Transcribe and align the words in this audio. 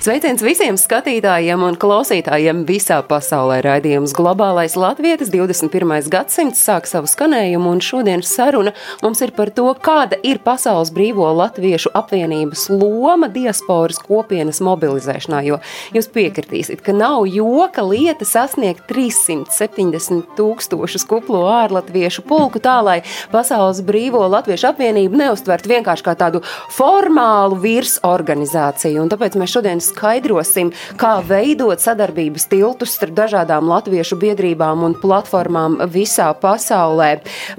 Sveiciens 0.00 0.40
visiem 0.40 0.78
skatītājiem 0.80 1.60
un 1.60 1.74
klausītājiem 1.76 2.62
visā 2.64 3.02
pasaulē. 3.04 3.58
Raidījums 3.66 4.14
Globālais 4.16 4.72
Latvijas 4.80 5.28
21. 5.28 6.06
gadsimts 6.08 6.62
sāk 6.64 6.86
savu 6.88 7.04
skanējumu, 7.10 7.68
un 7.68 7.82
šodienas 7.84 8.30
saruna 8.32 8.72
mums 9.02 9.20
ir 9.20 9.34
par 9.36 9.52
to, 9.52 9.66
kāda 9.76 10.16
ir 10.24 10.40
Pasaules 10.40 10.88
brīvo 10.96 11.26
latviešu 11.36 11.92
apvienības 12.00 12.62
loma 12.72 13.28
diasporas 13.28 14.00
kopienas 14.00 14.62
mobilizēšanā. 14.64 15.42
Jo 15.44 15.58
jūs 15.92 16.08
piekritīsiet, 16.16 16.80
ka 16.80 16.96
nav 16.96 17.28
joka 17.28 17.84
lieta 17.84 18.24
sasniegt 18.24 18.88
370 18.88 20.32
tūkstošus 20.40 21.04
kuplo 21.12 21.44
ārlatviešu 21.58 22.24
pulku 22.24 22.64
tā, 22.64 22.78
lai 22.80 22.96
Pasaules 23.36 23.84
brīvo 23.84 24.24
latviešu 24.32 24.70
apvienību 24.72 25.20
neuztvertu 25.26 25.74
vienkārši 25.76 26.08
kā 26.08 26.16
tādu 26.24 26.40
formālu 26.72 27.60
virsorganizāciju. 27.68 29.04
Un 29.04 29.12
tāpēc 29.12 29.36
mēs 29.36 29.58
šodien 29.58 29.84
skaidrosim, 29.90 30.72
kā 31.00 31.16
veidot 31.26 31.82
sadarbības 31.82 32.48
tiltus 32.50 32.94
starp 32.96 33.16
dažādām 33.18 33.68
latviešu 33.70 34.18
biedrībām 34.20 34.84
un 34.86 34.96
platformām 35.00 35.78
visā 35.90 36.30
pasaulē. 36.40 37.10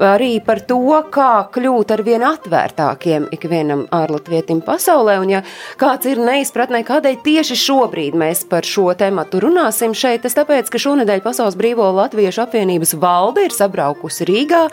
Arī 0.02 0.34
par 0.45 0.63
to, 0.67 0.81
kā 1.13 1.48
kļūt 1.54 1.94
ar 1.95 2.05
vien 2.07 2.26
atvērtākiem 2.26 3.30
ikvienam 3.35 3.85
ārlatvietim 3.94 4.63
pasaulē. 4.66 5.17
Un 5.21 5.35
ja 5.35 5.44
kāds 5.81 6.09
ir 6.09 6.21
neizpratnē, 6.21 6.84
kādēļ 6.88 7.20
tieši 7.26 7.57
šobrīd 7.59 8.17
mēs 8.17 8.45
par 8.49 8.68
šo 8.68 8.90
tematu 8.98 9.41
runāsim 9.43 9.96
šeit, 9.98 10.24
tas 10.26 10.37
tāpēc, 10.37 10.71
ka 10.71 10.82
šonadēļ 10.82 11.24
Pasaules 11.26 11.57
brīvo 11.59 11.85
latviešu 11.96 12.46
apvienības 12.46 12.96
valde 13.02 13.46
ir 13.48 13.55
sabraukusi 13.55 14.26
Rīgā, 14.27 14.63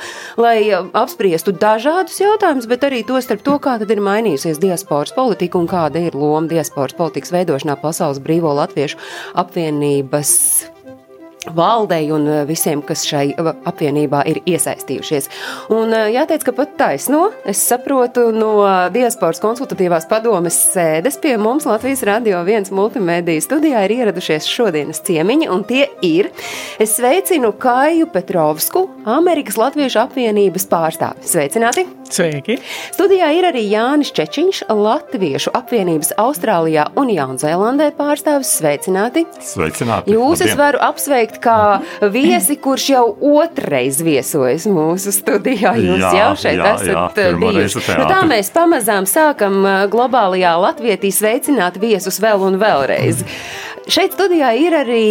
lai 0.40 0.58
apspriestu 0.74 1.52
dažādus 1.56 2.20
jautājumus, 2.22 2.68
bet 2.70 2.86
arī 2.88 3.02
to 3.06 3.20
starp 3.24 3.44
to, 3.46 3.58
kā 3.62 3.76
tad 3.80 3.92
ir 3.92 4.02
mainījusies 4.04 4.60
diasporas 4.62 5.14
politika 5.16 5.60
un 5.60 5.68
kāda 5.70 6.02
ir 6.08 6.16
loma 6.18 6.48
diasporas 6.50 6.96
politikas 6.98 7.34
veidošanā 7.48 7.78
Pasaules 7.80 8.20
brīvo 8.22 8.52
latviešu 8.60 9.00
apvienības 9.40 10.34
valdei 11.54 12.10
un 12.12 12.26
eh, 12.28 12.44
visiem, 12.48 12.82
kas 12.84 13.04
šai 13.08 13.30
eh, 13.32 13.50
apvienībā 13.68 14.22
ir 14.28 14.40
iesaistījušies. 14.48 15.28
Un 15.74 15.94
eh, 15.94 16.10
jāteic, 16.16 16.44
ka 16.44 16.54
pat 16.56 16.74
taisno, 16.80 17.28
es 17.48 17.62
saprotu 17.70 18.28
no 18.34 18.52
diasporas 18.94 19.40
konsultatīvās 19.40 20.08
padomes 20.10 20.58
sēdes 20.74 21.20
pie 21.22 21.36
mums 21.40 21.68
Latvijas 21.68 22.04
radio 22.08 22.42
viens 22.48 22.72
multimediju 22.74 23.44
studijā 23.44 23.86
ir 23.86 23.96
ieradušies 24.00 24.48
šodienas 24.50 25.02
ciemiņi, 25.06 25.48
un 25.54 25.64
tie 25.68 25.86
ir. 26.04 26.32
Es 26.78 26.98
sveicinu 26.98 27.54
Kāju 27.58 28.10
Petrovsku, 28.12 28.88
Amerikas 29.08 29.58
Latviešu 29.60 30.04
apvienības 30.04 30.68
pārstāvi. 30.68 31.26
Sveicināti! 31.28 31.88
Sveiki! 32.08 32.56
Studijā 32.94 33.28
ir 33.36 33.46
arī 33.50 33.62
Jānis 33.68 34.10
Čečiņš, 34.16 34.62
Latviešu 34.72 35.52
apvienības 35.56 36.14
Austrālijā 36.20 36.86
un 36.98 37.12
Jaunzēlandē 37.12 37.90
pārstāvis. 37.98 38.50
Sveicināti! 38.58 39.26
Sveicināti! 39.44 40.14
Jūs 40.14 40.40
es 40.40 40.52
Labdien! 40.54 40.60
varu 40.62 40.82
apsveikt 40.88 41.40
kā 41.44 41.58
viesi, 42.14 42.56
kurš 42.62 42.88
jau 42.94 43.04
otrreiz 43.34 44.00
viesojas 44.04 44.66
mūsu 44.70 45.12
studijā. 45.14 45.74
Jūs 45.78 46.02
Jā, 46.02 46.12
jau 46.16 46.32
šeit 46.40 46.58
jā, 46.58 46.72
esat 46.74 46.92
jā, 46.94 47.06
reizi 47.18 47.40
bijuši. 47.44 47.84
Nu, 48.00 48.08
tā 48.10 48.22
mēs 48.28 48.52
pamazām 48.56 49.08
sākam 49.08 49.60
uh, 49.62 49.78
globālajā 49.92 50.56
Latvijā 50.64 50.98
sveicināt 51.12 51.78
viesus 51.80 52.20
vēl 52.22 52.42
un 52.48 52.58
vēlreiz. 52.60 53.24
Šeit 53.88 54.16
studijā 54.16 54.52
ir 54.60 54.74
arī 54.76 55.06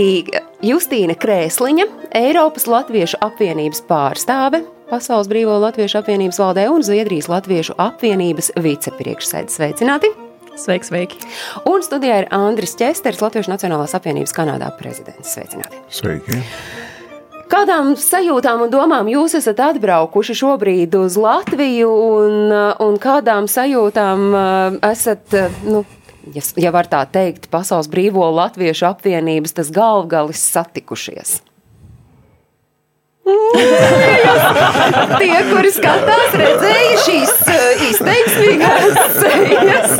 Justīna 0.65 1.13
Krēsliņa, 1.13 1.85
Eiropas 2.17 2.65
Latviešu 2.65 3.19
apvienības 3.21 3.83
pārstāve. 3.85 4.63
Pasaules 4.89 5.29
Brīvo 5.29 5.59
Latviešu 5.61 5.99
apvienības 5.99 6.39
valdē 6.41 6.63
un 6.73 6.85
Zviedrijas 6.85 7.27
Latviešu 7.29 7.75
apvienības 7.77 8.55
vicepriekšsēdētājs. 8.65 9.59
Sveicināti! 9.59 10.09
sveiki, 10.57 10.87
sveiki. 10.89 11.19
Un 11.69 11.83
studijā 11.85 12.23
ir 12.23 12.27
Andris 12.33 12.73
Česters, 12.79 13.21
Latviešu 13.21 13.51
Nacionālās 13.53 13.93
apvienības 13.93 14.33
Kanādā 14.33 14.71
prezidents. 14.79 15.35
Sveicināti! 15.35 15.77
Sveiki! 15.93 16.41
Kādām 17.47 17.93
sajūtām 17.95 18.65
un 18.65 18.71
domām 18.73 19.07
jūs 19.07 19.37
esat 19.37 19.61
atbraukuši 19.63 20.35
šobrīd 20.41 20.97
uz 20.99 21.15
Latviju, 21.21 21.91
un, 22.17 22.57
un 22.83 22.97
kādām 22.99 23.47
sajūtām 23.47 24.25
uh, 24.33 24.79
esat, 24.89 25.23
uh, 25.37 25.61
nu, 25.69 25.85
ja, 26.35 26.43
ja 26.59 26.71
var 26.75 26.89
tā 26.91 27.03
teikt, 27.11 27.49
Pasaules 27.53 27.89
brīvo 27.91 28.25
latviešu 28.35 28.89
apvienības 28.91 29.55
tas 29.59 29.71
galvgalis 29.73 30.41
satikušies? 30.53 31.39
Tie, 35.19 35.37
kuri 35.49 35.71
skatās, 35.75 36.35
redzēja 36.39 36.99
šīs 37.03 37.33
uh, 37.43 37.81
izteiksmīgās 37.89 38.93
sejas. 39.17 39.91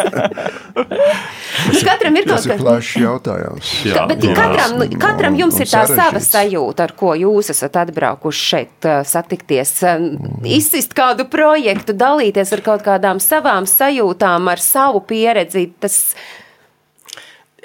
Katram 2.08 2.18
ir 2.22 2.28
kaut 2.32 2.48
kas 2.48 2.62
plašs 2.62 2.92
jautājums. 3.02 3.72
Jā, 3.86 4.08
Bet 4.08 4.24
jā. 4.24 4.34
katram, 4.38 4.76
nu, 4.80 4.88
katram 5.02 5.34
un- 5.34 5.40
jums 5.44 5.56
un 5.60 5.62
ir 5.62 5.68
tā 5.68 5.84
sava 5.86 5.98
sarežģīts. 6.00 6.32
sajūta, 6.38 6.88
ar 6.88 6.94
ko 6.98 7.14
jūs 7.20 7.50
esat 7.54 7.80
atbraukuši 7.84 8.44
šeit 8.48 8.88
uh, 8.90 9.04
satikties, 9.04 9.76
um, 9.84 10.10
izsist 10.46 10.94
kādu 10.98 11.28
projektu, 11.30 11.94
dalīties 11.94 12.54
ar 12.58 12.62
kaut 12.66 12.84
kādām 12.88 13.20
savām 13.24 13.68
sajūtām, 13.70 14.48
ar 14.52 14.58
savu 14.64 15.02
pieredzi. 15.02 15.68
Tas 15.80 16.02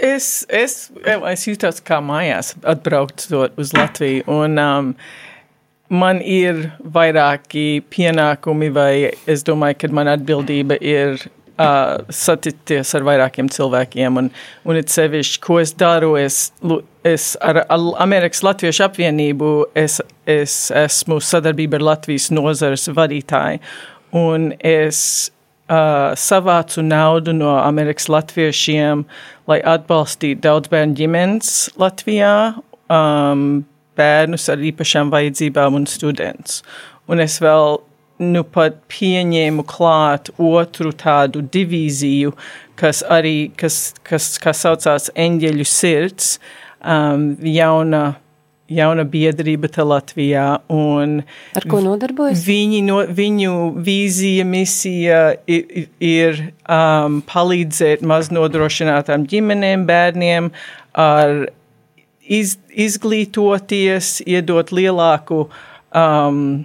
Es, 0.02 0.47
es, 0.48 0.91
es 1.04 1.42
jūtos 1.47 1.78
kā 1.84 1.98
mājās, 2.02 2.54
atbraucot 2.66 3.26
uz 3.60 3.72
Latviju. 3.76 4.25
Un, 4.32 4.56
um, 4.58 4.88
man 5.92 6.22
ir 6.25 6.72
vairāki 6.82 7.82
pienākumi, 7.92 8.70
vai 8.72 9.12
es 9.31 9.44
domāju, 9.47 9.76
ka 9.82 9.91
man 9.94 10.08
atbildība 10.14 10.78
ir 10.81 11.20
uh, 11.58 12.00
satikties 12.12 12.94
ar 12.96 13.04
vairākiem 13.06 13.50
cilvēkiem. 13.52 14.18
Un, 14.20 14.30
un 14.68 14.78
it 14.78 14.92
sevišķi, 14.92 15.40
ko 15.44 15.58
es 15.62 15.74
daru, 15.78 16.14
es, 16.20 16.46
es 17.08 17.32
ar 17.44 17.62
Amerikas 17.70 18.42
Latviešu 18.46 18.86
apvienību, 18.88 19.52
es, 19.78 20.00
es 20.28 20.56
esmu 20.82 21.20
sadarbība 21.22 21.80
ar 21.80 21.86
Latvijas 21.92 22.30
nozares 22.34 22.88
vadītāju. 22.92 23.62
Un 24.16 24.50
es 24.58 24.98
uh, 25.72 26.12
savācu 26.18 26.84
naudu 26.84 27.34
no 27.36 27.56
Amerikas 27.60 28.10
latviešiem, 28.12 29.06
lai 29.48 29.60
atbalstītu 29.74 30.42
daudz 30.44 30.72
bērnu 30.72 30.98
ģimenes 31.00 31.54
Latvijā, 31.80 32.34
um, 32.92 33.62
bērnus 33.98 34.48
ar 34.52 34.62
īpašām 34.64 35.12
vajadzībām 35.12 35.76
un 35.80 35.88
studentus. 35.90 36.62
Un 37.10 37.20
es 37.20 37.38
vēl 37.42 37.80
nu 38.22 38.44
pat 38.47 38.78
pieņēmu 38.93 39.65
klāt 39.69 40.31
otru 40.38 40.93
tādu 40.97 41.43
divīziju, 41.43 42.33
kas 42.78 43.03
arī, 43.10 43.53
kas, 43.59 43.93
kas, 44.06 44.34
kas 44.43 44.65
saucās 44.65 45.10
Eņģeļu 45.19 45.66
sirds, 45.69 46.37
um, 46.81 47.32
jauna, 47.47 48.03
jauna 48.72 49.05
biedrība 49.09 49.71
te 49.72 49.84
Latvijā. 49.87 50.47
Un 50.72 51.21
ar 51.59 51.66
ko 51.71 51.82
nodarbojas? 51.84 52.44
Viņi 52.47 52.82
no, 52.87 53.00
viņu 53.06 53.56
vīzija, 53.87 54.47
misija 54.49 55.22
ir, 55.50 55.88
ir 56.00 56.44
um, 56.66 57.21
palīdzēt 57.28 58.05
maznodrošinātām 58.06 59.27
ģimenēm, 59.31 59.87
bērniem 59.88 60.53
ar 60.99 61.47
iz, 62.22 62.56
izglītoties, 62.71 64.21
iedot 64.27 64.72
lielāku 64.75 65.47
um, 65.47 66.62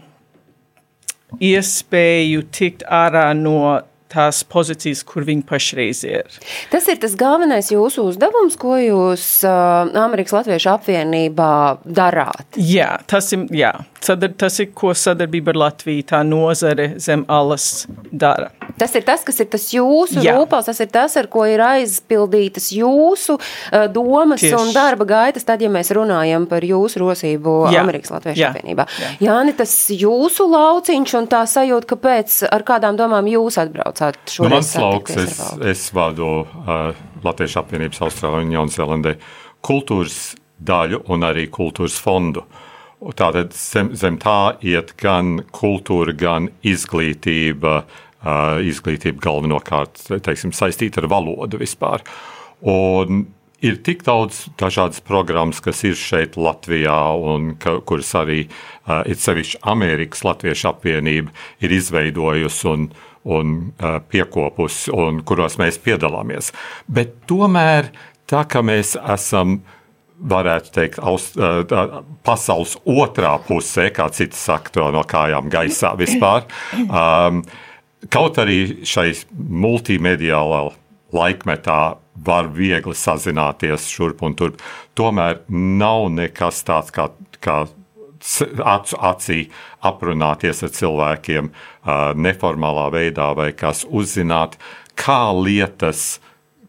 iespēju 1.44 2.48
tikt 2.56 2.86
ārā 2.88 3.30
no 3.38 3.82
tās 4.12 4.40
pozīcijas, 4.48 5.04
kur 5.08 5.26
viņi 5.28 5.44
pašreiz 5.48 6.04
ir. 6.08 6.38
Tas 6.72 6.88
ir 6.88 7.00
tas 7.02 7.16
galvenais 7.20 7.72
jūsu 7.74 8.06
uzdevums, 8.08 8.56
ko 8.60 8.78
jūs 8.80 9.26
uh, 9.48 9.92
Amerikas 10.00 10.36
Latviešu 10.38 10.72
apvienībā 10.78 11.52
darāt. 11.84 12.48
Jā, 12.56 12.94
tas 13.12 13.30
ir, 13.36 13.44
jā, 13.56 13.74
sadar, 14.04 14.32
tas 14.38 14.60
ir, 14.62 14.70
ko 14.78 14.94
sadarbība 14.98 15.54
ar 15.54 15.60
Latviju, 15.62 16.06
tā 16.10 16.22
nozare 16.28 16.94
zem 17.02 17.26
alas 17.32 17.86
dara. 18.12 18.52
Tas 18.78 18.94
ir 18.98 19.06
tas, 19.08 19.24
kas 19.26 19.40
ir 19.42 19.50
tas 19.50 19.66
jūsu 19.74 20.22
Jā. 20.22 20.36
rūpals, 20.38 20.68
tas 20.70 20.80
ir 20.84 20.90
tas, 20.94 21.16
ar 21.18 21.30
ko 21.34 21.46
ir 21.50 21.62
aizpildītas 21.66 22.70
jūsu 22.76 23.38
uh, 23.40 23.88
domas 23.94 24.44
Tieši. 24.44 24.54
un 24.60 24.74
darba 24.76 25.08
gaitas, 25.10 25.48
tad, 25.48 25.64
ja 25.66 25.72
mēs 25.74 25.90
runājam 25.98 26.46
par 26.50 26.66
jūsu 26.66 27.02
rosību 27.02 27.56
Jā. 27.74 27.82
Amerikas 27.82 28.14
Latviešu 28.14 28.44
Jā. 28.44 28.52
apvienībā. 28.54 28.88
Jā. 29.02 29.12
Jāni, 29.30 29.56
tas 29.58 29.74
jūsu 29.94 30.50
lauciņš 30.52 31.16
un 31.22 31.30
tā 31.32 31.42
sajūta, 31.50 31.92
kāpēc, 31.96 32.38
ar 32.54 32.68
kādām 32.68 33.00
domām 33.00 33.30
jūs 33.32 33.58
atbraucāt 33.64 34.20
Nu, 34.28 34.34
šodien 34.36 34.58
mans 34.60 34.74
lauks, 34.78 35.18
es, 35.24 35.42
es 35.74 35.88
vadu 35.96 36.32
uh, 36.44 36.94
Latviešu 37.26 37.64
apvienības 37.64 38.04
Austrālijā 38.06 38.46
un 38.46 38.56
Jaunzēlandē 38.60 39.18
kultūras 39.66 40.36
daļu 40.58 41.04
un 41.14 41.26
arī 41.28 41.48
kultūras 41.54 41.98
fondu. 42.02 42.46
Un 42.46 42.67
Tātad 42.98 43.54
zem, 43.54 43.92
zem 43.94 44.18
tā 44.18 44.58
iet 44.66 44.96
gan 44.98 45.44
kultūra, 45.54 46.16
gan 46.18 46.48
izglītība, 46.66 47.84
uh, 47.86 48.58
izglītība 48.66 49.22
galvenokārt 49.22 50.02
teiksim, 50.26 50.54
saistīta 50.56 51.04
ar 51.04 51.12
valodu 51.12 51.60
vispār. 51.62 52.02
Un 52.66 53.28
ir 53.62 53.78
tik 53.86 54.02
daudz 54.06 54.48
dažādas 54.58 55.04
programmas, 55.06 55.62
kas 55.62 55.84
ir 55.86 55.94
šeit 55.98 56.40
Latvijā, 56.42 56.98
un 57.22 57.54
ka, 57.62 57.78
kuras 57.86 58.10
arī 58.18 58.48
uh, 58.48 59.06
ir 59.06 59.22
sevišķi 59.22 59.62
Amerikas 59.70 60.26
Latviešu 60.26 60.72
apvienība 60.74 61.34
ir 61.62 61.78
izveidojusi 61.78 62.70
un, 62.74 62.92
un 63.30 63.56
uh, 63.78 64.00
piekopusi, 64.10 64.90
un 64.98 65.22
kuros 65.22 65.62
mēs 65.62 65.78
piedalāmies. 65.86 66.50
Bet 66.90 67.14
tomēr 67.30 67.94
tā, 68.26 68.42
ka 68.50 68.66
mēs 68.66 68.98
esam 69.06 69.60
varētu 70.18 70.74
teikt, 70.74 71.00
aust, 71.04 71.38
uh, 71.38 72.02
pasaules 72.26 72.76
otrā 72.88 73.36
pusē, 73.46 73.90
kā 73.94 74.10
citi 74.14 74.38
saka, 74.38 74.74
to 74.74 74.90
no 74.94 75.04
kājām 75.08 75.52
gaisā 75.54 75.94
vispār. 76.00 76.48
Um, 76.88 77.44
kaut 78.14 78.40
arī 78.42 78.86
šai 78.88 79.12
multimediālā 79.38 80.68
laikmetā 81.14 81.82
var 82.28 82.50
viegli 82.54 82.96
sazināties 82.98 83.88
šurp 83.92 84.24
un 84.26 84.36
turp. 84.38 84.62
Tomēr 84.98 85.44
nav 85.50 86.10
nekas 86.14 86.64
tāds 86.68 86.94
kā, 86.94 87.10
kā 87.44 87.66
acu 88.66 88.98
acī 88.98 89.40
aprunāties 89.86 90.64
ar 90.66 90.74
cilvēkiem 90.74 91.52
uh, 91.52 92.14
neformālā 92.18 92.88
veidā 92.94 93.30
vai 93.38 93.52
kas 93.54 93.86
uzzināt, 93.86 94.58
kā 94.98 95.30
lietas 95.38 96.18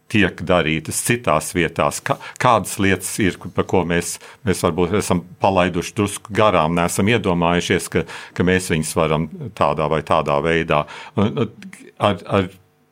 tiek 0.09 0.41
darītas 0.45 1.01
citās 1.05 1.51
vietās, 1.55 2.01
kā, 2.05 2.17
kādas 2.41 2.77
lietas 2.81 3.11
ir, 3.23 3.37
par 3.55 3.67
ko 3.69 3.83
mēs, 3.87 4.17
mēs 4.47 4.63
varbūt 4.65 4.95
esam 4.99 5.23
palaiduši 5.43 5.95
drusku 5.97 6.35
garām, 6.35 6.75
neesam 6.77 7.09
iedomājušies, 7.11 7.89
ka, 7.93 8.05
ka 8.33 8.45
mēs 8.47 8.71
viņus 8.73 8.95
varam 8.97 9.29
tādā 9.57 9.89
vai 9.91 10.01
tādā 10.07 10.39
veidā. 10.45 10.85
Ar, 11.15 12.23
ar 12.25 12.49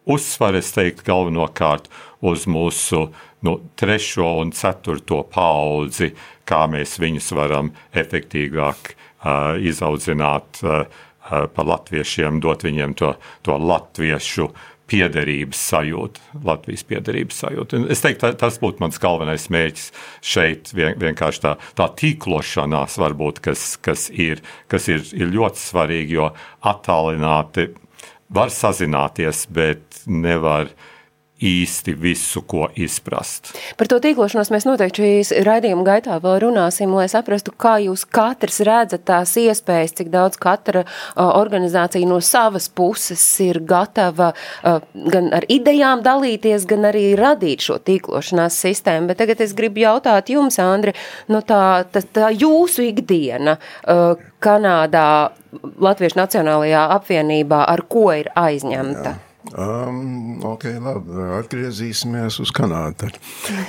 uzsvaru 0.07 0.61
es 0.61 0.71
teiktu 0.75 1.05
galvenokārt 1.07 1.89
uz 2.25 2.47
mūsu 2.49 3.07
nu, 3.45 3.57
trešo 3.77 4.37
un 4.41 4.53
ceturto 4.55 5.21
paudzi, 5.33 6.13
kā 6.47 6.65
mēs 6.71 6.97
viņus 7.01 7.33
varam 7.37 7.73
efektīvāk 7.97 8.93
uh, 8.93 9.57
izaudzināt 9.59 10.63
uh, 10.63 10.87
par 11.27 11.67
latviešiem, 11.67 12.39
dot 12.43 12.63
viņiem 12.63 12.95
to, 12.97 13.13
to 13.43 13.57
latviešu 13.59 14.47
piederības 14.87 15.61
sajūtu, 15.71 16.23
Latvijas 16.47 16.85
piederības 16.87 17.41
sajūtu. 17.43 17.79
Un 17.79 17.87
es 17.93 18.03
teiktu, 18.03 18.29
tas 18.39 18.59
būtu 18.61 18.83
mans 18.83 18.99
galvenais 19.03 19.49
mērķis 19.53 19.89
šeit. 20.25 20.71
Vien, 20.77 20.95
vienkārši 21.01 21.43
tā, 21.43 21.55
tā 21.77 21.89
tīklošanās, 21.99 22.97
varbūt, 23.01 23.41
kas, 23.43 23.69
kas, 23.83 24.07
ir, 24.13 24.43
kas 24.71 24.87
ir, 24.93 25.03
ir 25.17 25.33
ļoti 25.35 25.63
svarīgi, 25.63 26.17
jo 26.19 26.31
attālināti 26.67 27.69
var 28.33 28.51
sazināties, 28.53 29.45
bet 29.53 30.03
nevar 30.07 30.71
īsti 31.43 31.93
visu, 31.93 32.41
ko 32.41 32.67
izprast. 32.75 33.51
Par 33.77 33.89
to 33.89 33.99
tīklošanos 34.01 34.49
mēs 34.53 34.65
noteikti 34.65 35.03
šīs 35.03 35.31
raidījuma 35.45 35.85
gaitā 35.85 36.17
vēl 36.23 36.39
runāsim, 36.47 36.93
lai 36.97 37.05
saprastu, 37.11 37.53
kā 37.53 37.75
jūs 37.83 38.07
katrs 38.09 38.59
redzat 38.65 39.05
tās 39.05 39.35
iespējas, 39.37 39.93
cik 39.99 40.09
daudz 40.13 40.39
katra 40.41 40.83
organizācija 41.15 42.09
no 42.09 42.17
savas 42.25 42.69
puses 42.73 43.21
ir 43.45 43.61
gatava 43.67 44.31
gan 44.63 45.29
ar 45.37 45.45
idejām 45.51 46.01
dalīties, 46.05 46.65
gan 46.69 46.89
arī 46.89 47.11
radīt 47.19 47.67
šo 47.67 47.77
tīklošanās 47.85 48.57
sistēmu. 48.65 49.11
Bet 49.11 49.21
tagad 49.21 49.43
es 49.45 49.53
gribu 49.57 49.85
jautāt 49.85 50.33
jums, 50.33 50.57
Andri, 50.63 50.95
no 51.29 51.43
tā, 51.45 51.85
tā, 51.93 52.01
tā 52.01 52.31
jūsu 52.33 52.89
ikdiena 52.89 53.59
Kanādā, 54.41 55.07
Latviešu 55.53 56.19
Nacionālajā 56.19 56.83
apvienībā, 56.97 57.63
ar 57.69 57.85
ko 57.89 58.09
ir 58.17 58.33
aizņemta? 58.37 59.13
Jā. 59.13 59.26
Um, 59.53 60.39
ok, 60.43 60.65
labi. 60.83 61.21
Atgriezīsimies 61.37 62.39
uz 62.43 62.51
Kanādu. 62.55 63.11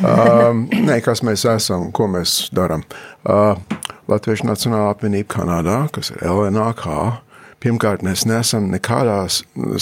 Um, 0.03 0.65
nē, 0.89 0.99
kas 1.05 1.23
mēs 1.27 1.45
esam, 1.49 1.91
ko 1.95 2.09
mēs 2.11 2.49
darām? 2.57 2.83
Uh, 3.23 3.55
Latviešu 4.09 4.49
Nacionālā 4.49 4.89
apvienība 4.95 5.29
Kanādā, 5.37 5.79
kas 5.95 6.11
ir 6.15 6.25
LNAK, 6.25 6.87
Pirmkārt, 7.59 8.05
mēs 8.07 8.23
neesam 8.29 8.69
nekādā 8.71 9.25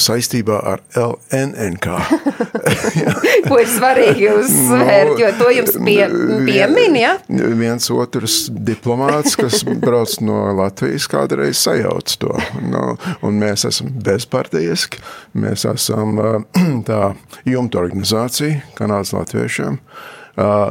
saistībā 0.00 0.62
ar 0.64 0.80
LNNK. 0.96 1.98
Ko 3.48 3.58
ir 3.60 3.68
svarīgi 3.68 4.30
uzsvērt, 4.32 5.12
no, 5.12 5.18
jo 5.20 5.30
to 5.36 5.50
jums 5.52 5.76
pie, 5.84 6.00
piemin, 6.48 6.96
ja? 6.98 7.12
Viens 7.28 7.90
otrs 7.92 8.46
diplomāts, 8.48 9.36
kas 9.38 9.60
brauc 9.66 10.16
no 10.24 10.40
Latvijas, 10.56 11.08
kādreiz 11.12 11.60
sajauc 11.60 12.16
to. 12.22 12.32
No, 12.64 12.96
un 13.26 13.40
mēs 13.42 13.66
esam 13.68 13.92
bezparteiski, 14.06 15.02
mēs 15.36 15.66
esam 15.68 16.16
tā 16.88 17.02
jumta 17.44 17.82
organizācija 17.84 18.62
Kanādas 18.78 19.12
latviešiem. 19.16 19.80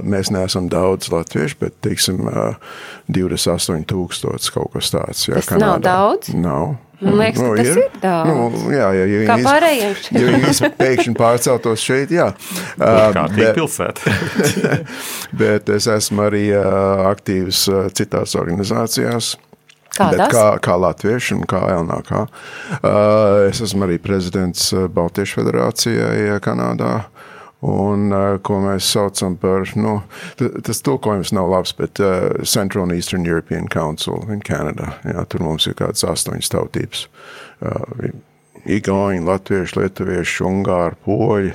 Mēs 0.05 0.29
neesam 0.29 0.67
daudz 0.69 1.07
latviešu, 1.09 1.57
bet, 1.63 1.73
teiksim, 1.81 2.19
28,000 3.09 4.51
kaut 4.53 4.75
kas 4.75 4.91
tāds. 4.93 5.23
Jā, 5.25 5.39
Tas 5.39 5.49
Kanādā. 5.49 5.65
nav 5.65 5.79
daudz? 5.81 6.29
Nav. 6.37 6.75
Man 7.01 7.17
liekas, 7.19 7.41
nu, 7.41 7.55
tas 7.57 7.67
ir, 7.67 7.79
ir 7.81 7.97
daudz. 7.99 8.29
Nu, 8.29 8.71
jā, 8.71 8.87
ja, 8.95 9.05
ja 9.09 9.23
Kā 9.27 9.35
pārējiem. 9.43 9.95
ja 10.15 10.27
viņi 10.29 10.69
pēkšņi 10.79 11.15
pārceltos 11.19 11.83
šeit, 11.83 12.13
jā. 12.15 12.29
Kā 12.79 13.25
uh, 13.27 13.41
pilsēta. 13.57 14.13
bet 15.41 15.71
es 15.75 15.89
esmu 15.91 16.27
arī 16.29 16.45
uh, 16.55 17.09
aktīvs 17.11 17.65
uh, 17.71 17.81
citās 17.95 18.37
organizācijās. 18.39 19.33
Kādās? 19.95 20.31
Kā, 20.31 20.45
kā 20.63 20.75
latvieši 20.79 21.37
un 21.37 21.43
kā 21.47 21.61
LNK. 21.71 22.23
Uh, 22.23 23.45
es 23.49 23.61
esmu 23.63 23.87
arī 23.87 23.99
prezidents 24.03 24.71
Baltiešu 24.95 25.41
federācijai 25.41 26.39
Kanādā. 26.43 26.97
Un, 27.63 28.09
uh, 28.11 28.35
ko 28.43 28.59
mēs 28.61 28.87
saucam 28.91 29.37
par, 29.39 29.63
nu, 29.79 29.97
tas 30.37 30.81
tulkojums 30.83 31.31
nav 31.33 31.49
labs, 31.49 31.71
bet 31.77 32.01
uh, 32.03 32.43
Central 32.43 32.83
and 32.83 32.93
Eastern 32.93 33.25
European 33.25 33.69
Council 33.71 34.25
in 34.29 34.41
Canada. 34.43 34.91
Jā, 35.07 35.23
tur 35.29 35.45
mums 35.45 35.67
ir 35.69 35.77
kādas 35.79 36.03
astoņas 36.05 36.51
tautības. 36.51 37.05
Uh, 37.63 38.11
Igauni, 38.65 39.21
latvieši, 39.23 39.77
lietuvieši, 39.79 40.43
ungāri, 40.45 40.97
poļi, 41.05 41.53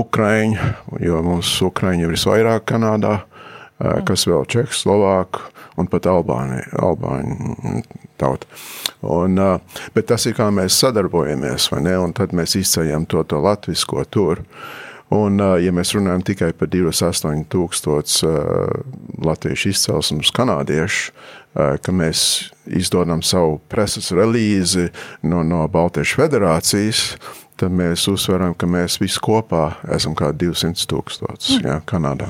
ukraiņi, 0.00 0.58
jo 1.04 1.20
mums 1.24 1.52
ukraiņi 1.64 2.06
ir 2.06 2.12
visvairāk 2.16 2.66
Kanādā, 2.72 3.14
uh, 3.22 4.02
kas 4.08 4.26
vēl 4.28 4.44
čehi, 4.50 4.74
slovāki 4.74 5.46
un 5.78 5.86
pat 5.88 6.08
albāņi, 6.10 6.58
albāņi 6.82 7.84
tauta. 8.18 8.50
Un, 9.06 9.38
uh, 9.38 9.80
bet 9.94 10.10
tas 10.10 10.26
ir 10.26 10.34
kā 10.36 10.50
mēs 10.50 10.76
sadarbojamies, 10.82 11.70
vai 11.72 11.84
ne? 11.86 11.94
Un 12.02 12.12
tad 12.16 12.34
mēs 12.36 12.58
izceļam 12.58 13.06
to, 13.08 13.22
to 13.30 13.40
latvisko 13.44 14.02
tur. 14.10 14.42
Uh, 14.42 14.84
Un, 15.14 15.40
ja 15.40 15.72
mēs 15.72 15.94
runājam 15.96 16.22
tikai 16.26 16.50
par 16.52 16.68
28 16.68 17.46
tūkstošu 17.48 18.32
latviešu 19.24 19.70
izcelsmes 19.72 20.32
kanādiešu, 20.36 21.14
ka 21.56 21.94
mēs 21.96 22.50
izdodam 22.68 23.22
savu 23.24 23.56
preses 23.72 24.12
relīzi 24.12 24.90
no, 25.24 25.40
no 25.46 25.62
Baltiešu 25.72 26.20
federācijas, 26.20 27.06
tad 27.58 27.72
mēs 27.74 28.04
uzsveram, 28.12 28.52
ka 28.54 28.68
mēs 28.68 29.00
visi 29.00 29.22
kopā 29.24 29.78
esam 29.96 30.14
kā 30.18 30.30
200 30.36 30.86
tūkstoši 30.92 31.62
ja, 31.64 31.80
Kanādā. 31.88 32.28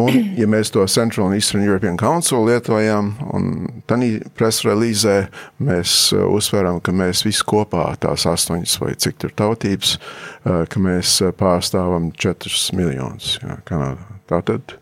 Un, 0.00 0.18
ja 0.38 0.46
mēs 0.50 0.72
to 0.74 0.84
Central 0.90 1.28
and 1.28 1.36
Eastern 1.38 1.64
European 1.64 1.96
Council 2.00 2.44
lietojam, 2.48 3.12
un 3.34 3.50
tādā 3.90 4.20
presrelīzē 4.38 5.16
mēs 5.62 5.96
uh, 6.14 6.24
uzsveram, 6.30 6.80
ka 6.84 6.94
mēs 6.96 7.24
visi 7.26 7.44
kopā, 7.46 7.88
tās 8.00 8.26
astoņas 8.30 8.78
vai 8.82 8.94
cik 9.00 9.20
tur 9.20 9.34
tautības, 9.36 9.96
uh, 9.98 10.62
ka 10.70 10.82
mēs 10.82 11.18
uh, 11.24 11.34
pārstāvam 11.36 12.10
4 12.16 12.78
miljonus 12.78 13.36
jā, 13.42 13.60
Kanādā. 13.68 14.06
Tātad 14.30 14.76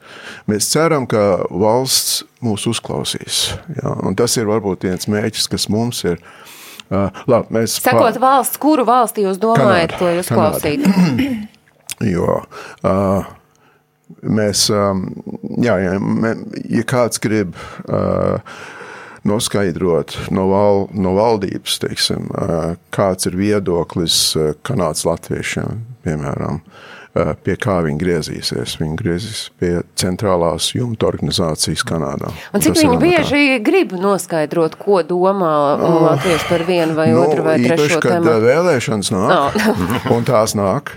mēs 0.50 0.68
ceram, 0.68 1.06
ka 1.08 1.40
valsts 1.48 2.20
mūs 2.44 2.66
uzklausīs. 2.68 3.46
Jā, 3.78 3.94
tas 4.18 4.37
ir 4.37 4.48
varbūt 4.50 4.84
viens 4.84 5.08
mērķis, 5.08 5.48
kas 5.48 5.70
mums 5.72 6.04
ir. 6.04 6.20
Uh, 6.88 7.08
labi, 7.28 7.52
mēs 7.56 7.78
Sakot, 7.80 8.16
pār... 8.16 8.20
valsts, 8.22 8.60
kuru 8.60 8.84
valsti 8.88 9.25
jūs 9.26 9.40
domājat, 9.40 9.96
Kanāda, 9.96 10.04
lai 10.04 10.20
uzklausītu? 10.22 10.92
jo 12.14 12.38
uh, 12.40 13.28
mēs, 14.22 14.66
um, 14.74 15.06
jā, 15.62 15.76
jā, 15.82 15.94
ja 16.78 16.84
kāds 16.88 17.20
grib 17.22 17.56
uh, 17.88 18.38
noskaidrot 19.28 20.16
no, 20.34 20.48
val, 20.52 20.86
no 20.94 21.14
valdības, 21.18 21.78
teiksim, 21.84 22.30
uh, 22.32 22.76
kāds 22.94 23.28
ir 23.30 23.38
viedoklis 23.38 24.20
uh, 24.38 24.52
kanādas 24.66 25.04
latviešiem, 25.08 25.82
piemēram, 26.06 26.62
pie 27.14 27.54
kā 27.60 27.78
viņi 27.84 27.98
griezīsies. 28.00 28.74
Viņi 28.80 28.96
griezīs 28.98 29.40
pie 29.58 29.70
centrālās 29.98 30.68
jumta 30.74 31.08
organizācijas 31.08 31.84
Kanādā. 31.88 32.30
Un 32.54 32.64
cik 32.64 32.76
viņi 32.78 32.98
bieži 33.00 33.40
tā. 33.54 33.62
grib 33.64 33.94
noskaidrot, 33.98 34.76
ko 34.80 35.00
domā 35.06 35.52
uh, 35.76 35.96
latvieši 36.04 36.48
par 36.50 36.64
vienu 36.68 36.98
vai 36.98 37.08
nu, 37.12 37.22
otru 37.24 37.46
vai 37.46 37.56
īpaši, 37.62 37.88
trešo 37.88 38.02
tēmu? 38.04 38.28
Kad 38.28 38.34
eh, 38.34 38.44
vēlēšanas 38.44 39.12
nāk, 39.14 39.58
no. 39.64 40.14
un 40.18 40.28
tās 40.28 40.54
nāk 40.58 40.92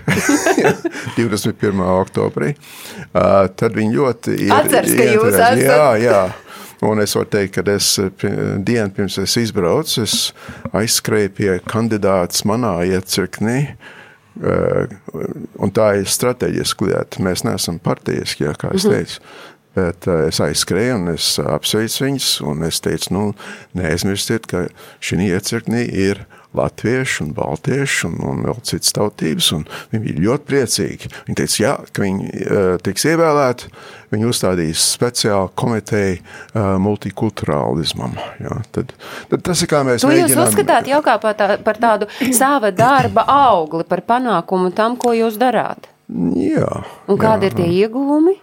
21. 1.18 1.82
oktobrī, 1.96 2.52
uh, 2.54 3.48
tad 3.56 3.78
viņi 3.78 3.96
ļoti 3.96 4.36
ir. 4.48 4.54
Atceras, 4.58 4.94
ka 4.98 5.08
jūs 5.08 5.32
esat. 5.32 5.64
Jā, 5.64 5.90
jā. 6.02 6.22
Un 6.82 6.98
es 6.98 7.12
varu 7.14 7.28
teikt, 7.30 7.54
ka 7.54 7.62
es 7.70 7.94
dienu 8.66 8.90
pirms 8.90 9.14
es 9.22 9.36
izbraucu, 9.38 10.02
es 10.02 10.32
aizskrēju 10.74 11.34
pie 11.36 11.50
kandidātas 11.62 12.42
manā 12.48 12.80
iecirknī, 12.90 13.58
Uh, 13.72 14.01
un 14.40 15.72
tā 15.76 15.88
ir 16.00 16.10
strateģiski 16.10 16.90
lieta. 16.90 17.22
Mēs 17.24 17.44
neesam 17.46 17.80
partijiski, 17.82 18.46
ja, 18.48 18.54
kā 18.58 18.72
es 18.76 18.86
teicu. 18.88 19.20
Bet 19.72 20.04
uh, 20.04 20.26
es 20.28 20.40
aizskrēju 20.44 20.98
un 20.98 21.12
es 21.14 21.34
apsveicu 21.40 22.06
viņus. 22.06 22.30
Un 22.48 22.64
es 22.68 22.80
teicu, 22.84 23.12
nu, 23.16 23.24
neaizmirstiet, 23.78 24.48
ka 24.50 24.66
šī 25.00 25.20
iecirknī 25.30 25.86
ir 25.88 26.24
latvieši 26.56 27.22
un 27.24 27.32
baltieši 27.36 28.06
un, 28.08 28.18
un 28.28 28.42
vēl 28.46 28.60
citas 28.68 28.92
tautības. 28.96 29.50
Viņi 29.92 30.02
bija 30.04 30.24
ļoti 30.26 30.48
priecīgi. 30.50 31.10
Viņi 31.28 31.38
teica, 31.40 31.58
jā, 31.62 31.72
ka 31.92 32.04
viņi 32.04 32.28
uh, 32.28 32.60
tiks 32.84 33.06
ievēlēti. 33.12 33.72
Viņi 34.12 34.28
uzstādīs 34.28 34.82
speciālu 34.92 35.48
komiteju 35.56 36.18
uh, 36.20 36.74
multikulturālismam. 36.84 38.18
Jā. 38.42 38.58
Tad, 38.76 38.92
tad 39.30 39.44
tas 39.48 39.62
ir 39.64 39.70
kā 39.72 39.80
mēs 39.88 40.04
To 40.04 40.12
jūs 40.12 40.26
mēģinām. 40.28 40.44
uzskatāt 40.50 40.90
jau 40.92 41.00
kā 41.06 41.16
par, 41.22 41.36
tā, 41.38 41.56
par 41.64 41.80
tādu 41.80 42.08
sava 42.40 42.70
darba 42.76 43.24
augli, 43.32 43.86
par 43.88 44.04
panākumu 44.04 44.72
tam, 44.76 44.98
ko 45.00 45.14
jūs 45.16 45.40
darāt. 45.40 45.88
Jā. 46.36 46.82
Un 47.08 47.16
kādi 47.20 47.48
ir 47.48 47.54
tie 47.56 47.68
ieguvumi? 47.80 48.36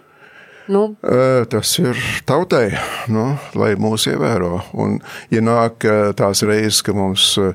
Nu, 0.70 0.84
Ē, 1.02 1.46
Tas 1.50 1.70
ir 1.82 1.98
tautai, 2.26 2.68
nu, 3.10 3.32
lai 3.58 3.72
mūs 3.78 4.04
ievēro. 4.10 4.60
Un, 4.78 5.00
ja 5.30 5.42
nāk 5.42 5.82
tās 6.18 6.44
reizes, 6.46 6.78
ka 6.86 6.94
mums 6.94 7.32
ē, 7.42 7.48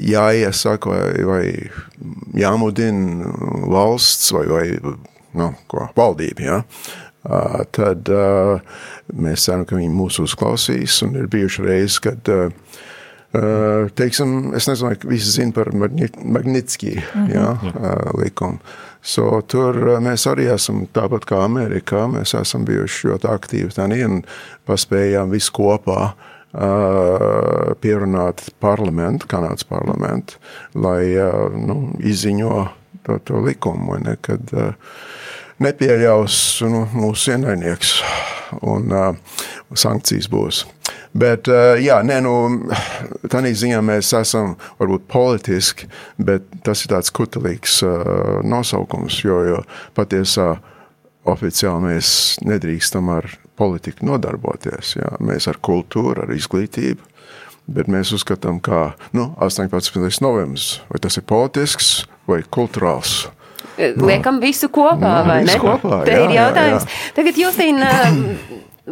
jāiesaka 0.00 0.90
vai, 0.90 1.24
vai 1.28 2.40
jāmudina 2.40 3.30
valsts 3.70 4.32
vai, 4.36 4.46
vai 4.50 4.64
nu, 5.36 5.52
ko, 5.70 5.88
valdība, 5.96 6.46
ja? 6.46 6.60
Tad 7.76 8.08
mēs 9.12 9.44
ceram, 9.44 9.66
ka 9.68 9.76
viņi 9.76 9.92
mūs 9.92 10.20
uzklausīs. 10.22 11.02
Un 11.04 11.18
ir 11.20 11.28
bijuši 11.30 11.66
reizes, 11.66 11.98
kad 12.00 12.30
teiksim, 14.00 14.54
es 14.56 14.66
nezinu, 14.66 14.88
vai 14.88 15.12
visi 15.12 15.34
zina 15.36 15.54
par 15.54 15.68
Magnitski 15.76 16.96
ja, 17.30 17.52
ā, 17.54 17.92
likumu. 18.18 18.58
So, 19.00 19.38
tur 19.48 19.76
mēs 20.04 20.26
arī 20.28 20.48
esam 20.52 20.82
tāpat 20.92 21.24
kā 21.28 21.38
Amerikā. 21.44 22.02
Mēs 22.10 22.34
esam 22.36 22.66
bijuši 22.68 23.12
ļoti 23.12 23.30
aktīvi 23.30 23.76
tādā 23.76 24.00
un 24.08 24.18
paspējām 24.68 25.30
visu 25.32 25.54
kopā 25.56 26.00
ā, 26.08 26.10
pierunāt 27.80 28.48
parlamentu, 28.62 29.28
Kanādas 29.30 29.66
parlamentu, 29.68 30.40
lai 30.74 31.14
nu, 31.54 31.92
izziņo 32.02 32.56
to, 33.06 33.18
to 33.24 33.42
likumu, 33.44 34.00
ne, 34.02 34.16
kad 34.24 34.50
nepieļaus 35.62 36.36
nu, 36.72 36.84
mūsu 36.96 37.36
ienaidnieks 37.36 37.94
un 38.66 38.90
sankcijas 39.78 40.26
būs. 40.32 40.64
Bet, 41.10 41.48
jā, 41.82 42.00
nē, 42.06 42.20
nu, 42.22 42.34
tādā 43.30 43.50
ziņā 43.54 43.80
mēs 43.82 44.12
esam 44.14 44.56
varbūt 44.78 45.06
politiski, 45.10 45.88
bet 46.18 46.46
tas 46.66 46.84
ir 46.84 46.92
tāds 46.94 47.10
kutelīgs 47.14 47.80
nosaukums, 48.46 49.20
jo, 49.26 49.40
jo 49.48 49.62
patiesā 49.98 50.52
oficiāli 51.30 51.90
mēs 51.90 52.12
nedrīkstam 52.46 53.10
ar 53.12 53.26
politiku 53.60 54.08
nodarboties. 54.08 54.94
Jā. 54.98 55.12
Mēs 55.20 55.46
ar 55.52 55.60
kultūru, 55.62 56.24
ar 56.24 56.32
izglītību, 56.34 57.04
bet 57.70 57.90
mēs 57.92 58.14
uzskatām, 58.16 58.58
ka 58.64 58.94
nu, 59.16 59.28
18. 59.44 60.00
novembris, 60.24 60.78
vai 60.90 61.02
tas 61.04 61.20
ir 61.20 61.26
politisks 61.28 61.92
vai 62.30 62.40
kultūrāls. 62.42 63.28
liekam 63.80 64.40
visu 64.42 64.68
kopā, 64.72 65.12
Nu, 65.22 65.28
vai 65.28 65.38
ne? 65.44 65.46
visu 65.52 65.60
kopā, 65.62 66.02
Te 66.04 66.12
jā, 66.16 66.24
ir 66.26 66.34
jā, 66.34 66.42
jautājums. 66.42 66.88
Tagad, 67.16 67.38
Justīna, 67.40 67.92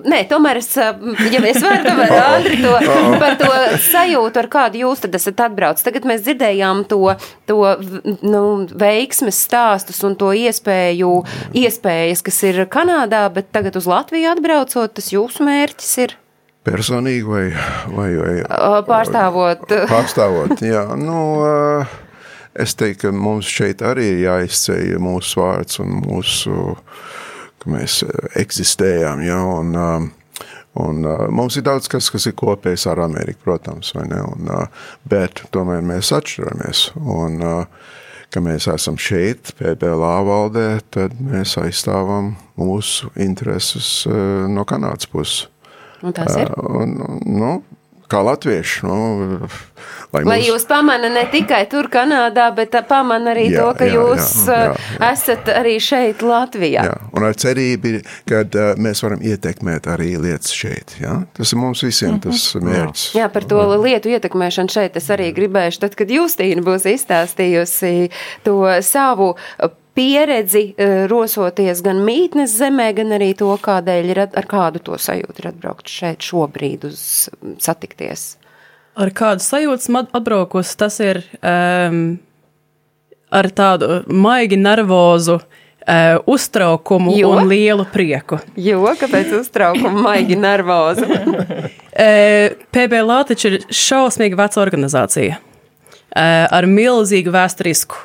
Nē, 0.07 0.23
tomēr 0.31 0.61
es, 0.61 0.71
ja 0.77 1.41
es 1.51 1.61
varu, 1.65 1.81
tomēr 1.87 2.15
Andri 2.37 2.61
to, 2.63 2.75
par 3.21 3.39
to 3.41 3.51
sajūtu, 3.89 4.43
ar 4.43 4.51
kādu 4.53 4.83
jūs 4.85 5.03
tad 5.05 5.19
esat 5.19 5.43
atbraucis. 5.49 5.87
Tagad 5.87 6.07
mēs 6.09 6.23
dzirdējām 6.27 6.85
to, 6.91 7.03
to 7.51 7.59
nu, 8.23 8.45
veiksmes 8.79 9.43
stāstus 9.49 10.01
un 10.07 10.19
to 10.21 10.31
iespēju, 10.37 11.13
iespējas, 11.59 12.25
kas 12.27 12.41
ir 12.49 12.65
Kanādā, 12.71 13.27
bet 13.35 13.53
tagad 13.55 13.79
uz 13.81 13.89
Latviju 13.91 14.33
atbraucot, 14.37 14.97
tas 14.99 15.13
jūsu 15.15 15.47
mērķis 15.49 15.95
ir 16.07 16.19
Personīgi 16.69 17.25
vai, 17.25 17.47
vai, 17.95 18.09
vai 18.19 18.35
uh, 18.43 18.81
pārstāvot. 18.87 19.65
Pārstāvot, 19.89 20.61
jā. 20.65 20.83
Nu, 21.01 21.21
uh, 21.41 21.95
es 22.59 22.75
teiktu, 22.77 23.09
ka 23.09 23.15
mums 23.15 23.49
šeit 23.49 23.85
arī 23.87 24.11
ir 24.17 24.25
jāizceļ 24.27 24.99
mūsu 25.03 25.41
vārds 25.41 25.81
un 25.85 25.95
mūsu, 26.03 26.75
ka 27.63 27.73
mēs 27.73 28.01
uh, 28.07 28.15
eksistējam, 28.41 29.23
jā, 29.27 29.39
un, 29.59 29.75
um, 29.77 30.09
un 30.83 31.05
uh, 31.07 31.27
mums 31.35 31.59
ir 31.59 31.67
daudz 31.69 31.91
kas, 31.91 32.11
kas 32.15 32.29
ir 32.31 32.37
kopējs 32.39 32.89
ar 32.91 33.03
Ameriku, 33.05 33.45
protams, 33.49 33.95
un, 33.99 34.51
uh, 34.51 34.91
bet 35.09 35.45
tomēr 35.55 35.85
mēs 35.87 36.13
atšķiramies, 36.17 36.85
un, 36.99 37.41
uh, 37.43 37.95
ka 38.35 38.43
mēs 38.45 38.69
esam 38.71 38.99
šeit, 39.01 39.55
PBLA 39.59 40.17
valdē, 40.29 40.67
tad 40.95 41.17
mēs 41.23 41.57
aizstāvam 41.61 42.35
mūsu 42.61 43.13
intereses 43.17 44.03
uh, 44.09 44.47
no 44.51 44.67
Kanādas 44.69 45.09
puses. 45.11 45.47
Un 46.05 46.15
tas 46.15 46.37
ir. 46.39 46.53
Un, 46.63 46.95
nu, 47.27 47.53
kā 48.11 48.23
latvieši. 48.25 48.83
Nu, 48.89 48.99
lai 50.13 50.23
Lai 50.25 50.39
mūs- 50.41 50.49
jūs 50.49 50.65
pamana 50.69 51.11
ne 51.13 51.25
tikai 51.33 51.63
tur, 51.71 51.89
Kanādā, 51.93 52.49
bet 52.57 52.73
pamana 52.89 53.35
arī 53.35 53.49
Jā, 53.53 53.61
to, 53.61 53.75
ka 53.79 53.89
jā, 53.89 53.95
jūs 53.99 54.29
jā, 54.49 54.57
jā, 54.57 54.77
jā. 54.99 55.11
esat 55.13 55.51
arī 55.53 55.75
šeit, 55.85 56.23
Latvijā. 56.25 56.85
Jā, 56.89 56.95
un 57.13 57.27
ar 57.29 57.37
cerību, 57.39 57.93
ka 58.29 58.43
uh, 58.47 58.71
mēs 58.81 59.03
varam 59.05 59.21
ietekmēt 59.21 59.89
arī 59.93 60.15
lietas 60.21 60.55
šeit. 60.57 60.97
Ja? 61.03 61.19
Tas 61.37 61.53
ir 61.53 61.61
mums 61.61 61.83
visiem 61.85 62.17
tas 62.25 62.47
mērķis. 62.57 63.11
Jā, 63.19 63.29
par 63.33 63.45
to 63.49 63.61
lietu 63.85 64.13
ietekmēšanu 64.17 64.73
šeit 64.73 64.97
es 64.97 65.11
arī 65.13 65.29
gribēšu, 65.37 65.85
tad, 65.85 65.99
kad 65.99 66.09
Justīna 66.13 66.65
būs 66.65 66.89
izstāstījusi 66.89 68.11
to 68.49 68.57
savu 68.83 69.35
pieredzi, 69.99 70.63
uh, 70.79 71.05
rosoties 71.11 71.83
gan 71.85 71.99
mītnes 72.07 72.55
zemē, 72.61 72.93
gan 73.01 73.13
arī 73.19 73.33
to, 73.39 73.51
kādēļ 73.67 74.13
ir 74.15 74.23
ar 74.29 74.47
kādu 74.49 74.81
to 74.87 74.97
sajūtu 75.03 75.43
ir 75.43 75.51
atbraukt 75.51 75.91
šeit 75.91 76.23
šobrīd 76.31 76.87
uz 76.93 77.03
satikties. 77.63 78.31
Ar 78.99 79.11
kādu 79.15 79.45
sajūtu 79.45 79.85
esmu 79.85 80.01
at- 80.05 80.15
atbraukusi, 80.19 80.73
tas 80.81 80.97
ir 81.05 81.21
um, 81.39 82.01
ar 83.31 83.47
tādu 83.55 84.01
maigi 84.11 84.57
nervozu 84.59 85.37
uh, 85.39 86.19
uztraukumu 86.27 87.13
Jo? 87.19 87.31
un 87.37 87.47
lielu 87.51 87.85
prieku. 87.93 88.41
Jo, 88.59 88.81
kāpēc 88.99 89.35
uztraukuma 89.39 90.03
maigi 90.09 90.35
nervozi? 90.41 91.07
Uh, 91.07 92.57
PBLā 92.75 93.21
taču 93.31 93.53
ir 93.53 93.59
šausmīga 93.71 94.39
veca 94.43 94.63
organizācija 94.65 95.39
uh, 95.39 96.47
ar 96.51 96.67
milzīgu 96.67 97.31
vēsturisku 97.39 98.03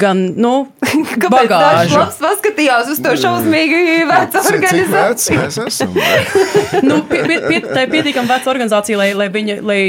gan, 0.00 0.22
nu, 0.40 0.52
kāpēc 1.22 1.50
tāds 1.50 1.94
labs 1.94 2.18
paskatījās 2.22 2.90
uz 2.94 3.00
to 3.04 3.14
šausmīgu 3.22 3.80
vecu 4.10 4.42
organizāciju? 4.52 5.38
Vec 5.44 5.58
esam, 5.66 5.94
nu, 6.88 7.00
pie, 7.10 7.22
pie, 7.26 7.38
pie, 7.46 7.60
tā 7.66 7.84
ir 7.86 7.94
pietiekami 7.94 8.30
veca 8.30 8.52
organizācija, 8.52 9.00
lai, 9.00 9.10
lai, 9.18 9.28
viņa, 9.32 9.60
lai 9.66 9.80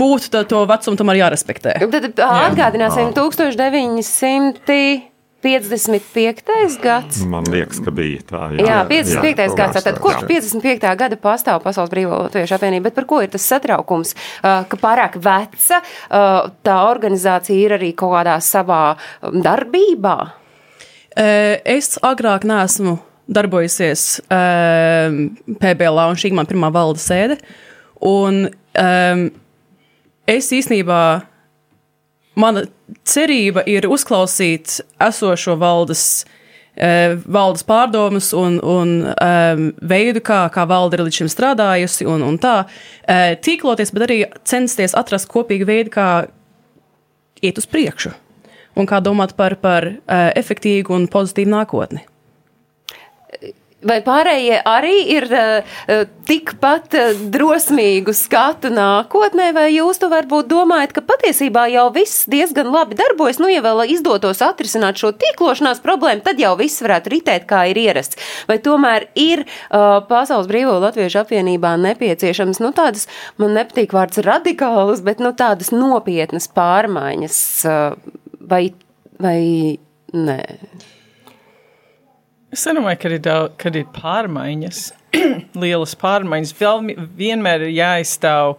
būtu 0.00 0.32
tā, 0.32 0.44
to 0.48 0.64
vecumu 0.70 1.00
tomēr 1.00 1.22
jārespektē. 1.24 1.76
Tad 1.90 2.10
atgādināsim 2.24 3.10
Jā. 3.10 3.14
1900. 3.18 5.09
55. 5.40 6.80
gads. 6.82 7.22
Man 7.24 7.46
liekas, 7.48 7.80
ka 7.84 7.92
bija 7.94 8.20
tā. 8.28 8.42
Jā, 8.58 8.64
jā 8.66 8.78
55. 8.90 9.40
Jā, 9.40 9.56
gads. 9.56 9.84
Tad 9.86 10.00
kopš 10.02 10.26
55. 10.28 10.90
gada 11.00 11.16
pastāv 11.20 11.62
Pasaules 11.64 11.92
Brīvā 11.92 12.18
Latviešu 12.26 12.56
apvienība. 12.58 12.90
Bet 12.90 12.98
par 12.98 13.06
ko 13.08 13.20
ir 13.24 13.30
tas 13.32 13.46
satraukums? 13.48 14.12
Ka 14.42 14.80
pārāk 14.80 15.16
veca 15.22 15.80
tā 16.10 16.76
organizācija 16.90 17.56
ir 17.56 17.76
arī 17.78 17.94
kaut 17.96 18.12
kādā 18.18 18.36
savā 18.44 18.82
darbībā? 19.24 20.18
Es 21.16 21.96
agrāk 22.06 22.44
neesmu 22.48 22.98
darbojusies 23.30 24.20
PBLā, 24.28 26.04
un 26.10 26.20
šī 26.20 26.30
ir 26.30 26.36
mana 26.36 26.50
pirmā 26.50 26.70
valdes 26.74 27.08
sēde. 27.08 27.40
Un 28.04 28.48
es 30.30 30.52
īstenībā 30.54 31.02
mana 32.40 32.64
cerība 33.08 33.64
ir 33.68 33.88
uzklausīt 33.90 34.80
esošo 35.02 35.56
valdes, 35.60 36.04
uh, 36.76 37.16
valdes 37.24 37.66
pārdomas 37.68 38.32
un, 38.36 38.58
un 38.64 38.94
um, 39.12 39.66
veidu, 39.92 40.22
kā, 40.24 40.42
kā 40.54 40.66
valde 40.70 40.98
ir 40.98 41.04
līdz 41.06 41.22
šim 41.22 41.32
strādājusi, 41.32 42.08
un, 42.10 42.24
un 42.26 42.40
tā 42.40 42.56
uh, 42.64 43.30
tīkloties, 43.44 43.94
bet 43.96 44.06
arī 44.08 44.18
censties 44.48 44.96
atrast 44.98 45.30
kopīgu 45.30 45.68
veidu, 45.68 45.94
kā 45.94 46.08
iet 47.44 47.60
uz 47.60 47.68
priekšu 47.70 48.12
un 48.78 48.86
kā 48.86 49.00
domāt 49.02 49.34
par, 49.36 49.56
par 49.60 49.86
efektīvu 50.08 50.94
un 50.94 51.08
pozitīvu 51.10 51.50
nākotni. 51.50 52.04
Vai 53.80 54.02
pārējie 54.04 54.58
arī 54.68 54.96
ir 55.14 55.24
uh, 55.32 56.02
tikpat 56.28 56.96
uh, 56.98 57.20
drosmīgu 57.32 58.12
skatu 58.12 58.68
nākotnē, 58.76 59.46
vai 59.56 59.70
jūs 59.72 60.02
to 60.02 60.10
varbūt 60.12 60.50
domājat, 60.50 60.92
ka 60.98 61.04
patiesībā 61.08 61.62
jau 61.72 61.86
viss 61.94 62.26
diezgan 62.28 62.68
labi 62.74 62.98
darbojas, 62.98 63.40
nu, 63.40 63.48
ja 63.48 63.62
vēl 63.64 63.86
izdotos 63.94 64.42
atrisināt 64.44 65.00
šo 65.00 65.14
tīklošanās 65.16 65.80
problēmu, 65.80 66.20
tad 66.26 66.42
jau 66.42 66.52
viss 66.60 66.84
varētu 66.84 67.14
ritēt, 67.14 67.48
kā 67.48 67.62
ir 67.72 67.80
ierasts. 67.80 68.20
Vai 68.50 68.58
tomēr 68.60 69.08
ir 69.16 69.46
uh, 69.46 70.04
Pasaules 70.10 70.50
Brīvo 70.50 70.76
Latviešu 70.84 71.22
apvienībā 71.24 71.72
nepieciešams, 71.80 72.60
nu, 72.60 72.74
tādas, 72.76 73.08
man 73.40 73.56
nepatīk 73.56 73.96
vārds 73.96 74.20
radikālas, 74.28 75.00
bet, 75.08 75.24
nu, 75.24 75.32
tādas 75.32 75.72
nopietnas 75.72 76.52
pārmaiņas 76.52 77.42
uh, 77.64 78.12
vai, 78.44 78.66
vai 79.16 79.40
nē? 80.12 80.40
Es 82.50 82.64
nedomāju, 82.66 82.98
ka 82.98 83.10
ir, 83.12 83.20
daudz, 83.22 83.52
kad 83.62 83.76
ir 83.78 83.86
pārmaiņas, 83.94 84.78
lielas 85.62 85.92
pārmaiņas. 86.00 86.52
Vēl 86.58 86.80
vienmēr 87.18 87.68
ir 87.68 87.76
jāizstāv 87.76 88.56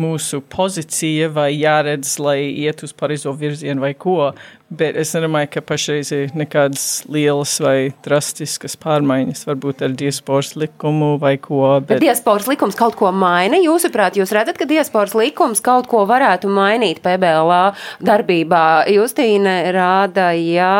mūsu 0.00 0.40
pozīcija 0.52 1.28
vai 1.36 1.50
jāredz, 1.52 2.14
lai 2.24 2.38
iet 2.64 2.80
uz 2.86 2.94
pareizo 2.96 3.34
virzienu 3.36 3.84
vai 3.84 3.92
ko. 3.92 4.30
Bet 4.72 4.96
es 4.96 5.10
nedomāju, 5.12 5.50
ka 5.52 5.62
pašreiz 5.68 6.12
ir 6.16 6.30
nekādas 6.38 7.02
lielas 7.12 7.52
vai 7.60 7.92
drastiskas 8.04 8.76
pārmaiņas, 8.80 9.44
varbūt 9.48 9.82
ar 9.84 9.92
diasporas 9.98 10.54
likumu 10.56 11.18
vai 11.20 11.34
ko. 11.42 11.60
Bet 11.82 11.98
Bet 11.98 12.04
diasporas 12.06 12.48
likums 12.48 12.78
kaut 12.78 12.96
ko 12.96 13.10
maina. 13.12 13.60
Jūsuprāt, 13.60 14.16
jūs 14.16 14.32
redzat, 14.32 14.56
ka 14.56 14.68
diasporas 14.70 15.12
likums 15.18 15.60
kaut 15.64 15.90
ko 15.92 16.06
varētu 16.08 16.48
mainīt 16.52 17.02
PBLā 17.04 17.62
darbībā? 18.00 18.64
Justīne 18.94 19.58
rāda, 19.76 20.30
jā, 20.40 20.72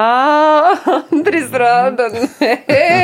Andris 1.12 1.52
rāda, 1.52 2.08
nē. 2.16 2.52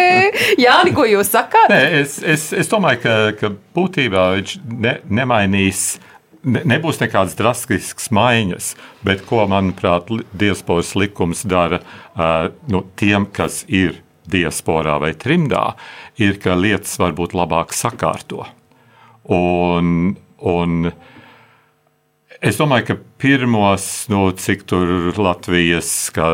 Jāni, 0.65 0.97
ko 0.97 1.05
jūs 1.09 1.33
sakāt? 1.37 1.69
Nē, 1.73 1.83
es, 2.01 2.19
es, 2.25 2.49
es 2.57 2.71
domāju, 2.73 3.05
ka, 3.05 3.17
ka 3.39 3.53
būtībā 3.77 4.31
viņš 4.39 4.61
ne, 4.81 4.99
nemainīs. 5.21 5.99
Ne, 6.49 6.63
nebūs 6.65 7.01
nekādas 7.03 7.37
drastiskas 7.37 8.09
maiņas, 8.15 8.73
bet 9.05 9.25
ko, 9.29 9.43
manuprāt, 9.51 10.09
diasporas 10.33 10.95
likums 10.97 11.45
dara 11.49 11.83
nu, 12.73 12.85
tiem, 12.97 13.27
kas 13.35 13.65
ir 13.69 13.99
diasporā 14.29 14.99
vai 15.03 15.13
trimdā, 15.19 15.73
ir, 16.21 16.39
ka 16.41 16.57
lietas 16.57 16.97
varbūt 17.01 17.37
labāk 17.37 17.75
sakārto. 17.77 18.47
Un, 19.29 20.17
un 20.41 20.91
es 22.41 22.61
domāju, 22.61 22.89
ka 22.91 22.99
pirmos, 23.21 24.07
nu, 24.13 24.29
cik 24.33 24.65
tur 24.69 25.13
Latvijas, 25.21 25.93
ka, 26.17 26.29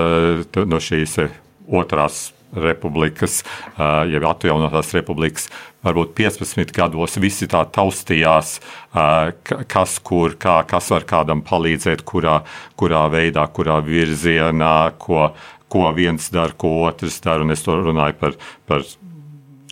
no 0.63 0.83
šīs 0.83 1.19
otrās 1.65 2.29
republikas, 2.55 3.41
jeb 4.11 4.27
atjaunotās 4.29 4.93
republikas, 4.95 5.49
varbūt 5.85 6.15
15 6.17 6.73
gados 6.75 7.19
visi 7.21 7.47
tā 7.51 7.65
taustījās, 7.71 8.59
ka- 8.93 9.65
kas 9.69 9.99
kur, 9.99 10.37
kā, 10.41 10.63
kas 10.67 10.91
var 10.91 11.05
kādam 11.05 11.43
palīdzēt, 11.45 12.05
kurā, 12.09 12.43
kurā 12.77 13.05
veidā, 13.13 13.47
kurā 13.53 13.81
virzienā, 13.85 14.93
ko, 14.99 15.33
ko 15.69 15.93
viens 15.93 16.31
dara, 16.31 16.53
ko 16.57 16.85
otrs 16.89 17.21
dara. 17.21 17.45
Es 17.53 17.63
to 17.63 17.77
runāju 17.77 18.19
par, 18.21 18.33
par 18.67 18.83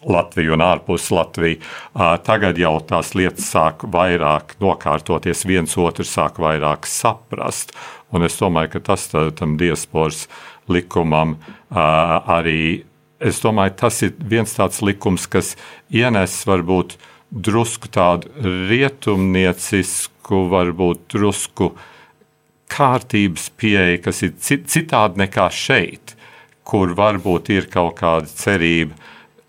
Latviju 0.02 0.57
un 0.57 0.62
ārpus 0.66 1.11
Latviju. 1.14 1.61
Tagad 2.26 2.59
jau 2.59 2.75
tās 2.83 3.12
lietas 3.14 3.47
sāk 3.52 3.85
vairāk 3.87 4.57
nokārtoties, 4.59 5.45
viens 5.47 5.76
otru 5.78 6.02
sāk 6.02 6.40
vairāk 6.42 6.88
saprast. 6.90 7.71
Un 8.12 8.26
es 8.26 8.35
domāju, 8.40 8.73
ka 8.75 8.81
tas 8.90 9.07
tā, 9.12 9.28
tam 9.31 9.54
diasporas 9.61 10.26
likumam 10.69 11.37
arī, 11.71 12.83
es 13.23 13.41
domāju, 13.43 13.76
tas 13.85 14.02
ir 14.02 14.12
viens 14.19 14.52
tāds 14.57 14.83
likums, 14.85 15.26
kas 15.31 15.55
ienes 15.91 16.35
varbūt 16.49 16.97
drusku 17.33 17.88
tādu 17.93 18.29
rietumniecisku, 18.69 20.43
varbūt 20.52 21.07
drusku 21.14 21.73
kārtības 22.73 23.50
pieeja, 23.57 24.00
kas 24.05 24.23
ir 24.26 24.35
ci- 24.41 24.62
citādi 24.64 25.25
nekā 25.25 25.49
šeit, 25.52 26.14
kur 26.64 26.95
varbūt 26.97 27.50
ir 27.52 27.69
kaut 27.73 27.99
kāda 28.00 28.29
cerība. 28.29 28.97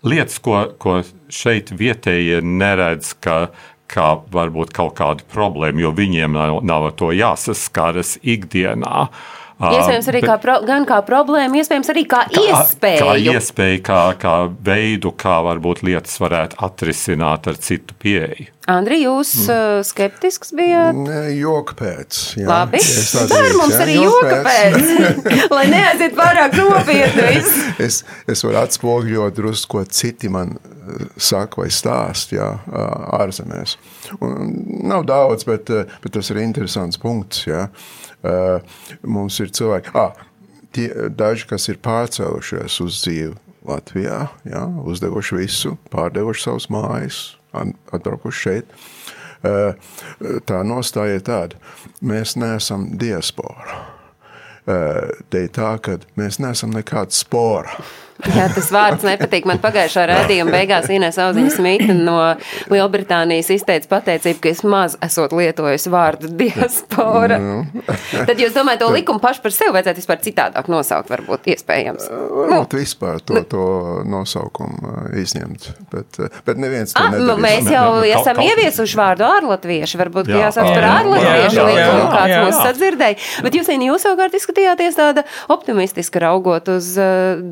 Lietas, 0.04 0.38
ko, 0.44 0.66
ko 0.78 0.98
šeit 1.32 1.70
vietējie 1.72 2.42
neredz, 2.44 3.14
ka, 3.24 3.48
kā 3.88 4.08
varbūt 4.32 4.72
kaut 4.76 4.96
kāda 4.98 5.24
problēma, 5.32 5.80
jo 5.80 5.92
viņiem 5.96 6.36
nav, 6.36 6.58
nav 6.66 6.90
ar 6.90 6.92
to 6.98 7.08
jāsaskaras 7.16 8.18
ikdienā. 8.20 9.08
Ā, 9.08 9.43
Iespējams, 9.54 10.08
arī 10.10 10.20
bet- 10.20 10.30
kā 10.30 10.36
pro, 10.42 10.56
gan 10.66 10.86
kā 10.86 10.98
problēma, 11.06 11.60
iespējams, 11.60 11.90
arī 11.92 12.02
kā, 12.10 12.24
kā 12.26 12.42
iespēju. 12.42 13.04
Kā 13.06 13.14
iespēja, 13.34 13.78
kā, 13.86 14.00
kā 14.18 14.34
veidu, 14.66 15.12
kā 15.14 15.38
varbūt 15.46 15.84
lietas 15.86 16.18
varētu 16.18 16.58
atrisināt 16.58 17.46
ar 17.46 17.60
citu 17.62 17.94
pieeju. 17.94 18.50
Andri, 18.66 19.02
jūs 19.04 19.30
mm. 19.44 19.84
skeptisks 19.84 20.54
bijāt? 20.56 20.96
Nē, 20.96 21.22
joka 21.36 21.76
pēc. 21.76 22.20
Jā. 22.40 22.48
Labi. 22.48 22.80
Tā 22.80 23.24
Dar 23.28 23.44
drīkstu, 23.44 23.58
mums 23.60 23.74
jā, 23.74 23.80
arī 23.84 23.96
joka 24.00 24.38
pēc, 24.46 24.92
lai 25.56 25.64
neaiziet 25.68 26.16
pārāk 26.16 26.56
nopietni. 26.58 27.42
es, 27.78 28.00
es 28.26 28.44
varu 28.46 28.62
atspogļot 28.64 29.36
drusku, 29.36 29.76
ko 29.76 29.84
citi 29.84 30.32
man 30.32 30.56
saka 31.16 31.62
vai 31.62 31.68
stāst 31.72 32.34
jā, 32.34 32.46
ārzemēs. 33.18 33.76
Un 34.24 34.54
nav 34.88 35.04
daudz, 35.08 35.46
bet, 35.48 35.70
bet 36.02 36.16
tas 36.16 36.32
ir 36.32 36.42
interesants 36.42 37.00
punkts. 37.00 37.46
Jā. 37.48 37.68
Eh, 38.24 38.60
Mums 39.02 39.38
ir 39.40 39.50
cilvēki, 39.52 39.92
ah, 39.94 40.12
tie, 40.72 40.88
daži, 41.10 41.46
kas 41.50 41.68
ir 41.68 41.76
pārcēlušies 41.84 42.80
uz 42.84 43.00
dzīvi 43.04 43.34
Latvijā, 43.68 44.28
jā, 44.48 44.62
uzdevuši 44.84 45.36
visu, 45.38 45.76
pārdevuši 45.92 46.42
savus 46.48 46.66
mājas, 46.72 47.18
at- 47.52 47.74
atbraukuši 47.92 48.40
šeit. 48.48 48.64
Eh, 49.44 49.74
Tā 50.48 50.62
nostāja 50.64 51.16
ir 51.18 51.20
tāda, 51.20 51.54
mēs 52.02 52.36
neesam 52.40 52.96
diaspora. 52.96 53.82
Eh, 54.66 55.10
Te 55.28 55.44
ir 55.44 55.48
tā, 55.52 55.74
ka 55.82 55.98
mēs 56.16 56.38
neesam 56.40 56.72
nekāda 56.72 57.12
spora. 57.12 57.68
Jā, 58.24 58.46
tas 58.54 58.68
vārds 58.72 59.02
nepatīk. 59.04 59.44
Man 59.48 59.58
pagājušā 59.62 60.04
rādījuma 60.08 60.52
beigās 60.54 60.86
Inês 60.94 61.16
Auziņa 61.20 61.50
Smita 61.56 61.94
no 61.98 62.14
Lielbritānijas 62.70 63.50
izteica 63.52 63.90
pateicību, 63.90 64.38
ka 64.44 64.52
es 64.52 64.62
maz 64.64 64.94
esot 65.04 65.34
lietojusi 65.34 65.90
vārdu 65.92 66.30
diaspora. 66.38 67.38
Tad 68.14 68.38
jūs 68.40 68.54
domājat, 68.54 68.80
to 68.84 68.90
likumu 68.94 69.20
pašu 69.22 69.42
par 69.44 69.54
sevi 69.54 69.74
vajadzētu 69.74 70.00
vispār 70.02 70.20
citādāk 70.24 70.70
nosaukt, 70.72 71.10
varbūt 71.12 71.50
iespējams. 71.54 72.06
Varbūt 72.10 72.76
vispār 72.78 73.18
to, 73.26 73.42
to 73.50 73.64
nosaukumu 74.08 74.78
uh, 74.94 75.10
izņemt, 75.20 75.68
bet, 75.92 76.20
uh, 76.22 76.30
bet 76.46 76.60
neviens 76.62 76.94
to 76.94 77.02
Ah, 77.04 77.10
nu, 77.12 77.34
nedarīs. 77.34 77.42
mēs 77.44 77.64
Ne- 77.68 77.74
jau 77.76 77.88
ne- 78.00 78.12
esam 78.14 78.40
ieviesuši 78.44 78.98
vārdu 79.02 79.26
ārlatvieši. 79.28 80.00
Varbūt 80.00 80.30
Jā. 80.32 80.44
jāsauc 80.46 80.70
par 80.70 80.86
ārlatviešu 80.92 81.66
likumu, 81.68 82.06
kāds 82.14 82.36
mūs 82.46 82.62
sadzirdēja. 82.62 83.18
Bet 83.44 83.58
jūs, 83.58 83.68
Inī, 83.74 83.90
jūs 83.90 84.06
savukārt 84.06 84.38
izskatījāties 84.38 84.96
tāda 84.98 85.24
optimistiska 85.50 86.22
raugot 86.22 86.68
uz 86.72 86.92
uh, 87.00 87.42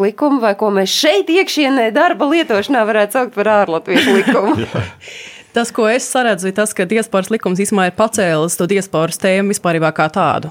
diasporas 0.00 0.14
likumu, 0.14 0.40
vai 0.40 0.54
ko 0.56 0.70
mēs 0.70 0.90
šeit 0.90 1.28
iekšienē 1.28 1.92
darba 1.92 2.26
lietošanā 2.26 2.84
varētu 2.86 3.12
saukt 3.12 3.34
par 3.34 3.46
ārlatviešu 3.48 4.14
likumu. 4.16 4.66
Tas, 5.54 5.70
ko 5.72 5.88
es 5.88 6.06
saredzu, 6.06 6.48
ir 6.48 6.54
tas, 6.54 6.72
ka 6.72 6.86
diasporas 6.86 7.30
likums 7.30 7.58
īstenībā 7.58 7.90
ir 7.90 7.96
pacēlis 7.96 8.56
to 8.56 8.66
diasporas 8.66 9.18
tēmu 9.18 9.50
vispār 9.50 9.80
kā 9.92 10.08
tādu. 10.08 10.50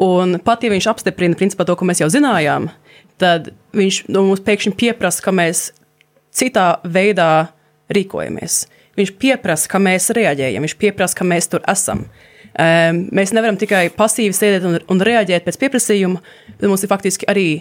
Un 0.00 0.38
pat 0.40 0.62
ja 0.62 0.70
viņš 0.70 0.86
apstiprina 0.88 1.36
principā, 1.36 1.66
to, 1.66 1.76
ko 1.76 1.84
mēs 1.84 2.00
jau 2.00 2.08
zinājām, 2.08 2.70
tad 3.18 3.52
viņš 3.76 4.08
no 4.08 4.24
mums 4.24 4.40
pēkšņi 4.40 4.72
pieprasa, 4.80 5.20
ka 5.20 5.30
mēs 5.30 5.72
citā 6.32 6.80
veidā 6.84 7.50
rīkojamies. 7.92 8.64
Viņš 8.96 9.12
pieprasa, 9.20 9.68
ka 9.68 9.78
mēs 9.78 10.08
reaģējam, 10.16 10.64
viņš 10.64 10.76
pieprasa, 10.80 11.18
ka 11.18 11.26
mēs 11.28 11.50
tur 11.52 11.60
esam. 11.68 12.06
Mēs 12.56 13.34
nevaram 13.36 13.60
tikai 13.60 13.90
pasīvi 13.92 14.32
sēdēt 14.32 14.64
un, 14.64 14.80
un 14.88 15.04
reaģēt 15.04 15.44
pēc 15.44 15.60
pieprasījuma, 15.60 16.24
bet 16.56 16.64
mums 16.64 16.86
ir 16.86 16.90
faktiski 16.90 17.28
arī 17.28 17.60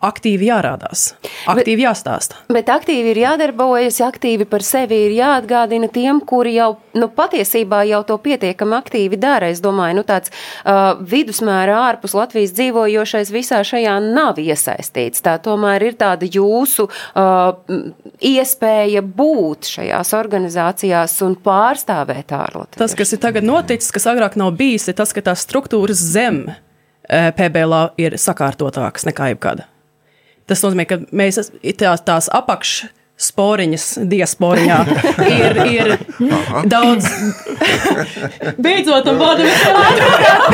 aktīvi 0.00 0.48
jārādās, 0.48 1.10
aktīvi 1.50 1.84
jāstāsta. 1.84 2.38
Bet 2.52 2.70
aktīvi 2.72 3.12
ir 3.12 3.20
jādarbojas, 3.20 4.00
aktīvi 4.04 4.46
par 4.48 4.64
sevi 4.64 4.96
ir 5.06 5.16
jāatgādina 5.18 5.90
tiem, 5.92 6.22
kuri 6.24 6.54
jau 6.56 6.70
nu, 6.96 7.10
patiesībā 7.12 7.82
jau 7.90 8.00
to 8.08 8.16
pietiekami 8.22 8.78
aktīvi 8.78 9.18
dara. 9.20 9.50
Es 9.52 9.60
domāju, 9.64 9.98
nu, 10.00 10.04
tāds 10.08 10.32
uh, 10.32 10.96
vidusmēra 11.00 11.76
ārpus 11.90 12.16
Latvijas 12.16 12.54
dzīvojošais 12.56 13.32
visā 13.34 13.60
šajā 13.66 13.98
nav 14.06 14.40
iesaistīts. 14.40 15.20
Tā 15.24 15.36
tomēr 15.44 15.90
ir 15.90 15.98
tāda 16.00 16.28
jūsu 16.28 16.88
uh, 16.88 17.52
iespēja 18.24 19.04
būt 19.04 19.68
šajās 19.74 20.14
organizācijās 20.16 21.18
un 21.26 21.36
pārstāvēt 21.44 22.32
ārlatviešu. 22.36 22.80
Tas, 22.80 22.96
kas 22.96 23.12
ir 23.16 23.22
tagad 23.22 23.46
noticis, 23.46 23.92
kas 23.94 24.08
agrāk 24.10 24.38
nav 24.40 24.54
bijis, 24.58 24.88
ir 24.88 24.96
tas, 24.98 25.12
ka 25.16 25.24
tās 25.28 25.44
struktūras 25.46 26.00
zem 26.14 26.46
eh, 26.48 27.30
PBLā 27.36 27.90
ir 28.00 28.16
sakārtotākas 28.20 29.08
nekā 29.08 29.34
jebkad. 29.34 29.66
Tas 30.50 30.64
nozīmē, 30.66 30.88
ka 30.90 31.00
mēs 31.14 31.38
es- 31.44 31.52
tās, 31.78 32.02
tās 32.06 32.30
apakš. 32.34 32.80
Sporiņas, 33.20 33.82
diasporiņā 34.08 34.76
ir, 35.28 35.58
ir 35.68 35.90
daudz. 36.72 37.04
Beidzot, 38.64 39.04
tam 39.04 39.18
vārdam 39.20 39.44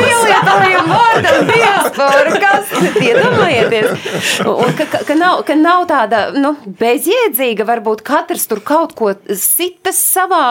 Pielietojumu 0.01 0.91
vārdam 0.91 1.47
diaspora, 1.47 2.41
kas 2.43 2.73
iedomājieties? 2.99 4.05
Un 4.51 4.75
ka, 4.77 4.89
ka, 4.91 5.01
ka, 5.07 5.15
nav, 5.15 5.45
ka 5.47 5.55
nav 5.55 5.85
tāda, 5.87 6.21
nu, 6.35 6.53
bezjēdzīga, 6.83 7.63
varbūt 7.71 8.03
katrs 8.07 8.43
tur 8.51 8.59
kaut 8.67 8.97
ko 8.99 9.13
sitas 9.31 10.03
savā 10.03 10.43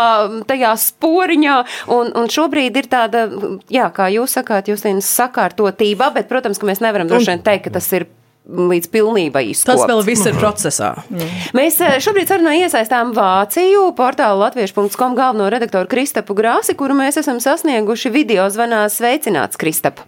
tajā 0.48 0.72
sporiņā, 0.86 1.56
un, 2.00 2.14
un 2.16 2.32
šobrīd 2.32 2.80
ir 2.80 2.88
tāda, 2.96 3.26
jā, 3.72 3.90
kā 3.92 4.08
jūs 4.16 4.38
sakāt, 4.40 4.72
jūs 4.72 4.86
teicat, 4.88 5.04
sakārtotība, 5.06 6.14
bet, 6.16 6.32
protams, 6.32 6.56
ka 6.56 6.68
mēs 6.72 6.80
nevaram 6.84 7.12
droši 7.12 7.34
vien 7.34 7.44
teikt, 7.44 7.68
ka 7.68 7.76
tas 7.76 7.92
ir 7.92 8.08
līdz 8.46 8.90
pilnībai 8.92 9.44
izskopts. 9.50 9.82
Tas 9.82 9.90
vēl 9.90 10.02
viss 10.06 10.26
ir 10.28 10.38
procesā. 10.38 10.92
Mēs 11.56 11.80
eh, 11.82 11.98
šobrīd 12.02 12.30
sarunā 12.30 12.54
iesaistām 12.62 13.12
Vāciju, 13.16 13.88
portālu 13.98 14.44
latviešu.com 14.44 15.16
galveno 15.18 15.50
redaktoru 15.52 15.90
Kristapu 15.90 16.36
Grāsi, 16.38 16.76
kuru 16.78 16.96
mēs 16.98 17.18
esam 17.22 17.42
sasnieguši 17.42 18.12
video 18.14 18.46
zvanā. 18.52 18.86
Sveicināts, 18.92 19.58
Kristap! 19.60 20.04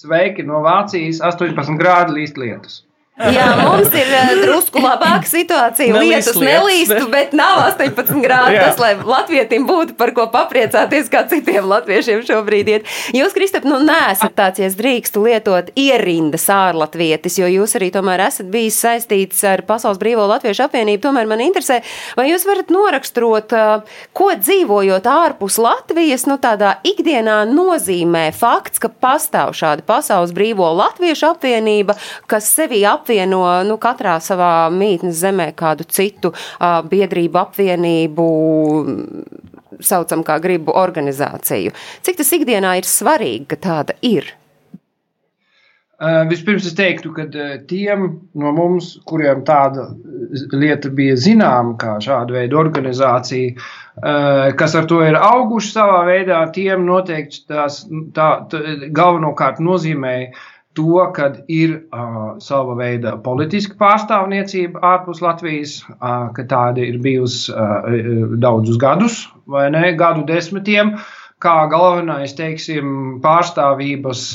Sveiki 0.00 0.46
no 0.48 0.62
Vācijas, 0.64 1.20
18 1.20 1.76
grādu 1.80 2.16
līst 2.16 2.38
lietus. 2.40 2.80
Jā, 3.20 3.46
mums 3.60 3.92
ir 3.92 4.08
uh, 4.16 4.30
drusku 4.40 4.80
labāka 4.80 5.28
situācija. 5.28 5.92
Lietus 6.00 6.38
nelīstu, 6.40 7.02
bet 7.12 7.34
nav 7.36 7.58
18 7.66 8.22
grādi. 8.22 8.56
Tas, 8.56 8.78
lai 8.80 8.94
latvietim 8.96 9.66
būtu 9.68 9.96
par 9.98 10.14
ko 10.16 10.24
papriecāties, 10.32 11.10
kā 11.12 11.26
citiem 11.28 11.68
latviešiem 11.68 12.22
šobrīd 12.24 12.70
iet. 12.72 12.88
Jūs, 13.16 13.34
Kristap, 13.36 13.66
nu 13.68 13.80
neesat 13.84 14.32
tāds, 14.38 14.62
ja 14.62 14.70
es 14.70 14.76
drīkstu 14.78 15.24
lietot 15.26 15.68
ierindas 15.78 16.46
ārlatvietis, 16.54 17.36
jo 17.42 17.50
jūs 17.50 17.76
arī 17.76 17.90
tomēr 17.92 18.24
esat 18.28 18.48
bijis 18.52 18.80
saistīts 18.80 19.42
ar 19.48 19.64
Pasaules 19.68 20.00
Brīvo 20.00 20.24
Latviešu 20.30 20.64
apvienību. 20.68 21.02
Tomēr 21.04 21.28
man 21.28 21.44
interesē, 21.44 21.80
vai 22.16 22.30
jūs 22.30 22.46
varat 22.48 22.72
noraksturot, 22.72 23.56
uh, 23.56 24.00
ko 24.16 24.30
dzīvojot 24.38 25.10
ārpus 25.10 25.60
Latvijas, 25.60 26.24
nu 26.30 26.38
tādā 26.40 26.78
ikdienā 26.88 27.42
nozīmē 27.52 28.30
fakts, 28.36 28.80
ka 28.80 28.88
pastāv 28.88 29.52
šāda 29.58 29.84
Pasaules 29.84 30.32
Brīvo 30.36 30.72
Latviešu 30.80 31.34
apvienība, 31.34 31.98
kas 32.30 32.48
sevi 32.56 32.80
apvieno 33.10 33.42
nu, 33.66 33.76
katrā 33.82 34.18
savā 34.22 34.70
mītnes 34.70 35.18
zemē 35.18 35.50
kādu 35.58 35.84
citu 35.90 36.30
uh, 36.30 36.80
biedrību 36.86 37.40
apvienību, 37.42 38.26
saucam 39.82 40.22
kā 40.22 40.38
gribu 40.42 40.74
organizāciju. 40.78 41.74
Cik 42.06 42.20
tas 42.20 42.30
ikdienā 42.36 42.78
ir 42.78 42.86
svarīgi, 42.86 43.48
ka 43.50 43.58
tāda 43.58 43.96
ir? 44.02 44.36
Uh, 46.00 46.22
vispirms 46.30 46.64
es 46.64 46.72
teiktu, 46.78 47.10
ka 47.12 47.26
uh, 47.28 47.58
tiem 47.68 48.06
no 48.40 48.52
mums, 48.56 48.94
kuriem 49.04 49.42
tāda 49.44 49.90
lieta 50.54 50.88
bija 50.88 51.18
zināma, 51.20 51.74
kā 51.76 51.98
šāda 52.00 52.38
veida 52.38 52.56
organizācija, 52.56 53.52
uh, 53.58 54.46
kas 54.56 54.78
ar 54.80 54.88
to 54.88 55.02
ir 55.04 55.18
auguši 55.18 55.74
savā 55.74 55.98
veidā, 56.08 56.38
tiem 56.54 56.86
noteikti 56.88 57.42
tās 57.50 57.82
tā, 58.16 58.30
tā, 58.48 58.62
galvenokārt 58.96 59.60
nozīmēja 59.60 60.30
to, 60.74 61.12
ka 61.14 61.30
ir 61.50 61.72
uh, 61.90 62.36
sava 62.42 62.76
veida 62.78 63.16
politiska 63.24 63.74
pārstāvniecība 63.80 64.82
ārpus 64.92 65.22
Latvijas, 65.24 65.80
uh, 65.96 66.28
ka 66.36 66.46
tāda 66.50 66.84
ir 66.86 67.00
bijusi 67.02 67.50
uh, 67.54 68.36
daudzus 68.38 68.78
gadus, 68.80 69.24
vai 69.50 69.66
ne, 69.74 69.90
gadu 69.98 70.22
desmitiem, 70.28 70.94
kā 71.42 71.56
galvenais, 71.72 72.36
teiksim, 72.38 73.18
pārstāvības 73.24 74.28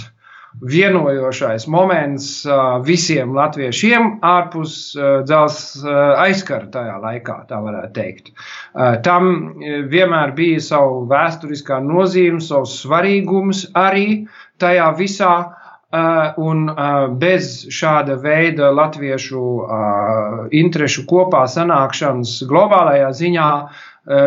vienojošais 0.64 1.66
moments 1.72 2.28
uh, 2.48 2.78
visiem 2.84 3.34
latviešiem 3.36 4.18
ārpus 4.24 4.78
uh, 4.96 5.22
dzelzs 5.28 5.84
uh, 5.84 6.16
aizkara 6.24 6.68
tajā 6.72 6.96
laikā, 7.04 7.42
tā 7.50 7.60
varētu 7.64 7.96
teikt. 7.96 8.32
Uh, 8.32 8.96
tam 9.08 9.32
uh, 9.32 9.84
vienmēr 9.92 10.36
bija 10.36 10.64
savu 10.64 11.04
vēsturiskā 11.12 11.80
nozīme, 11.84 12.44
savs 12.44 12.82
svarīgums 12.84 13.70
arī 13.76 14.26
tajā 14.60 14.92
visā. 15.00 15.36
Uh, 15.46 15.62
un 16.38 16.70
uh, 16.70 17.08
bez 17.22 17.66
šāda 17.72 18.16
veida 18.22 18.72
latviešu 18.74 19.42
uh, 19.42 20.48
interešu 20.52 21.06
kopā 21.08 21.46
sanākšanas 21.48 22.40
globālajā 22.50 23.12
ziņā 23.20 23.50
uh, 23.62 23.84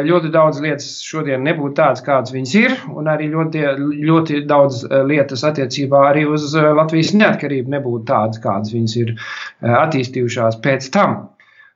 ļoti 0.06 0.30
daudz 0.32 0.60
lietas 0.64 0.86
šodien 1.04 1.42
nebūtu 1.44 1.74
tādas, 1.80 2.04
kādas 2.06 2.32
viņas 2.32 2.54
ir, 2.60 2.76
un 2.94 3.10
arī 3.10 3.28
ļoti, 3.34 3.64
ļoti 4.06 4.44
daudz 4.48 4.84
uh, 4.86 5.02
lietas 5.08 5.44
attiecībā 5.50 6.04
arī 6.12 6.24
uz 6.30 6.52
uh, 6.54 6.70
Latvijas 6.78 7.12
neatkarību 7.18 7.74
nebūtu 7.74 8.06
tādas, 8.08 8.40
kādas 8.44 8.72
viņas 8.72 8.96
ir 9.02 9.12
uh, 9.16 9.74
attīstījušās 9.82 10.62
pēc 10.64 10.88
tam. 10.94 11.18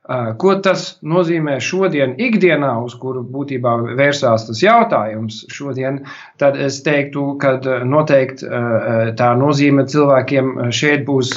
Uh, 0.03 0.33
Ko 0.35 0.51
tas 0.59 0.97
nozīmē 0.99 1.53
šodien, 1.63 2.17
ikdienā, 2.19 2.73
uz 2.83 2.91
kuru 2.99 3.21
būtībā 3.23 3.71
vērsās 3.95 4.43
tas 4.49 4.59
jautājums 4.59 5.37
šodien, 5.47 6.01
tad 6.43 6.57
es 6.59 6.81
teiktu, 6.83 7.23
ka 7.39 7.53
uh, 7.61 7.85
noteikti 7.87 8.43
uh, 8.43 9.13
tā 9.15 9.29
nozīme 9.39 9.85
cilvēkiem 9.87 10.73
šeit 10.75 11.05
būs 11.07 11.31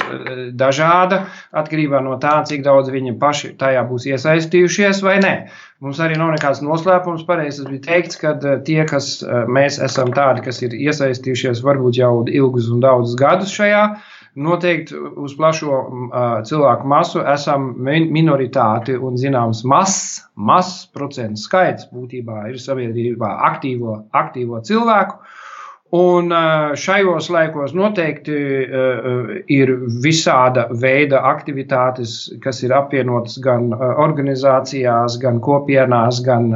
dažāda 0.59 1.21
atkarībā 1.55 2.03
no 2.03 2.17
tā, 2.19 2.41
cik 2.49 2.65
daudz 2.67 2.91
viņi 2.91 3.15
paši 3.21 3.53
tajā 3.55 3.85
būs 3.87 4.09
iesaistījušies 4.11 4.99
vai 5.07 5.15
nē. 5.23 5.33
Mums 5.79 6.03
arī 6.03 6.19
nav 6.19 6.33
nekāds 6.35 6.59
noslēpums. 6.65 7.23
Pareizi 7.23 7.63
bija 7.69 7.85
teikts, 7.87 8.19
ka 8.19 8.35
tie, 8.67 8.81
kas 8.89 9.21
mēs 9.47 9.79
esam 9.87 10.11
tādi, 10.11 10.43
kas 10.43 10.59
ir 10.65 10.75
iesaistījušies 10.75 11.63
varbūt 11.63 12.01
jau 12.01 12.13
ilgus 12.27 12.67
un 12.73 12.83
daudzus 12.83 13.15
gadus 13.15 13.53
šajā, 13.53 13.83
noteikti 14.37 14.97
uz 15.17 15.33
plašo 15.37 15.73
uh, 15.77 16.25
cilvēku 16.47 16.87
masu 16.87 17.23
esam 17.33 17.71
minoritāti 17.81 18.97
un 18.97 19.17
zināms 19.19 19.63
mazs, 19.65 20.21
mazs 20.35 20.85
procentu 20.93 21.41
skaits 21.41 21.89
būtībā 21.93 22.47
ir 22.51 22.61
sabiedrībā 22.61 23.33
aktīvo, 23.51 24.03
aktīvo 24.13 24.61
cilvēku. 24.67 25.19
Un 25.95 26.33
šajos 26.75 27.29
laikos 27.31 27.71
noteikti 27.71 28.35
ir 29.55 29.69
visāda 30.03 30.65
veida 30.81 31.21
aktivitātes, 31.29 32.15
kas 32.43 32.59
ir 32.67 32.73
apvienotas 32.75 33.37
gan 33.39 33.69
organizācijās, 33.71 35.15
gan 35.21 35.39
kopienās, 35.39 36.19
gan 36.25 36.51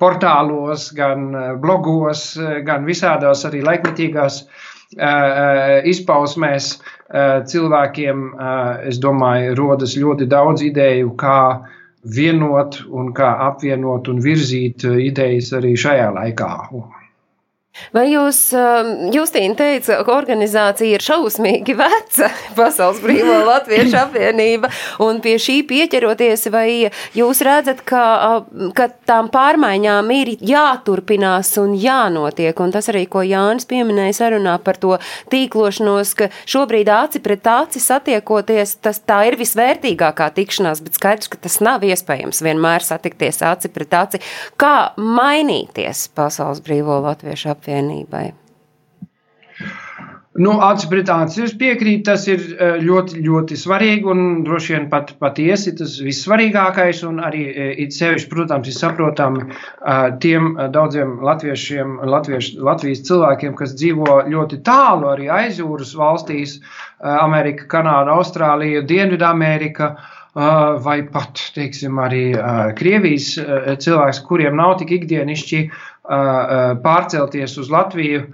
portālos, 0.00 0.88
gan 0.96 1.28
blogos, 1.60 2.24
gan 2.64 2.88
visādās 2.88 3.44
arī 3.44 3.60
laikmetīgās 3.68 4.46
izpausmēs 5.90 6.68
cilvēkiem, 7.52 8.26
es 8.90 8.98
domāju, 9.02 9.54
rodas 9.58 9.96
ļoti 10.00 10.28
daudz 10.30 10.62
ideju, 10.66 11.14
kā 11.20 11.38
vienot 12.04 12.82
un 12.90 13.12
kā 13.16 13.30
apvienot 13.48 14.08
un 14.12 14.20
virzīt 14.24 14.84
idejas 14.84 15.52
arī 15.56 15.74
šajā 15.76 16.10
laikā. 16.18 16.50
Vai 17.94 18.04
jūs, 18.12 18.38
Justīna, 19.10 19.56
teica, 19.58 19.96
ka 20.06 20.12
organizācija 20.14 20.94
ir 20.94 21.02
šausmīgi 21.02 21.74
veca, 21.74 22.28
Pasaules 22.58 23.00
Brīvā 23.02 23.40
Latviešu 23.48 23.98
apvienība, 24.04 24.70
un 25.02 25.18
pie 25.24 25.34
šī 25.42 25.56
pieķeroties, 25.66 26.46
vai 26.54 26.68
jūs 27.18 27.42
redzat, 27.46 27.82
ka, 27.86 28.04
ka 28.78 28.86
tām 29.10 29.30
pārmaiņām 29.34 30.12
ir 30.14 30.30
jāturpinās 30.38 31.50
un 31.62 31.74
jānotiek, 31.74 32.62
un 32.62 32.74
tas 32.76 32.90
arī, 32.92 33.08
ko 33.10 33.24
Jānis 33.26 33.66
pieminēja 33.70 34.20
sarunā 34.20 34.54
par 34.62 34.78
to 34.78 34.94
tīklošanos, 35.34 36.14
ka 36.18 36.30
šobrīd 36.46 36.92
aci 36.94 37.24
pret 37.26 37.50
aci 37.50 37.82
satiekoties, 37.82 38.76
tas 38.86 39.02
tā 39.02 39.24
ir 39.32 39.38
visvērtīgākā 39.40 40.30
tikšanās, 40.38 40.84
bet 40.86 41.00
skaidrs, 41.00 41.32
ka 41.32 41.42
tas 41.42 41.58
nav 41.64 41.82
iespējams 41.90 42.44
vienmēr 42.46 42.86
satikties 42.86 43.42
aci 43.42 43.74
pret 43.74 43.98
aci. 43.98 44.22
Kā 44.62 44.94
mainīties 44.94 46.06
Pasaules 46.14 46.62
Brīvā 46.62 47.02
Latviešu 47.02 47.50
apvienībai? 47.50 47.63
Apvienībai? 47.64 48.32
Nu, 50.34 50.56
acis 50.66 51.52
piekrīt, 51.54 52.00
tas 52.08 52.24
ir 52.26 52.40
ļoti, 52.82 53.20
ļoti 53.22 53.54
svarīgi 53.54 54.08
un 54.10 54.22
droši 54.42 54.72
vien 54.74 54.88
pat 54.90 55.12
patiesi 55.22 55.76
tas 55.78 55.94
vissvarīgākais. 56.02 57.04
Un 57.06 57.20
arī 57.22 57.44
it 57.84 57.94
sevišķi, 57.94 58.30
protams, 58.32 58.66
ir 58.66 58.74
saprotami 58.74 59.46
tiem 60.24 60.56
daudziem 60.74 61.20
latviešiem, 61.22 62.00
latviešu, 62.10 62.58
Latvijas 62.66 63.04
cilvēkiem, 63.06 63.54
kas 63.54 63.76
dzīvo 63.78 64.24
ļoti 64.34 64.58
tālu 64.66 65.12
arī 65.12 65.30
aizjūras 65.30 65.94
valstīs- 65.94 66.58
Amerika, 67.28 67.70
Kanāda, 67.70 68.18
Austrālija, 68.18 68.82
Dienvidamerika 68.82 69.94
vai 70.34 70.98
pat, 71.14 71.38
teiksim, 71.54 71.94
arī 72.02 72.34
Krievijas 72.74 73.36
cilvēks, 73.78 74.24
kuriem 74.26 74.58
nav 74.58 74.80
tik 74.80 74.90
ikdienišķi 74.98 75.68
pārcelties 76.04 77.56
uz 77.60 77.70
Latviju 77.72 78.26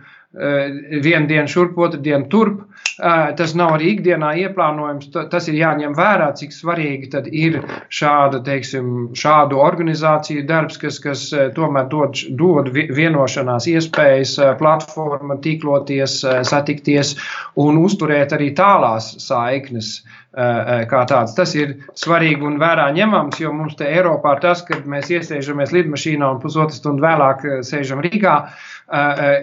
vienu 1.03 1.27
dienu 1.31 1.49
šurp, 1.51 1.79
otru 1.79 2.01
dienu 2.03 2.29
turp. 2.31 2.65
Tas 3.01 3.55
nav 3.57 3.75
arī 3.79 3.95
ikdienā 3.95 4.35
ieplānojams. 4.43 5.09
Tas 5.33 5.49
ir 5.49 5.57
jāņem 5.57 5.95
vērā, 5.97 6.31
cik 6.37 6.53
svarīgi 6.53 7.23
ir 7.33 7.59
šāda, 7.89 8.43
teiksim, 8.45 9.11
šādu 9.17 9.61
organizāciju 9.65 10.45
darbs, 10.49 10.77
kas, 10.81 11.01
kas 11.01 11.25
tomēr 11.57 11.89
dod, 11.93 12.21
dod 12.37 12.69
vienošanās 12.75 13.71
iespējas, 13.73 14.37
platforma, 14.61 15.39
tīkloties, 15.41 16.21
satikties 16.51 17.17
un 17.57 17.81
uzturēt 17.81 18.37
arī 18.37 18.53
tālās 18.59 19.15
saiknes 19.25 20.01
kā 20.31 21.01
tāds. 21.11 21.33
Tas 21.35 21.55
ir 21.59 21.73
svarīgi 21.99 22.45
un 22.47 22.61
vērā 22.61 22.91
ņemams, 22.95 23.41
jo 23.43 23.51
mums 23.55 23.75
te 23.79 23.89
Eiropā 23.91 24.37
ir 24.37 24.43
tas, 24.45 24.63
kad 24.67 24.85
mēs 24.87 25.11
iesēžamies 25.11 25.73
lidmašīnā 25.75 26.29
un 26.37 26.39
pusotru 26.43 26.77
stundu 26.77 27.03
vēlāk 27.03 27.43
sēžam 27.67 28.03
Rīgā, 28.05 28.37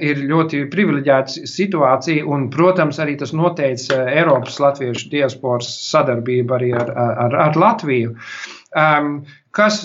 ir 0.04 0.24
ļoti 0.28 0.66
privileģēta 0.72 1.48
situācija, 1.48 2.24
un, 2.28 2.48
protams, 2.52 3.00
arī 3.04 3.18
tas 3.20 3.27
noteica 3.36 4.04
Eiropas 4.12 4.60
latviešu 4.64 5.10
diasporas 5.12 5.72
sadarbību 5.90 6.58
arī 6.58 6.72
ar, 6.78 6.94
ar, 7.26 7.36
ar 7.48 7.60
Latviju. 7.60 8.16
Um, 8.78 9.22
kas 9.56 9.82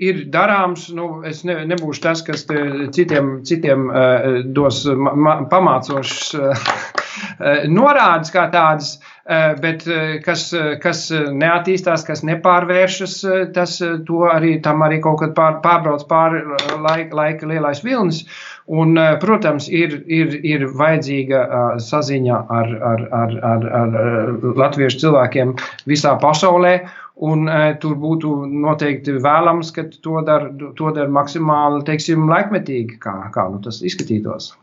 ir 0.00 0.24
darāms, 0.32 0.88
nu, 0.96 1.08
es 1.28 1.42
ne, 1.44 1.58
nebūšu 1.68 2.04
tas, 2.06 2.22
kas 2.24 2.46
citiem, 2.96 3.34
citiem 3.48 3.88
uh, 3.90 4.40
dos 4.56 4.84
ma, 4.88 5.42
pamācošas 5.50 6.34
uh, 6.38 7.01
norādes 7.78 8.34
kā 8.34 8.48
tādas. 8.52 8.96
Eh, 9.22 9.54
bet 9.60 9.86
eh, 9.86 10.16
kas, 10.24 10.48
eh, 10.50 10.72
kas 10.82 11.04
neattīstās, 11.14 12.02
kas 12.02 12.24
nepārvēršas, 12.26 13.12
tas 13.54 13.76
arī 14.34 14.56
tam 14.64 14.82
arī 14.82 14.98
kaut 15.04 15.20
kad 15.20 15.36
pār, 15.36 15.60
pārbrauc 15.62 16.02
pāri 16.10 16.40
laika, 16.82 17.14
laika 17.14 17.46
lielais 17.46 17.84
vilnis. 17.86 18.24
Un, 18.66 18.98
protams, 19.22 19.68
ir, 19.70 19.94
ir, 20.10 20.34
ir 20.42 20.64
vajadzīga 20.78 21.44
saziņa 21.82 22.40
ar, 22.58 22.74
ar, 22.90 23.04
ar, 23.20 23.36
ar, 23.52 23.68
ar 23.78 24.58
latviešu 24.58 25.04
cilvēkiem 25.04 25.54
visā 25.86 26.16
pasaulē. 26.22 26.74
Un, 27.22 27.44
e, 27.46 27.74
tur 27.78 27.98
būtu 28.02 28.32
noteikti 28.48 29.18
vēlams, 29.22 29.70
ka 29.76 29.84
to 30.02 30.22
dara 30.26 30.48
dar 30.96 31.12
maksimāli 31.12 31.84
teiksim, 31.86 32.26
laikmetīgi, 32.30 32.98
kā, 33.02 33.14
kā 33.34 33.46
nu, 33.52 33.60
tas 33.62 33.82
izskatītos. 33.86 34.54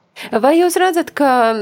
Vai 0.44 0.58
jūs 0.60 0.76
redzat, 0.80 1.14
ka 1.16 1.56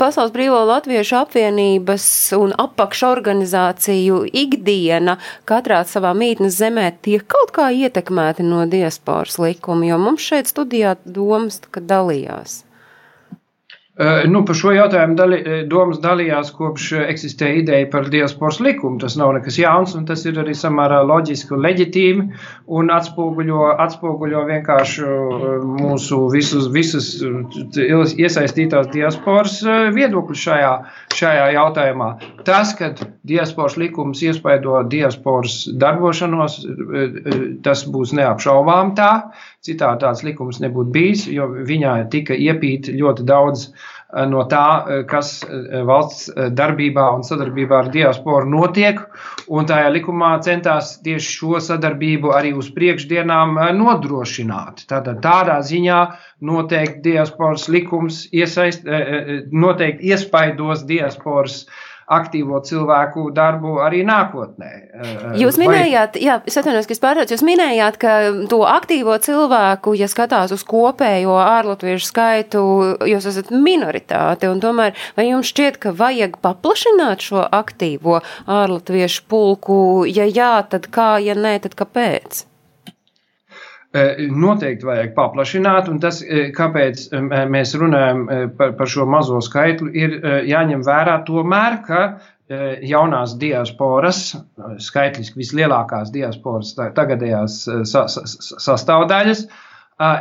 Pasaules 0.00 0.32
Brīvo 0.32 0.62
Latviešu 0.68 1.18
apvienības 1.20 2.06
un 2.38 2.54
apakšorganizāciju 2.56 4.22
ikdiena 4.32 5.18
katrā 5.48 5.82
savā 5.84 6.14
mītnes 6.16 6.56
zemē 6.56 6.88
tiek 7.04 7.26
kaut 7.28 7.52
kā 7.56 7.68
ietekmēti 7.76 8.46
no 8.48 8.64
diasporas 8.70 9.38
likuma, 9.42 9.84
jo 9.90 10.00
mums 10.00 10.24
šeit 10.24 10.48
studijā 10.50 10.96
domas, 11.04 11.60
ka 11.70 11.84
dalījās? 11.84 12.65
Eh, 13.96 14.26
nu, 14.28 14.42
par 14.44 14.56
šo 14.60 14.74
jautājumu 14.76 15.14
dali, 15.16 15.36
eh, 15.40 15.60
domas 15.64 16.02
dalījās 16.02 16.50
kopš 16.52 16.90
eh, 16.92 17.04
eksistē 17.14 17.48
ideja 17.62 17.86
par 17.88 18.10
diasporas 18.12 18.58
likumu. 18.60 18.98
Tas 19.00 19.14
nav 19.16 19.30
nekas 19.32 19.56
jauns, 19.56 19.94
un 19.96 20.04
tas 20.04 20.20
ir 20.28 20.36
arī 20.42 20.52
samērā 20.52 20.98
loģiski 21.08 21.54
un 21.56 21.62
leģitīmi, 21.64 22.26
un 22.76 22.92
atspoguļo, 22.92 23.70
atspoguļo 23.86 24.42
vienkārši 24.50 25.08
mūsu 25.78 26.18
visus, 26.34 26.68
visas 26.74 27.08
iesaistītās 28.20 28.92
diasporas 28.92 29.62
viedokļus 29.96 30.44
šajā, 30.44 30.74
šajā 31.16 31.46
jautājumā. 31.56 32.08
Tas, 32.46 32.72
ka 32.78 32.92
diasporas 33.26 33.76
likums 33.80 34.22
iespaido 34.24 34.78
diasporas 34.90 35.64
darbošanos, 35.80 36.58
tas 37.66 37.84
būs 37.92 38.14
neapšaubām 38.16 38.94
tā. 38.98 39.10
Citādi 39.66 40.04
tāds 40.04 40.22
likums 40.26 40.60
nebūtu 40.62 40.92
bijis, 40.94 41.26
jo 41.32 41.48
viņā 41.68 41.96
tika 42.12 42.36
iepīta 42.38 42.94
ļoti 42.94 43.26
daudz 43.26 43.66
eh, 43.66 43.95
no 44.30 44.44
tā, 44.50 44.66
eh, 44.86 45.02
kas 45.08 45.42
eh, 45.44 45.82
valsts 45.86 46.30
darbībā 46.54 47.08
un 47.16 47.24
sadarbībā 47.26 47.80
ar 47.84 47.90
diasporu 47.94 48.48
notiek. 48.50 49.00
Un 49.48 49.66
tajā 49.66 49.90
likumā 49.94 50.36
centās 50.46 50.96
tieši 51.02 51.32
šo 51.38 51.60
sadarbību 51.62 52.32
arī 52.34 52.54
uz 52.56 52.70
priekšdienām 52.74 53.58
nodrošināt. 53.78 54.86
Tātad 54.90 55.20
tādā 55.22 55.58
ziņā 55.62 56.00
noteikti 56.46 57.12
diasporas 57.12 57.68
likums 57.68 58.24
iesaist, 58.34 58.86
noteikti 59.52 60.10
iespaidos 60.10 60.82
diasporas 60.88 61.62
uh, 61.62 61.95
aktīvo 62.06 62.60
cilvēku 62.62 63.26
darbu 63.34 63.80
arī 63.82 64.04
nākotnē. 64.06 64.70
Eh, 64.94 65.26
jūs 65.42 65.58
minējāt, 65.58 66.18
jā, 66.22 66.38
es 66.46 66.58
atvainojos, 66.58 66.86
ka 66.86 66.94
es 66.94 67.02
pārtraucu, 67.02 67.34
jūs 67.34 67.44
minējāt, 67.46 67.98
ka 68.02 68.14
to 68.50 68.60
aktīvo 68.70 69.16
cilvēku, 69.22 69.96
ja 69.98 70.06
skatās 70.10 70.54
uz 70.54 70.62
kopējo 70.66 71.34
ārlatviešu 71.42 72.06
skaitu, 72.06 72.64
jūs 73.10 73.26
esat 73.32 73.50
minoritāte, 73.50 74.50
un 74.52 74.62
tomēr 74.62 74.94
vai 75.18 75.30
jums 75.32 75.50
šķiet, 75.50 75.80
ka 75.82 75.94
vajag 75.98 76.38
paplašināt 76.44 77.26
šo 77.26 77.42
aktīvo 77.42 78.20
ārlatviešu 78.46 79.26
pulku, 79.26 79.78
ja 80.06 80.30
jā, 80.30 80.60
tad 80.70 80.86
kā, 80.94 81.16
ja 81.22 81.34
nē, 81.34 81.58
tad 81.66 81.74
kāpēc? 81.78 82.46
Noteikti 84.36 84.86
vajag 84.86 85.12
paplašināt, 85.16 85.88
un 85.92 86.00
tas, 86.02 86.20
kāpēc 86.56 87.06
mēs 87.52 87.74
runājam 87.78 88.24
par, 88.58 88.74
par 88.78 88.90
šo 88.90 89.06
mazo 89.08 89.40
skaitli, 89.44 89.92
ir 89.96 90.16
jāņem 90.48 90.82
vērā 90.86 91.20
tomēr, 91.28 91.78
ka 91.86 92.02
jaunās 92.86 93.34
diasporas, 93.40 94.36
skaitliski 94.82 95.40
vislielākās 95.40 96.12
diasporas 96.14 96.74
tagadējās 96.76 97.62
sastāvdaļas, 98.62 99.46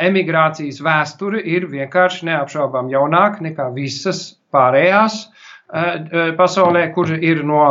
emigrācijas 0.07 0.81
vēsture 0.85 1.41
ir 1.43 1.67
vienkārši 1.69 2.29
neapšaubām 2.31 2.89
jaunāka 2.93 3.45
nekā 3.45 3.69
visas 3.75 4.39
pārējās 4.55 5.25
pasaulē, 6.37 6.87
kur 6.95 7.11
ir 7.17 7.43
no 7.45 7.61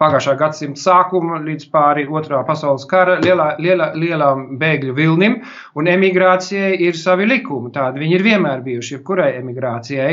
pagājušā 0.00 0.34
gadsimta 0.40 0.80
sākuma 0.80 1.38
līdz 1.44 1.68
pāri 1.72 2.04
otrā 2.06 2.42
pasaules 2.46 2.84
kara 2.90 3.16
lielā, 3.22 3.52
lielā, 3.62 3.90
lielām 3.96 4.44
bēgļu 4.60 4.96
vilnim, 4.96 5.38
un 5.76 5.88
emigrācijai 5.92 6.74
ir 6.86 6.98
savi 7.00 7.28
likumi. 7.30 7.72
Tādi 7.74 8.04
viņi 8.04 8.18
ir 8.18 8.26
vienmēr 8.26 8.64
bijuši, 8.66 8.96
jebkurai 8.98 9.32
emigrācijai. 9.40 10.12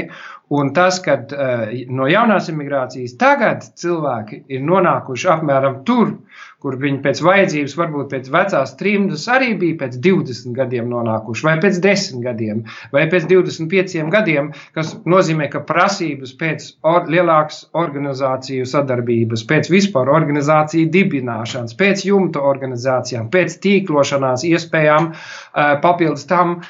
Un 0.53 0.69
tas, 0.75 0.99
ka 1.03 1.17
uh, 1.17 1.65
no 1.89 2.07
jaunās 2.11 2.49
emigrācijas 2.51 3.15
tagad 3.19 3.65
cilvēki 3.79 4.43
ir 4.53 4.63
nonākuši 4.67 5.31
apmēram 5.33 5.81
tur, 5.87 6.17
kur 6.63 6.77
viņi 6.79 7.01
pēc 7.03 7.19
vajadzības, 7.25 7.75
varbūt 7.79 8.09
pēc 8.13 8.29
vecās 8.33 8.73
trimdas, 8.79 9.25
arī 9.31 9.51
bija 9.59 9.79
pēc 9.83 9.97
20 10.03 10.55
gadiem 10.55 10.87
nonākuši, 10.91 11.45
vai 11.47 11.55
pēc 11.63 11.79
10 11.83 12.23
gadiem, 12.23 12.63
vai 12.95 13.03
pēc 13.11 13.27
25 13.29 14.07
gadiem, 14.13 14.51
kas 14.77 14.93
nozīmē, 15.09 15.49
ka 15.51 15.63
prasības 15.67 16.31
pēc 16.39 16.69
or 16.87 17.09
lielākas 17.11 17.65
organizāciju 17.83 18.67
sadarbības, 18.69 19.43
pēc 19.49 19.69
vispār 19.73 20.11
organizāciju 20.13 20.87
dibināšanas, 20.93 21.75
pēc 21.79 22.05
jumta 22.07 22.43
organizācijām, 22.53 23.27
pēc 23.33 23.59
tīklošanās 23.63 24.47
iespējām, 24.47 25.11
eh, 25.13 25.75
papildus 25.83 26.25
tam 26.31 26.61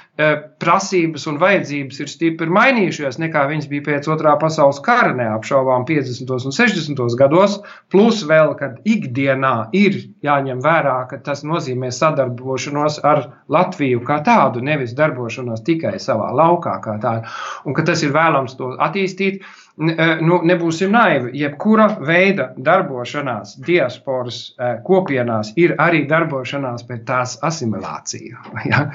prasības 0.61 1.23
un 1.25 1.39
vajadzības 1.41 2.01
ir 2.03 2.09
stipri 2.11 2.53
mainījušās 2.53 3.17
nekā 3.17 3.47
viņas 3.49 3.69
bija 3.71 3.85
pēc 3.87 4.09
otrā 4.13 4.35
pasaules 4.37 4.77
kara, 4.85 5.09
neapšaubām 5.17 5.87
50. 5.89 6.29
un 6.37 6.53
60. 6.53 7.01
gados, 7.17 7.55
plus 7.89 8.21
vēl, 8.29 8.53
kad 8.59 8.77
ikdienā 8.85 9.71
ir 9.73 9.97
jāņem 10.21 10.61
vērā, 10.61 10.99
ka 11.09 11.17
tas 11.25 11.41
nozīmē 11.41 11.89
sadarbošanos 11.89 12.99
ar 13.01 13.25
Latviju 13.49 14.03
kā 14.05 14.19
tādu, 14.25 14.61
nevis 14.61 14.93
darbošanos 14.93 15.65
tikai 15.65 15.97
savā 15.97 16.29
laukā 16.29 16.77
kā 16.85 16.99
tādu, 17.01 17.33
un 17.65 17.73
ka 17.73 17.85
tas 17.89 18.05
ir 18.05 18.13
vēlams 18.13 18.53
to 18.59 18.75
attīstīt. 18.77 19.41
E, 19.41 19.62
nu, 19.77 20.39
nebūsim 20.45 20.91
naivi. 20.93 21.31
Jebkura 21.41 21.87
veida 22.05 22.51
darbošanās 22.57 23.55
diasporas 23.65 24.39
e, 24.53 24.69
kopienās 24.85 25.53
ir 25.57 25.75
arī 25.81 26.03
darbošanās 26.09 26.85
pēc 26.89 27.05
tās 27.09 27.37
asimilācija. 27.41 28.41
Ja? 28.69 28.85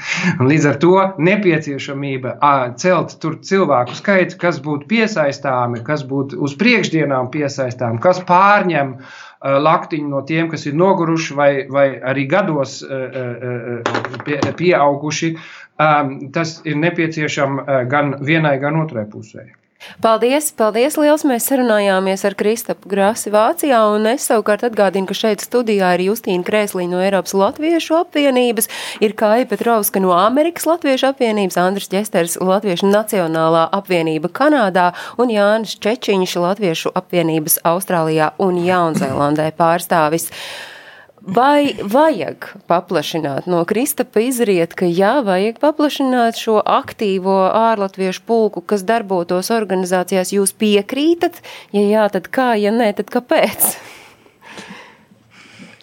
Un 0.41 0.49
līdz 0.49 0.67
ar 0.71 0.77
to 0.81 0.93
nepieciešamība 1.21 2.39
celt 2.81 3.19
tur 3.21 3.37
cilvēku 3.45 3.97
skaitu, 3.99 4.39
kas 4.41 4.63
būtu 4.65 4.89
piesaistāmi, 4.89 5.83
kas 5.85 6.07
būtu 6.09 6.39
uz 6.41 6.55
priekšdienām 6.59 7.29
piesaistāmi, 7.35 8.01
kas 8.03 8.23
pārņem 8.27 8.97
Eh, 9.39 9.55
laktiņu 9.63 10.09
no 10.11 10.25
tiem, 10.27 10.49
kas 10.51 10.65
ir 10.67 10.75
noguruši 10.75 11.35
vai, 11.39 11.51
vai 11.71 11.87
arī 12.11 12.25
gados 12.31 12.81
eh, 12.83 14.53
pieauguši. 14.59 15.33
Tas 16.35 16.57
ir 16.67 16.75
nepieciešams 16.75 17.69
gan 17.87 18.17
vienai, 18.27 18.57
gan 18.59 18.81
otrai 18.81 19.05
pusē. 19.07 19.45
Paldies, 20.03 20.51
paldies 20.59 20.97
liels! 20.99 21.23
Mēs 21.29 21.45
sarunājāmies 21.47 22.25
ar 22.27 22.35
Kristapu 22.39 22.91
Grāsi 22.91 23.31
Vācijā, 23.31 23.79
un 23.95 24.09
es 24.11 24.25
savukārt 24.27 24.65
atgādinu, 24.67 25.07
ka 25.07 25.15
šeit 25.15 25.45
studijā 25.45 25.93
ir 25.95 26.03
Justīna 26.09 26.43
Krēslī 26.47 26.89
no 26.91 26.99
Eiropas 27.03 27.37
Latviešu 27.39 28.01
apvienības, 28.01 28.67
ir 29.05 29.15
Kāja 29.19 29.47
Petrovska 29.51 30.03
no 30.03 30.11
Amerikas 30.17 30.67
Latviešu 30.67 31.13
apvienības, 31.13 31.61
Andris 31.63 31.93
Ģesters 31.93 32.35
Latviešu 32.43 32.91
Nacionālā 32.91 33.69
apvienība 33.79 34.33
Kanādā 34.35 34.89
un 35.19 35.31
Jānis 35.35 35.77
Čečiņš 35.79 36.35
Latviešu 36.43 36.93
apvienības 36.99 37.61
Austrālijā 37.71 38.33
un 38.43 38.59
Jaunzēlandē 38.67 39.53
pārstāvis. 39.59 40.33
Vai 41.29 41.75
vajag 41.85 42.47
paplašināt? 42.71 43.45
No 43.51 43.61
Kristapa 43.69 44.23
izriet, 44.25 44.73
ka 44.79 44.87
jā, 44.89 45.19
vajag 45.27 45.59
paplašināt 45.61 46.41
šo 46.41 46.57
aktīvo 46.65 47.37
ārlatviešu 47.53 48.25
pulku, 48.25 48.63
kas 48.65 48.85
darbotos 48.89 49.53
organizācijās. 49.53 50.33
Jūs 50.33 50.55
piekrītat? 50.57 51.43
Ja 51.77 51.85
jā, 51.85 52.07
tad 52.15 52.31
kā, 52.33 52.55
ja 52.57 52.73
nē, 52.73 52.95
tad 52.97 53.13
kāpēc? 53.13 53.75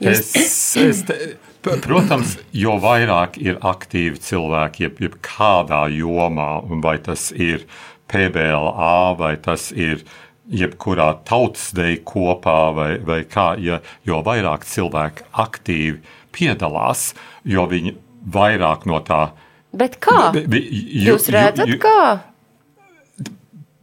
Jūs... 0.01 0.33
Es, 0.33 0.57
es 0.81 1.05
te, 1.05 1.19
protams, 1.61 2.39
jo 2.49 2.79
vairāk 2.81 3.37
ir 3.37 3.61
aktīvi 3.61 4.17
cilvēki, 4.25 4.87
jeb, 4.87 5.01
jeb 5.05 5.21
kādā 5.25 5.85
jomā, 5.93 6.55
vai 6.81 6.97
tas 7.05 7.29
ir 7.31 7.67
PBLA, 8.09 8.97
vai 9.21 9.35
tas 9.41 9.69
ir 9.71 10.01
uh, 10.01 10.24
jebkurā 10.51 11.09
tautsdeja 11.25 12.01
kopā, 12.05 12.59
vai, 12.75 12.91
vai 13.05 13.21
kā, 13.29 13.53
ja, 13.61 13.79
jo 14.05 14.21
vairāk 14.25 14.65
cilvēki 14.69 15.25
aktīvi 15.41 16.01
piedalās, 16.35 17.13
jo 17.47 17.65
viņi 17.71 17.95
vairāk 18.35 18.85
no 18.89 19.01
tā. 19.05 19.29
Bet 19.75 19.97
kā? 20.03 20.31
Ju, 20.35 20.61
Jūs 21.09 21.29
redzat, 21.33 21.67
ju, 21.67 21.77
ju, 21.77 21.81
kā? 21.83 22.21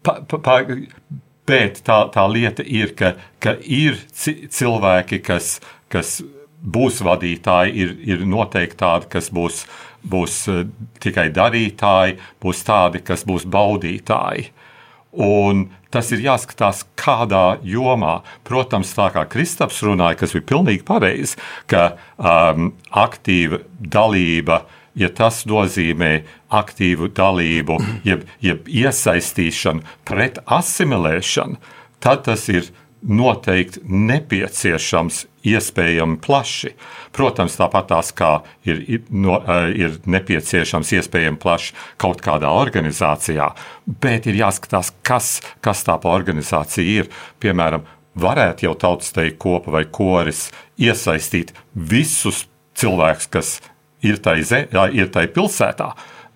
Pa, 0.03 0.19
pa, 0.27 0.39
pa, 0.39 0.59
bet 1.47 1.83
tā, 1.87 1.99
tā 2.15 2.27
lieta 2.31 2.65
ir, 2.67 2.95
ka, 2.99 3.15
ka 3.43 3.57
ir 3.63 3.99
cilvēki, 4.15 5.21
kas, 5.27 5.57
kas 5.93 6.21
būs 6.63 7.03
vadītāji, 7.05 7.75
ir, 7.85 7.95
ir 8.15 8.27
noteikti 8.27 8.79
tādi, 8.83 9.11
kas 9.13 9.31
būs, 9.35 9.65
būs 10.03 10.39
tikai 11.03 11.29
darītāji, 11.35 12.19
būs 12.43 12.63
tādi, 12.67 13.03
kas 13.07 13.27
būs 13.27 13.47
baudītāji. 13.51 14.51
Un 15.13 15.67
tas 15.93 16.09
ir 16.15 16.23
jāskatās, 16.25 16.87
kādā 16.97 17.59
jomā. 17.69 18.23
Protams, 18.49 18.95
tā 18.97 19.11
kā 19.13 19.27
Kristaps 19.29 19.83
runāja, 19.85 20.17
kas 20.23 20.33
bija 20.37 20.49
pilnīgi 20.55 20.87
pareizi, 20.89 21.37
ka 21.69 21.99
um, 22.17 22.73
aktīva 22.89 23.61
dalība, 23.77 24.63
ja 24.97 25.11
tas 25.13 25.43
nozīmē 25.49 26.13
aktīvu 26.53 27.11
dalību, 27.17 27.77
jeb, 28.09 28.25
jeb 28.45 28.69
iesaistīšanu 28.69 29.85
pret 30.09 30.41
asimilēšanu, 30.47 31.61
tad 32.01 32.25
tas 32.29 32.49
ir 32.53 32.73
noteikti 33.03 33.83
nepieciešams, 33.85 35.27
iespējami 35.49 36.19
plaši. 36.23 36.73
Protams, 37.15 37.57
tāpat 37.59 37.89
tās 37.91 38.13
kā 38.17 38.33
ir, 38.69 39.03
no, 39.11 39.39
ir 39.75 39.99
nepieciešams, 40.11 40.93
iespējami 40.99 41.41
plaši 41.43 41.75
kaut 42.03 42.23
kādā 42.25 42.53
organizācijā, 42.57 43.51
bet 44.03 44.29
ir 44.31 44.41
jāskatās, 44.43 44.93
kas, 45.07 45.35
kas 45.65 45.85
tā 45.89 45.99
pa 46.03 46.15
organizācija 46.15 47.03
ir. 47.03 47.11
Piemēram, 47.43 47.87
varētu 48.19 48.69
jau 48.69 48.75
tautas 48.79 49.13
teikt 49.15 49.41
kopa 49.43 49.73
vai 49.75 49.85
koris 49.91 50.51
iesaistīt 50.81 51.55
visus 51.75 52.47
cilvēkus, 52.79 53.31
kas 53.33 53.57
ir 54.03 54.21
tai, 54.23 54.41
ir 54.93 55.11
tai 55.15 55.27
pilsētā, 55.31 55.93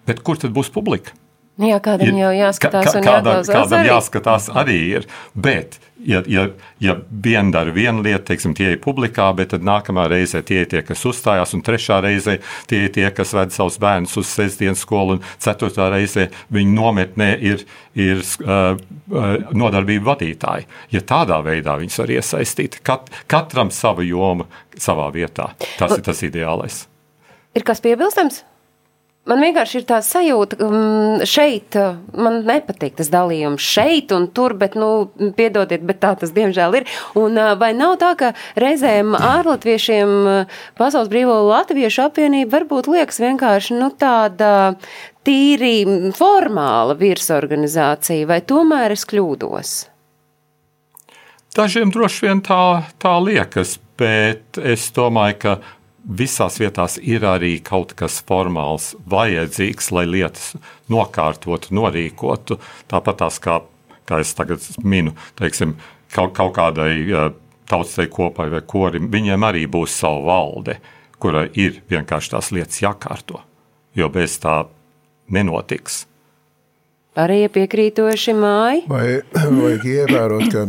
bet 0.07 0.23
kur 0.27 0.41
tad 0.41 0.55
būs 0.57 0.73
publika? 0.73 1.15
Jā, 1.57 1.79
kādam 1.81 2.11
ir, 2.11 2.19
jau 2.21 2.31
jāskatās, 2.37 2.91
ka, 2.93 3.01
kādam, 3.01 3.39
kādam 3.49 3.79
arī. 3.79 3.89
jāskatās 3.89 4.49
arī 4.53 4.75
ir. 4.99 5.05
Bet, 5.33 5.79
ja, 6.05 6.19
ja, 6.29 6.43
ja 6.85 6.97
viena 7.09 7.55
dara 7.55 7.73
vienu 7.73 8.03
lietu, 8.05 8.27
teiksim, 8.29 8.53
tie 8.57 8.75
ir 8.75 8.81
publikā, 8.85 9.31
bet 9.39 9.55
tad 9.55 9.65
nākamā 9.65 10.05
reizē 10.13 10.43
tie 10.45 10.67
ir 10.67 10.69
tie, 10.69 10.83
kas 10.85 11.07
uzstājās, 11.09 11.55
un 11.57 11.63
trešā 11.65 12.03
reizē 12.05 12.35
tie 12.69 12.83
ir 12.85 12.93
tie, 12.93 13.07
kas 13.17 13.33
ved 13.39 13.55
savus 13.57 13.79
bērnus 13.81 14.19
uz 14.21 14.29
sestdienas 14.37 14.83
skolu, 14.85 15.17
un 15.17 15.31
ceturtā 15.41 15.87
reizē 15.95 16.27
viņu 16.53 16.77
nometnē 16.77 17.31
ir, 17.41 17.65
ir 17.97 18.21
uh, 18.45 18.77
nodarbību 19.57 20.11
vadītāji. 20.11 20.69
Ja 20.93 21.01
tādā 21.09 21.39
veidā 21.47 21.79
viņus 21.81 21.97
var 22.03 22.13
iesaistīt, 22.19 22.83
kat, 22.85 23.09
katram 23.33 23.73
sava 23.73 24.05
joma 24.05 24.45
savā 24.77 25.09
vietā, 25.15 25.55
tas 25.81 25.97
ir 25.97 26.05
tas 26.05 26.21
ideālais. 26.29 26.83
Ir 27.57 27.65
kas 27.65 27.81
piebilstams? 27.81 28.43
Man 29.27 29.43
vienkārši 29.43 29.81
ir 29.81 29.87
tā 29.89 29.97
sajūta, 30.07 30.59
ka 30.61 30.67
um, 30.69 31.23
šeit 31.27 31.75
man 32.15 32.39
nepatīk 32.47 32.95
tas 33.01 33.11
dalījums 33.11 33.65
šeit 33.65 34.13
un 34.15 34.29
tur, 34.31 34.55
bet, 34.59 34.77
nu, 34.79 35.09
piedodiet, 35.39 35.83
bet 35.87 35.99
tā 36.05 36.13
tas 36.21 36.31
diemžēl 36.37 36.79
ir. 36.79 36.87
Un 37.19 37.41
vai 37.59 37.73
nav 37.75 37.97
tā, 38.03 38.13
ka 38.19 38.31
reizēm 38.61 39.17
ārlatviešiem 39.19 40.15
Pasaules 40.79 41.11
brīvo 41.11 41.41
latviešu 41.49 42.07
apvienība 42.07 42.61
varbūt 42.61 42.91
liekas 42.93 43.19
vienkārši, 43.25 43.75
nu, 43.81 43.91
tāda 43.99 44.53
tīri 45.27 46.13
formāla 46.15 46.95
virsorganizācija, 46.99 48.29
vai 48.31 48.41
tomēr 48.47 48.95
es 48.95 49.03
kļūdos? 49.11 49.75
Dažiem 51.57 51.91
droši 51.91 52.27
vien 52.27 52.43
tā, 52.45 52.63
tā 53.01 53.17
liekas, 53.25 53.79
bet 53.97 54.59
es 54.61 54.91
domāju, 54.95 55.39
ka 55.41 55.55
visās 56.07 56.61
vietās 56.61 56.99
ir 57.03 57.25
arī 57.27 57.57
kaut 57.65 57.95
kas 57.99 58.21
formāls 58.27 58.95
vajadzīgs, 59.11 59.91
lai 59.93 60.07
lietas 60.07 60.55
nokārtotu, 60.93 61.75
norīkotu. 61.75 62.61
Tāpat 62.91 63.21
tās, 63.23 63.41
kā, 63.43 63.61
kā 64.09 64.21
es 64.23 64.35
tagad 64.39 64.63
minu, 64.85 65.17
teiksim, 65.39 65.77
kaut, 66.15 66.35
kaut 66.39 66.55
kādai 66.57 66.93
tautsai 67.67 68.07
kopai 68.13 68.49
vai 68.53 68.63
korim, 68.63 69.11
viņiem 69.11 69.47
arī 69.47 69.67
būs 69.71 69.99
sava 69.99 70.23
valde, 70.27 70.79
kurai 71.19 71.49
ir 71.59 71.81
vienkārši 71.91 72.35
tās 72.37 72.53
lietas 72.55 72.83
jākārto, 72.83 73.41
jo 73.97 74.09
bez 74.13 74.39
tā 74.43 74.63
nenotiks. 75.33 76.05
Arī 77.17 77.47
piekrītoši 77.49 78.35
māji. 78.37 78.83
Vai 78.91 79.23
vajag 79.33 79.87
ievērot, 79.89 80.53
ka 80.53 80.67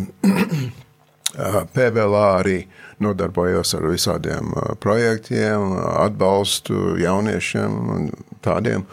PVLā 1.76 2.28
arī 2.40 2.62
nodarbojos 3.04 3.76
ar 3.78 3.88
visādiem 3.92 4.54
projektiem, 4.84 5.76
atbalstu 6.02 6.98
jauniešiem 7.02 7.78
un 7.94 8.10
tādiem, 8.46 8.86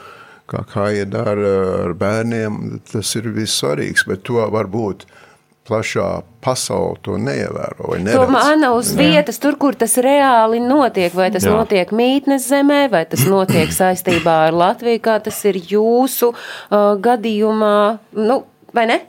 kā, 0.51 0.65
kā 0.69 0.91
iedara 1.01 1.53
ar 1.87 1.95
bērniem. 1.99 2.81
Tas 2.91 3.15
ir 3.19 3.31
vissvarīgs, 3.35 4.07
bet 4.09 4.27
to 4.29 4.45
varbūt 4.53 5.07
plašā 5.65 6.09
pasaule 6.45 6.99
to 7.05 7.17
neievēro. 7.21 7.95
To 8.05 8.27
mana 8.29 8.75
uz 8.77 8.93
vietas, 8.97 9.41
tur, 9.41 9.57
kur 9.61 9.77
tas 9.79 9.97
reāli 10.03 10.61
notiek. 10.61 11.15
Vai 11.17 11.31
tas 11.33 11.47
Jā. 11.47 11.55
notiek 11.57 11.93
mītnes 11.95 12.49
zemē, 12.51 12.85
vai 12.93 13.05
tas 13.09 13.25
notiek 13.35 13.73
saistībā 13.73 14.37
ar 14.51 14.59
Latviju, 14.59 15.01
kā 15.05 15.19
tas 15.25 15.41
ir 15.49 15.61
jūsu 15.73 16.35
uh, 16.35 16.93
gadījumā, 17.01 17.77
nu, 18.21 18.43
vai 18.77 18.89
ne? 18.93 19.01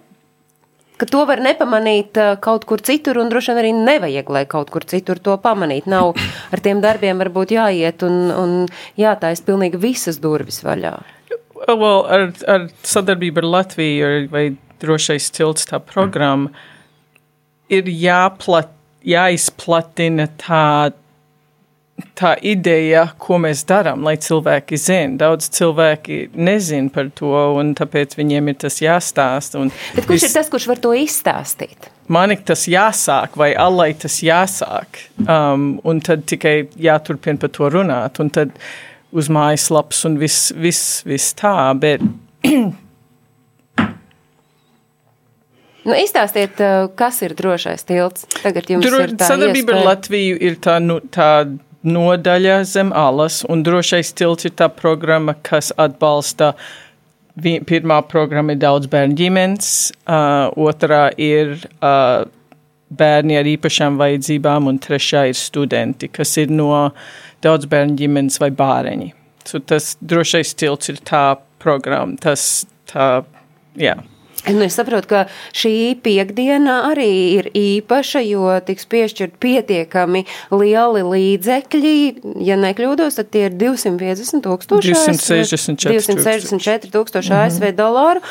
Ka 1.00 1.08
to 1.10 1.24
var 1.30 1.42
nepamanīt 1.44 2.20
uh, 2.22 2.36
kaut 2.42 2.68
kur 2.70 2.84
citur, 2.86 3.20
un 3.22 3.32
droši 3.32 3.54
vien 3.54 3.62
arī 3.64 3.74
nevajag, 3.78 4.32
lai 4.32 4.46
kaut 4.50 4.72
kur 4.74 4.86
citur 4.88 5.20
to 5.24 5.38
pamanīt. 5.42 5.90
Nav 5.92 6.14
ar 6.54 6.64
tiem 6.64 6.84
darbiem 6.84 7.22
varbūt 7.24 7.56
jāiet 7.56 8.06
un, 8.08 8.20
un 8.32 8.56
jātaisa 9.00 9.46
pilnīgi 9.48 9.82
visas 9.82 10.22
durvis 10.24 10.62
vaļā. 10.66 10.96
Well, 11.66 12.04
ar, 12.12 12.30
ar 12.52 12.68
sadarbību 12.86 13.42
ar 13.42 13.52
Latviju 13.60 14.10
vai 14.32 14.50
drošais 14.84 15.32
tilts 15.34 15.70
tā 15.70 15.80
programma 15.82 16.52
ir 17.72 17.88
jāplat, 17.90 18.70
jāizplatina 19.06 20.28
tā 20.42 20.92
tā 22.16 22.34
ideja, 22.44 23.06
ko 23.22 23.38
mēs 23.44 23.64
darām, 23.68 24.04
lai 24.08 24.16
cilvēki 24.22 24.80
zinātu. 24.80 25.20
Daudz 25.22 25.50
cilvēki 25.56 26.20
nezina 26.36 26.92
par 26.94 27.12
to, 27.16 27.32
un 27.60 27.74
tāpēc 27.78 28.18
viņiem 28.20 28.52
ir 28.52 28.58
tas 28.66 28.80
jāstāsta. 28.84 29.64
Bet 29.96 30.08
kurš 30.08 30.22
vis... 30.22 30.30
ir 30.30 30.36
tas, 30.36 30.52
kurš 30.52 30.70
var 30.72 30.82
to 30.84 30.94
izstāstīt? 30.98 31.90
Man 32.12 32.36
ir 32.36 32.44
tas 32.46 32.68
jāsāk, 32.70 33.38
vai 33.40 33.54
allai 33.58 33.94
tas 33.98 34.20
jāsāk, 34.24 35.00
um, 35.26 35.76
un 35.88 36.02
tad 36.06 36.28
tikai 36.30 36.68
jāturpina 36.78 37.42
par 37.42 37.54
to 37.56 37.72
runāt, 37.74 38.20
un 38.22 38.30
tad 38.34 38.54
uz 39.16 39.32
mājaslapas 39.32 40.04
un 40.10 40.20
viss 40.22 40.52
vis, 40.56 40.82
vis 41.08 41.32
tā. 41.40 41.58
Bet 41.80 42.04
Nu, 45.86 45.94
izstāstiet, 45.94 46.58
kas 46.98 47.20
ir 47.22 47.36
drošais 47.38 47.86
tilts. 47.86 48.26
Tagad 48.40 48.72
jums 48.74 48.88
Dro, 48.88 49.04
ir 49.06 49.12
tā 49.20 49.28
sadarbība 49.30 49.76
ar 49.76 49.84
Latviju 49.92 50.40
ir 50.42 50.56
tā, 50.58 50.80
nu, 50.82 50.98
tā 51.14 51.46
nodaļa 51.86 52.60
zem 52.68 52.92
alas, 52.96 53.44
un 53.50 53.64
drošais 53.66 54.14
tilts 54.18 54.48
ir 54.48 54.56
tā 54.58 54.70
programma, 54.74 55.36
kas 55.46 55.72
atbalsta. 55.78 56.54
Pirmā 57.36 58.00
programma 58.08 58.56
ir 58.56 58.62
daudz 58.62 58.88
bērnu 58.88 59.18
ģimenes, 59.20 59.72
uh, 60.08 60.48
otrā 60.56 61.10
ir 61.20 61.58
uh, 61.84 62.24
bērni 62.96 63.36
ar 63.36 63.50
īpašām 63.52 64.00
vajadzībām, 64.00 64.70
un 64.72 64.80
trešā 64.80 65.26
ir 65.32 65.36
studenti, 65.36 66.08
kas 66.08 66.32
ir 66.40 66.54
no 66.54 66.72
daudz 67.44 67.68
bērnu 67.68 68.00
ģimenes 68.00 68.40
vai 68.40 68.54
bāreņi. 68.56 69.12
So 69.46 69.60
tas 69.60 69.94
drošais 70.00 70.56
tilts 70.58 70.96
ir 70.96 71.04
tā 71.06 71.28
programma, 71.62 72.16
tas 72.24 72.66
tā, 72.90 73.26
jā. 73.76 73.98
Yeah. 73.98 74.15
Nu, 74.54 74.62
es 74.66 74.76
saprotu, 74.78 75.10
ka 75.10 75.22
šī 75.58 75.96
piekdiena 76.06 76.84
arī 76.92 77.10
ir 77.40 77.48
īpaša, 77.58 78.22
jo 78.28 78.52
tiks 78.66 78.86
piešķirt 78.92 79.40
pietiekami 79.42 80.22
lieli 80.54 81.02
līdzekļi. 81.02 81.94
Ja 82.46 82.58
nekļūdos, 82.62 83.18
tad 83.18 83.32
tie 83.34 83.48
ir 83.50 83.56
250 83.58 84.44
tūkstoši 84.46 84.94
264, 84.94 85.96
264 85.98 86.92
tūkstoši 86.94 87.34
-hmm. 87.34 87.48
ASV 87.48 87.72
dolāru, 87.78 88.22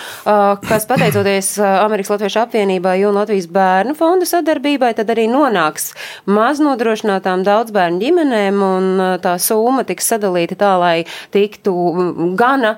kas 0.69 0.87
pateicoties 0.87 1.57
Amerikas 1.59 2.13
Latviešu 2.15 2.45
apvienībai 2.45 2.97
un 3.09 3.19
Latvijas 3.19 3.51
bērnu 3.51 3.97
fonda 3.99 4.29
sadarbībai, 4.29 4.93
tad 4.95 5.11
arī 5.11 5.27
nonāks 5.31 5.93
maznodrošinātām 6.31 7.43
daudzbērnu 7.43 7.99
ģimenēm, 8.05 8.63
un 8.63 9.19
tā 9.25 9.35
summa 9.39 9.85
tiks 9.85 10.07
sadalīta 10.15 10.55
tā, 10.63 10.73
lai 10.79 10.97
tiktu 11.35 11.75
gana 12.39 12.77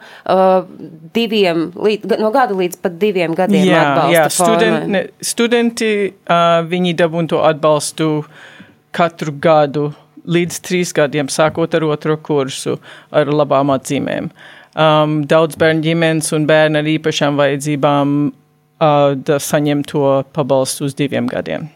diviem, 1.12 1.72
no 2.18 2.30
gada 2.30 2.54
līdz 2.56 2.80
pat 2.80 2.98
diviem 3.00 3.25
diviem 3.26 3.36
gadiem 3.38 3.66
jā, 3.66 3.82
atbalsta 3.82 4.14
jā, 4.14 4.24
studenti, 4.30 4.90
ne, 4.94 5.02
studenti 5.20 5.90
uh, 6.08 6.62
viņi 6.66 6.94
dabūtu 6.98 7.40
atbalstu 7.42 8.10
katru 8.96 9.32
gadu 9.32 9.90
līdz 10.26 10.60
trīs 10.66 10.92
gadiem, 10.96 11.28
sākot 11.30 11.74
ar 11.74 11.86
otro 11.86 12.16
kursu 12.18 12.78
ar 13.14 13.26
labām 13.30 13.70
atzīmēm. 13.74 14.30
Um, 14.76 15.20
daudz 15.24 15.56
bērnu 15.56 15.84
ģimenes 15.84 16.32
un 16.36 16.46
bērni 16.48 16.80
ar 16.80 16.88
īpašām 16.96 17.38
vajadzībām 17.38 18.16
uh, 18.28 19.38
saņem 19.40 19.84
to 19.88 20.22
pabalstu 20.36 20.88
uz 20.88 20.96
diviem 20.98 21.30
gadiem. 21.30 21.70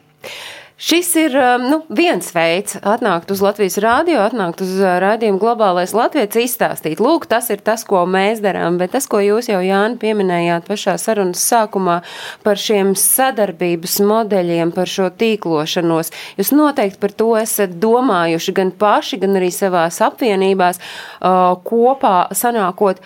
Šis 0.81 1.11
ir 1.21 1.35
um, 1.37 1.65
nu, 1.69 1.77
viens 1.93 2.31
veids 2.33 2.79
atnākt 2.81 3.29
uz 3.29 3.43
Latvijas 3.45 3.75
rādio, 3.85 4.17
atnākt 4.25 4.63
uz 4.65 4.71
uh, 4.81 4.95
rādījumu 5.03 5.37
globālais 5.43 5.93
Latvijas 5.93 6.39
izstāstīt. 6.41 7.03
Lūk, 7.05 7.27
tas 7.29 7.51
ir 7.53 7.61
tas, 7.61 7.85
ko 7.85 8.07
mēs 8.09 8.41
darām, 8.41 8.79
bet 8.81 8.95
tas, 8.97 9.05
ko 9.05 9.21
jūs 9.21 9.51
jau, 9.51 9.59
Jāni, 9.61 9.99
pieminējāt 10.01 10.65
pašā 10.71 10.97
sarunas 10.97 11.45
sākumā 11.53 11.99
par 12.47 12.57
šiem 12.57 12.95
sadarbības 12.97 13.99
modeļiem, 14.09 14.73
par 14.73 14.89
šo 14.89 15.11
tīklošanos, 15.21 16.15
jūs 16.41 16.55
noteikti 16.57 17.03
par 17.05 17.13
to 17.13 17.29
esat 17.37 17.77
domājuši 17.85 18.57
gan 18.57 18.73
paši, 18.73 19.21
gan 19.21 19.37
arī 19.37 19.53
savās 19.53 20.01
apvienībās 20.09 20.81
uh, 20.81 21.59
kopā 21.61 22.31
sanākot, 22.33 23.05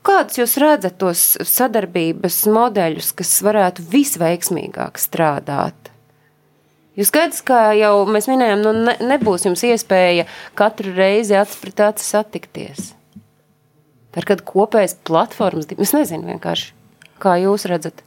Kādus 0.00 0.38
jūs 0.38 0.54
redzat 0.62 0.94
tos 1.02 1.20
sadarbības 1.44 2.40
modeļus, 2.48 3.12
kas 3.18 3.36
varētu 3.44 3.84
visveiksmīgāk 3.92 4.96
strādāt? 4.98 5.89
Jūs 6.98 7.10
skaidrs, 7.12 7.42
kā 7.46 7.70
jau 7.78 8.02
mēs 8.10 8.26
minējām, 8.30 8.62
nu 8.64 8.72
ne, 8.88 8.96
nebūs 9.12 9.46
jums 9.46 9.62
iespēja 9.66 10.26
katru 10.58 10.92
reizi 10.96 11.36
acis 11.38 11.60
pret 11.62 11.82
aci 11.86 12.06
satikties. 12.06 12.90
Ir 14.18 14.26
kāda 14.26 14.42
kopējas 14.46 14.96
platformas, 15.06 15.70
es 15.70 15.94
nezinu 15.94 16.32
vienkārši, 16.32 16.72
kā 17.22 17.36
jūs 17.38 17.68
redzat. 17.70 18.02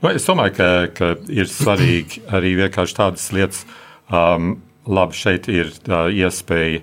Nu, 0.00 0.12
es 0.14 0.24
domāju, 0.24 0.54
ka, 0.56 0.68
ka 0.94 1.08
ir 1.28 1.50
svarīgi 1.50 2.22
arī 2.36 2.54
vienkārši 2.62 2.96
tādas 2.96 3.26
lietas. 3.34 3.64
Um, 4.10 4.60
labi, 4.86 5.18
šeit 5.18 5.50
ir 5.50 5.74
uh, 5.90 6.06
iespēja 6.08 6.80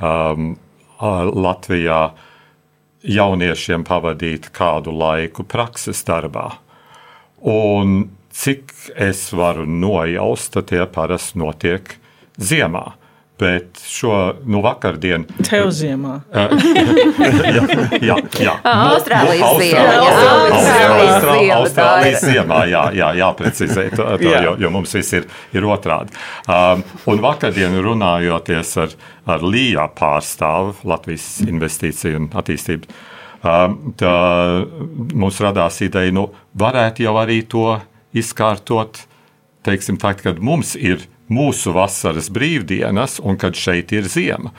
um, 0.00 0.52
Latvijā 1.00 2.10
jauniešiem 3.00 3.84
pavadīt 3.88 4.50
kādu 4.52 4.92
laiku 4.92 5.46
prakses 5.48 6.04
darbā. 6.04 6.50
Un 7.40 8.02
cik 8.32 8.72
es 8.96 9.28
varu 9.32 9.66
nojaust, 9.66 10.52
tad 10.54 10.70
tie 10.70 10.86
parasti 10.90 11.40
notiek 11.40 11.96
ziemā. 12.40 12.92
Bet 13.40 13.80
šo 13.88 14.34
nu, 14.44 14.60
vakardienu. 14.60 15.24
Tev 15.48 15.70
ziemā. 15.72 16.18
jā, 17.56 17.62
jā, 18.04 18.16
jā. 18.36 18.52
Austrālijas 18.68 19.46
Nu, 19.46 19.62
ziemā, 19.62 19.94
Austrālijas 20.02 20.66
ziema, 20.66 20.98
tā 21.24 21.36
ir. 21.38 21.52
Austrālijas 21.54 22.26
ziemā, 22.26 22.58
jā, 22.68 22.82
jā, 22.98 23.08
jāprecizē, 23.22 23.86
to, 23.94 24.04
to, 24.20 24.28
Jā. 24.28 24.42
jo, 24.44 24.52
jo 24.60 24.72
mums 24.74 24.92
viss 24.98 25.16
ir, 25.16 25.24
ir 25.56 25.68
otrādi. 25.72 26.12
Um, 26.52 26.84
un 27.08 27.24
vakardien 27.24 27.80
runājoties 27.80 28.74
ar, 28.84 28.92
ar 29.24 29.48
Lija 29.48 29.88
pārstāvu 29.96 30.76
Latvijas 30.92 31.30
investīciju 31.46 32.20
un 32.20 32.28
attīstību, 32.36 32.92
um, 33.40 33.78
tā, 34.04 34.16
mums 35.16 35.40
radās 35.40 35.80
ideja, 35.88 36.12
nu, 36.12 36.28
varētu 36.60 37.08
jau 37.08 37.16
arī 37.24 37.40
to 37.48 37.70
izkārtot, 38.16 39.04
teiksim, 39.66 39.98
tā, 40.00 40.14
kad 40.18 40.40
mums 40.42 40.74
ir 40.78 41.06
mūsu 41.30 41.74
vasaras 41.76 42.30
brīvdienas 42.32 43.20
un 43.22 43.38
kad 43.40 43.58
šeit 43.58 43.92
ir 43.94 44.08
ziema. 44.10 44.54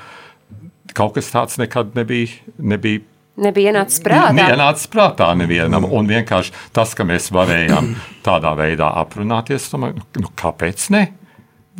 Kaut 0.95 1.16
kas 1.16 1.32
tāds 1.32 1.58
nekad 1.60 1.95
nebija, 1.95 2.36
nebija 2.58 3.08
Nebija 3.41 3.72
ienācis 3.72 4.02
prātā. 4.04 4.34
Neienācis 4.36 4.89
prātā 4.91 5.30
nevienam. 5.39 5.86
Un 5.88 6.10
vienkārši 6.10 6.52
tas, 6.76 6.91
ka 6.97 7.06
mēs 7.08 7.30
varējām 7.34 7.93
tādā 8.28 8.52
veidā 8.60 8.91
aprunāties, 9.02 9.70
domāju, 9.72 10.02
nu, 10.02 10.26
nu, 10.26 10.32
kāpēc 10.38 10.89
ne? 10.93 11.06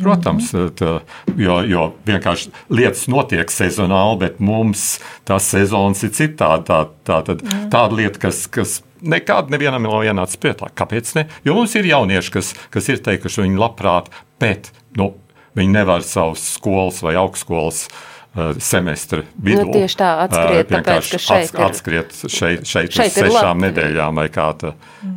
Protams, 0.00 0.48
tā, 0.78 0.92
jo, 1.36 1.58
jo 1.68 1.82
vienkārši 2.08 2.52
lietas 2.72 3.04
notiek 3.12 3.50
sezonāli, 3.52 4.22
bet 4.24 4.38
mums 4.40 4.96
tās 5.28 5.50
sezonas 5.52 6.00
ir 6.06 6.14
citādi. 6.16 6.64
Tā, 6.70 6.78
tā, 7.04 7.18
tad, 7.26 7.44
tāda 7.72 7.98
lieta, 7.98 8.22
kas, 8.22 8.46
kas 8.52 8.78
nekad 9.04 9.52
nevienam 9.52 9.84
nav 9.84 10.06
ienācis 10.08 10.40
prātā. 10.40 10.70
Kāpēc 10.72 11.12
ne? 11.18 11.26
Jo 11.44 11.58
mums 11.58 11.76
ir 11.76 11.90
jaunieši, 11.90 12.32
kas, 12.38 12.54
kas 12.72 12.88
ir 12.88 13.04
teikuši, 13.04 13.44
viņi 13.44 13.60
labprāt, 13.60 14.08
bet 14.42 14.72
nu, 14.98 15.12
viņi 15.58 15.76
nevar 15.76 16.06
savus 16.06 16.46
skolas 16.54 17.02
vai 17.04 17.12
augstskolas 17.20 17.84
uh, 17.84 18.11
semestra 18.58 19.22
vidū. 19.36 19.66
Nu, 19.66 19.72
tieši 19.74 19.96
tā, 20.00 20.10
atskriet, 20.24 20.70
uh, 20.70 20.78
tāpēc, 20.78 21.10
ka 21.12 21.18
šeit 21.20 21.50
ats- 21.50 21.52
ir- 21.52 21.64
Atskriet 21.66 22.12
šeit, 22.32 22.62
šeit, 22.64 22.92
Šeit 22.96 23.16
ir 23.18 23.26
sešām 23.28 23.60
Latvija. 23.60 23.72
nedēļām 23.72 24.14
vai 24.14 24.28
kā 24.32 24.46
tā. 24.56 24.72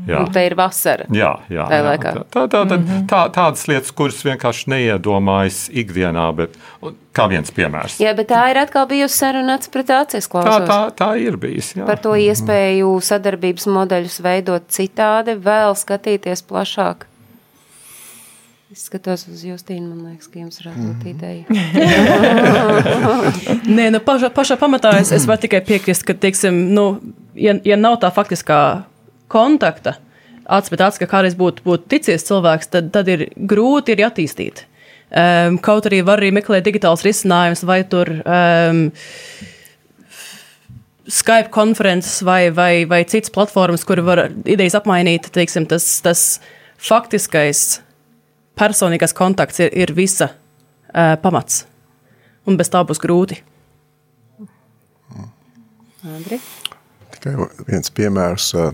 Jā. 0.08 0.20
Un 0.20 0.32
te 0.36 0.44
ir 0.46 0.56
vasara. 0.56 1.06
Jā, 1.10 1.32
jā, 1.50 1.68
Tajā 1.70 1.96
jā. 1.96 2.24
Tā, 2.30 2.48
tā, 2.52 2.62
tā, 2.68 2.78
tā, 3.08 3.22
tādas 3.32 3.64
lietas, 3.72 3.92
kuras 3.96 4.20
vienkārši 4.26 4.68
neiedomājas 4.74 5.70
ikdienā, 5.72 6.36
bet 6.36 6.58
kā 7.16 7.30
viens 7.32 7.50
piemērs. 7.56 7.98
Jā, 8.04 8.14
bet 8.16 8.28
tā 8.28 8.44
ir 8.52 8.58
atkal 8.58 8.86
bijusi 8.90 9.16
saruna 9.18 9.58
pret 9.72 9.88
acis 9.90 10.28
Tā, 10.28 10.32
klausos. 10.32 10.68
tā, 10.68 10.92
tā 11.00 11.10
ir 11.22 11.38
bijis. 11.38 11.74
Jā. 11.78 11.86
Par 11.88 11.98
to 12.04 12.10
iespēju 12.20 12.92
sadarbības 13.02 13.66
modeļus 13.72 14.20
veidot 14.22 14.68
citādi, 14.68 15.40
vēl 15.40 15.72
skatīties 15.76 16.44
plašāk. 16.44 17.08
Es 18.74 18.88
skatos 18.88 19.28
uz 19.30 19.44
Justīnu, 19.46 19.92
man 19.94 20.08
liekas, 20.10 20.26
ka 20.26 20.40
jums 20.42 20.56
varētu 20.58 20.86
būt 20.88 21.04
ideja. 21.12 21.46
Nē, 23.78 23.92
nu, 23.94 24.00
pašā, 24.02 24.32
pašā 24.34 24.58
pamatā 24.58 24.96
es, 25.04 25.12
es 25.14 25.28
varu 25.30 25.44
tikai 25.44 25.60
piekrist, 25.68 26.02
ka, 26.08 26.16
teiksim, 26.18 26.74
nu, 26.74 26.86
ja, 27.38 27.54
ja 27.62 27.78
nav 27.78 28.00
tā 28.02 28.10
faktiskā 28.16 28.58
kontakta, 29.30 30.00
acis 30.50 30.74
pret 30.74 30.82
acis, 30.88 31.04
ka 31.04 31.10
kādreiz 31.14 31.38
būtu 31.38 31.62
būt 31.68 31.86
ticies 31.94 32.26
cilvēks, 32.26 32.72
tad, 32.74 32.90
tad 32.98 33.14
ir 33.14 33.28
grūti 33.38 33.94
arī 33.94 34.08
attīstīt. 34.10 34.66
Um, 35.14 35.62
kaut 35.62 35.86
arī 35.86 36.02
var 36.02 36.18
arī 36.24 36.34
meklēt 36.34 36.66
digitāls 36.66 37.06
risinājums 37.06 37.62
vai 37.70 37.84
tur. 37.86 38.16
Um, 38.26 38.88
Skype 41.06 41.54
konferences 41.54 42.18
vai, 42.26 42.50
vai, 42.50 42.90
vai 42.90 43.06
citas 43.06 43.30
platformas, 43.30 43.86
kur 43.86 44.02
var 44.02 44.26
idejas 44.42 44.82
apmainīt, 44.82 45.30
teiksim, 45.38 45.70
tas, 45.70 45.86
tas 46.02 46.30
faktiskais 46.82 47.85
personīgais 48.58 49.14
kontakts 49.16 49.60
ir, 49.64 49.74
ir 49.74 49.94
visa 49.96 50.32
uh, 50.32 51.16
pamats. 51.22 51.66
Un 52.46 52.58
bez 52.60 52.70
tā 52.70 52.84
būs 52.86 53.02
grūti. 53.02 53.42
Andri? 56.06 56.38
Tikai 57.16 57.34
viens 57.66 57.90
piemērs. 57.90 58.52
eh, 58.54 58.74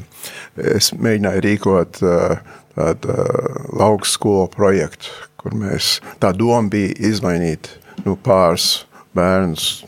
Es 0.75 0.91
mēģināju 0.91 1.43
rīkot 1.45 2.01
eh, 2.03 2.41
tādu 2.75 3.13
eh, 3.13 3.61
lauku 3.79 4.07
skolu 4.07 4.49
projektu, 4.51 5.13
kur 5.39 5.55
mēs 5.55 6.01
tā 6.19 6.33
doma 6.35 6.67
bija 6.69 6.91
izmainīt 7.11 7.69
nu, 8.03 8.17
pāris 8.17 8.83
bērnus 9.15 9.85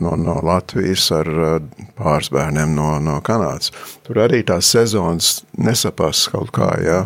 no, 0.00 0.16
no 0.16 0.40
Latvijas 0.42 1.10
ar 1.12 1.28
eh, 1.28 1.56
pāris 1.98 2.30
bērniem 2.32 2.74
no, 2.76 2.94
no 3.04 3.18
Kanādas. 3.24 3.72
Tur 4.06 4.22
arī 4.24 4.40
tās 4.46 4.70
sezonas 4.72 5.42
nesapas 5.60 6.24
kaut 6.32 6.52
kā. 6.56 6.70
Ja? 6.84 7.00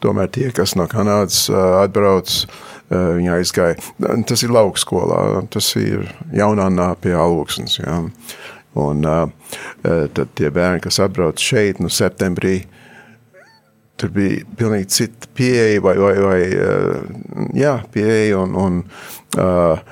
Tomēr 0.00 0.30
tie, 0.32 0.48
kas 0.56 0.76
no 0.78 0.88
Kanādas 0.90 1.44
eh, 1.52 1.58
atbrauc, 1.82 2.32
eh, 2.32 3.08
viņi 3.18 3.34
aizgāja. 3.36 3.76
Tas 4.28 4.44
ir 4.44 4.54
lauku 4.56 4.80
skolā, 4.80 5.44
tas 5.52 5.68
ir 5.80 6.08
jaunā 6.32 6.88
pie 7.00 7.16
Alūksnes. 7.18 7.78
Ja? 7.82 8.02
Un 8.72 9.04
tad 9.84 10.30
tie 10.38 10.48
bērni, 10.48 10.80
kas 10.80 10.96
atbrauc 11.04 11.36
šeit, 11.36 11.76
nu, 11.84 11.90
septembrī, 11.92 12.62
tur 14.00 14.08
bija 14.14 14.46
pilnīgi 14.56 14.88
cita 14.88 15.28
pieeja, 15.36 15.82
vai, 15.84 15.92
vai, 16.00 16.14
vai 16.24 16.38
jā, 17.52 17.74
pieeja, 17.92 18.38
un, 18.40 18.56
un 18.56 18.78
uh, 19.36 19.82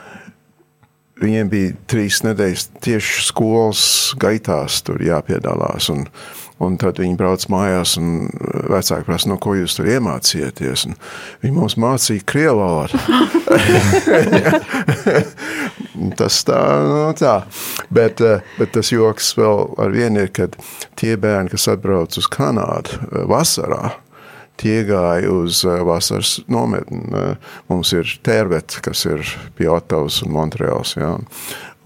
viņiem 1.20 1.50
bija 1.52 1.74
trīs 1.90 2.16
nedēļas 2.26 2.64
tieši 2.84 3.24
skolas 3.28 3.82
gaitās 4.20 4.72
tur 4.86 4.98
jāpiedalās, 5.04 5.84
un, 5.92 6.00
un 6.62 6.70
tad 6.80 6.94
viņi 7.02 7.18
brauc 7.20 7.42
mājās, 7.52 7.90
un 8.00 8.06
vecāki 8.70 9.06
prasa, 9.08 9.26
no 9.30 9.36
ko 9.42 9.50
jūs 9.58 9.72
tur 9.78 9.86
iemācījāties, 9.92 10.78
un 10.88 10.92
viņi 11.44 11.54
mums 11.56 11.74
mācīja 11.80 12.22
krievu 12.28 12.58
valodu. 12.62 12.94
tas 16.20 16.34
tā, 16.46 16.60
nu 16.86 17.00
tā. 17.18 17.34
Bet, 17.92 18.14
eh, 18.24 18.38
bet 18.58 18.68
tas 18.76 18.88
joks 18.92 19.26
vēl 19.38 19.56
ar 19.80 19.88
vienu 19.94 20.16
ir, 20.24 20.30
kad 20.36 20.50
tie 21.00 21.12
bērni, 21.20 21.52
kas 21.52 21.68
atbrauc 21.74 22.12
uz 22.20 22.26
Kanādu 22.30 22.90
eh, 23.00 23.04
vasarā, 23.30 23.84
tie 24.60 24.82
gāja 24.88 25.30
uz 25.32 25.62
eh, 25.64 25.80
vasaras 25.86 26.38
nometni. 26.50 27.02
Eh, 27.16 27.48
Mums 27.70 27.92
ir 27.96 28.08
tērvets, 28.26 28.80
kas 28.84 29.06
ir 29.08 29.24
pie 29.58 29.70
Otavas 29.72 30.20
un 30.24 30.34
Montreāls. 30.36 30.96
Ja? 31.00 31.16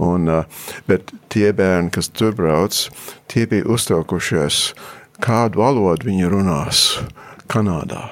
Un, 0.03 0.29
eh, 0.29 0.67
bet 0.91 1.15
tie 1.33 1.53
bērni, 1.57 1.93
kas 1.95 2.11
tur 2.11 2.35
brauc, 2.37 2.87
tie 3.31 3.47
bija 3.51 3.69
uztraukušies, 3.71 4.67
kādu 5.25 5.63
valodu 5.63 6.11
viņi 6.11 6.31
runās 6.33 6.85
Kanādā. 7.51 8.09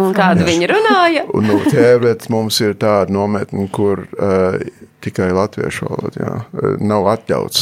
Un 0.00 0.14
kādu 0.16 0.46
viņi 0.48 0.66
runāja? 0.72 1.26
Un 1.36 1.46
no 1.46 1.60
tēvēt 1.68 2.26
mums 2.32 2.58
ir 2.64 2.74
tāda 2.80 3.14
nometne, 3.14 3.68
kur 3.70 4.00
uh, 4.08 4.56
tikai 5.04 5.28
latviešu 5.36 5.86
valoda, 5.86 6.24
jā, 6.24 6.72
nav 6.82 7.06
atļauts 7.12 7.60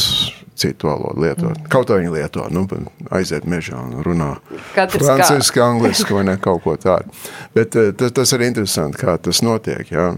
citu 0.55 0.89
valodu 0.89 1.23
lietot. 1.23 1.63
Kaut 1.73 1.89
kā 1.89 1.97
viņi 2.01 2.13
lieto, 2.13 2.45
nu, 2.53 2.65
aiziet 3.13 3.47
mežā 3.49 3.79
un 3.79 4.03
runā 4.05 4.35
franciski, 4.73 5.63
angliski 5.63 6.15
vai 6.15 6.27
ne 6.29 6.37
kaut 6.41 6.63
ko 6.65 6.75
tādu. 6.79 7.13
Bet 7.55 7.77
uh, 7.79 7.91
tas, 7.97 8.13
tas 8.15 8.35
ir 8.37 8.45
interesanti, 8.49 9.01
kā 9.01 9.17
tas 9.21 9.43
notiek, 9.45 9.89
jā. 9.93 10.13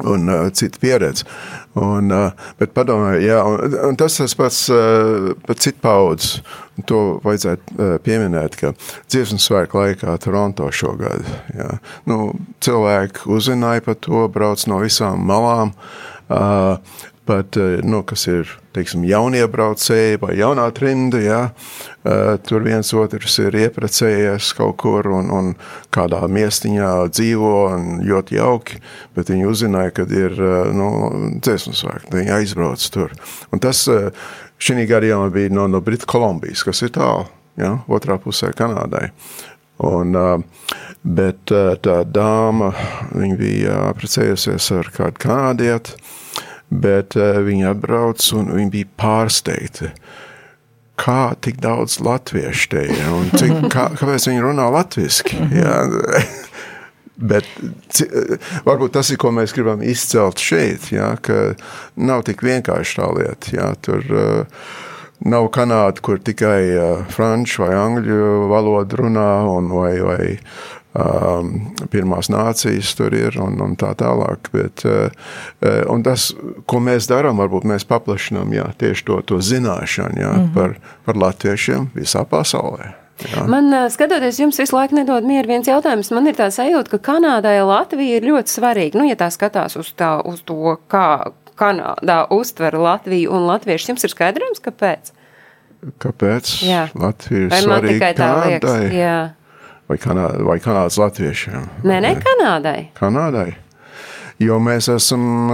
Un 0.00 0.30
uh, 0.32 0.48
cita 0.56 0.80
pieredze. 0.80 1.26
Un, 1.78 2.08
uh, 2.10 2.32
bet 2.58 2.72
padomājiet, 2.74 3.26
jā, 3.28 3.40
un, 3.44 3.74
un 3.90 3.98
tas 4.00 4.16
tas 4.16 4.34
pats 4.38 4.62
uh, 4.72 5.30
par 5.46 5.58
citu 5.60 5.82
paudzi. 5.84 6.40
Un 6.80 6.86
To 6.88 7.00
vajadzētu 7.20 7.74
uh, 7.76 7.96
pieminēt, 8.00 8.56
ka 8.56 8.72
dziesmu 9.12 9.36
svētku 9.42 9.82
laikā 9.82 10.14
Toronto 10.24 10.70
šogad 10.72 11.26
jā, 11.52 11.74
nu, 12.08 12.32
cilvēki 12.64 13.28
uzzināja 13.28 13.84
par 13.84 13.98
to, 14.00 14.24
brauc 14.32 14.64
no 14.70 14.80
visām 14.80 15.20
malām. 15.28 15.74
Uh, 16.30 16.78
pat, 17.30 17.56
eh, 17.56 17.78
nu, 17.86 18.02
kas 18.02 18.24
ir, 18.26 18.48
teiksim, 18.74 19.04
jauniebraucēji 19.06 20.18
vai 20.22 20.34
jaunā 20.38 20.64
trimda, 20.74 21.18
jā, 21.22 21.38
uh, 21.50 22.36
tur 22.46 22.62
viens 22.66 22.90
otrs 22.94 23.36
ir 23.42 23.56
ieprecējies 23.64 24.52
kaut 24.58 24.76
kur 24.82 25.06
un, 25.10 25.30
un 25.34 25.48
kādā 25.94 26.20
miestiņā 26.30 26.90
dzīvo 27.10 27.54
un 27.68 27.88
ļoti 28.06 28.38
jauki, 28.38 28.78
bet 29.14 29.30
viņi 29.30 29.48
uzzināja, 29.50 29.94
kad 30.00 30.14
ir, 30.14 30.34
uh, 30.38 30.70
nu, 30.74 30.90
dziesmu 31.42 31.74
svēki, 31.78 32.12
viņi 32.14 32.34
aizbrauc 32.38 32.86
tur. 32.94 33.14
Un 33.50 33.62
tas 33.62 33.82
šī 34.58 34.86
gadījumā 34.90 35.30
bija 35.34 35.54
no, 35.54 35.66
no 35.70 35.82
Britu 35.82 36.10
Kolumbijas, 36.10 36.62
kas 36.66 36.82
ir 36.86 36.94
tālu, 36.98 37.26
jā, 37.58 37.76
otrā 37.90 38.18
pusē 38.22 38.52
Kanādai. 38.54 39.08
Un, 39.86 40.14
bet 41.02 41.50
tā 41.80 42.00
dāma, 42.04 42.74
viņa 43.16 43.36
bija 43.38 43.76
precējusies 43.96 44.66
ar 44.76 44.90
kādu 44.92 45.22
kanādieti, 45.22 45.96
bet 46.70 47.16
viņa 47.18 47.74
atbrauc 47.74 48.26
un 48.38 48.52
viņa 48.56 48.74
bija 48.74 48.90
pārsteigta. 49.00 49.92
Kā 51.00 51.32
tik 51.40 51.62
daudz 51.62 51.98
latviešu 52.04 52.68
te 52.74 52.84
ir 52.92 53.06
un 53.14 53.30
cik, 53.32 53.56
kā, 53.74 53.88
kāpēc 53.96 54.28
viņi 54.30 54.44
runā 54.44 54.68
latviešu? 54.74 55.40
Bet 57.20 57.44
varbūt 58.64 58.94
tas 58.96 59.10
ir, 59.12 59.18
ko 59.20 59.28
mēs 59.36 59.52
gribam 59.52 59.82
izcelt 59.84 60.40
šeit, 60.40 60.86
ja, 60.94 61.12
ka 61.20 61.52
nav 62.00 62.24
tik 62.24 62.40
vienkārši 62.46 62.96
tā 62.96 63.08
lieta. 63.12 63.50
Ja, 63.52 63.66
tur, 63.76 64.06
uh, 64.08 64.70
nav 65.28 65.50
Kanāda, 65.52 66.00
kur 66.00 66.20
tikai 66.24 66.62
uh, 66.72 67.02
franču 67.12 67.66
vai 67.66 67.74
angļu 67.76 68.48
valodu 68.48 69.02
runā, 69.02 69.28
un, 69.52 69.68
vai, 69.76 69.92
vai 70.00 70.24
pirmās 71.90 72.30
nācijas 72.32 72.94
tur 72.98 73.14
ir 73.14 73.36
un, 73.38 73.60
un 73.62 73.76
tā 73.78 73.92
tālāk. 73.98 74.50
Bet, 74.54 74.82
uh, 74.88 75.10
un 75.92 76.02
tas, 76.06 76.30
ko 76.66 76.80
mēs 76.82 77.06
darām, 77.10 77.38
varbūt 77.38 77.68
mēs 77.70 77.86
paplašinām 77.86 78.50
jā, 78.56 78.66
tieši 78.80 79.06
to, 79.06 79.20
to 79.26 79.38
zināšanu 79.38 80.18
jā, 80.20 80.32
mm 80.32 80.40
-hmm. 80.40 80.54
par, 80.54 80.74
par 81.06 81.16
latviešiem 81.16 81.90
visā 81.94 82.24
pasaulē. 82.24 82.94
Jā. 83.20 83.44
Man, 83.46 83.68
skatoties, 83.90 84.38
jums 84.40 84.58
visu 84.58 84.76
laiku 84.76 84.94
nedod 84.96 85.24
mieru 85.24 85.48
viens 85.48 85.68
jautājums. 85.68 86.10
Man 86.10 86.26
ir 86.26 86.34
tā 86.34 86.48
sajūta, 86.48 86.88
ka 86.90 86.98
Kanādai 86.98 87.60
Latvija 87.66 88.16
ir 88.16 88.24
ļoti 88.24 88.48
svarīga. 88.48 88.98
Nu, 88.98 89.04
ja 89.04 89.16
tā 89.16 89.28
skatās 89.30 89.76
uz, 89.76 89.92
tā, 89.92 90.22
uz 90.24 90.40
to, 90.42 90.76
kā, 90.88 91.32
Kanādā 91.60 92.22
uztver 92.32 92.78
Latviju 92.80 93.32
un 93.36 93.44
latviešu. 93.50 93.92
Jums 93.92 94.06
ir 94.06 94.14
skaidrojums, 94.14 94.62
kāpēc? 94.64 95.12
Kāpēc? 96.00 96.54
Jā. 96.64 96.86
Latvija 96.96 97.42
ir 97.44 97.52
vai 97.52 97.60
svarīga 97.60 97.92
tikai 97.92 98.14
tā 98.16 98.30
Kanādai? 98.32 98.96
Jā. 98.96 99.18
Vai, 99.90 99.98
Kanā, 99.98 100.28
vai 100.46 100.60
Kanādas 100.62 100.94
latviešiem? 101.00 101.64
Nē, 101.82 101.96
ne, 102.04 102.12
Kanādai. 102.22 102.92
Kanādai. 102.94 103.56
Jo 104.38 104.60
mēs 104.62 104.86
esam, 104.92 105.50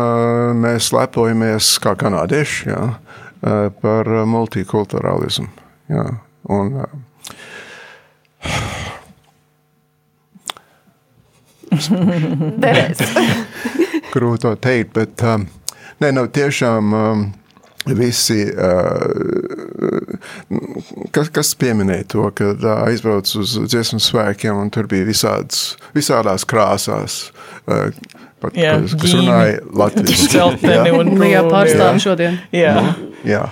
mēs 0.61 0.93
lepojamies 0.93 1.81
kā 1.81 1.95
kanādieši, 1.97 2.69
jā, 2.69 2.83
par 3.81 4.05
multikulturālismu. 4.29 5.49
Jā. 5.89 6.21
Un, 6.53 6.77
Grūti 14.17 14.43
to 14.45 14.53
teikt, 14.61 14.93
bet 14.97 15.21
um, 15.25 15.49
Nē, 15.97 16.13
nu, 16.13 16.29
tiešām 16.29 16.93
um, 16.93 17.33
visi, 17.95 18.43
uh, 18.51 19.07
kas, 21.15 21.31
kas 21.35 21.55
pieminēja 21.61 22.09
to, 22.17 22.27
ka 22.37 22.53
aizbrauc 22.87 23.31
uz 23.39 23.57
dziesmu 23.67 24.01
svēkiem, 24.03 24.55
un 24.59 24.71
tur 24.75 24.89
bija 24.91 25.07
visādas, 25.07 25.77
visādās 25.97 26.47
krāsās. 26.49 27.31
Uh, 27.67 27.91
Pat, 28.37 28.53
jā, 28.53 28.75
kas, 28.83 28.95
kas 29.01 29.15
runāja 29.17 29.61
latviešu 29.81 30.27
celtneni 30.35 30.91
un 30.93 31.15
jā, 31.25 31.41
pārstāvi 31.47 32.03
šodien. 32.05 32.37
Jā. 32.53 32.75
Nu, 32.77 33.07
jā. 33.25 33.47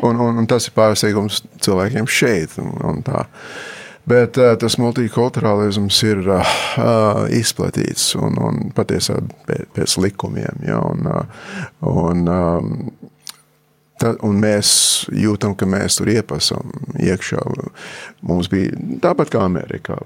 Un, 0.00 0.16
un, 0.16 0.40
un 0.40 0.48
tas 0.48 0.70
ir 0.70 0.76
pārsteigums 0.76 1.42
cilvēkiem 1.60 2.08
šeit. 2.08 2.56
Un, 2.62 2.72
un 2.88 3.02
tā. 3.04 3.26
Bet 4.08 4.40
uh, 4.40 4.54
tas 4.58 4.78
multikulturālisms 4.80 6.00
ir 6.08 6.24
uh, 6.24 6.54
izplatīts 7.36 8.14
un, 8.18 8.40
un 8.40 8.72
patiesībā 8.74 9.60
pēc 9.76 9.98
likumiem. 10.00 10.64
Ja, 10.66 10.80
un, 10.88 11.04
uh, 11.04 11.60
un, 11.92 12.24
um, 12.24 12.72
Ta, 14.00 14.14
un 14.24 14.38
mēs 14.40 14.70
jūtam, 15.12 15.52
ka 15.58 15.68
mēs 15.68 15.98
tur 15.98 16.08
iepasam 16.08 16.70
iekšā. 16.96 17.42
Mums 18.24 18.48
bija 18.52 18.72
tāpat 19.04 19.32
kā 19.34 19.42
Amerikā. 19.44 19.98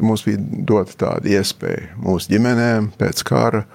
Mums 0.00 0.24
bija 0.24 0.40
dota 0.40 0.96
tāda 1.04 1.34
iespēja 1.36 1.92
mūsu 2.00 2.32
ģimenēm 2.32 2.92
pēc 3.00 3.20
kara. 3.28 3.66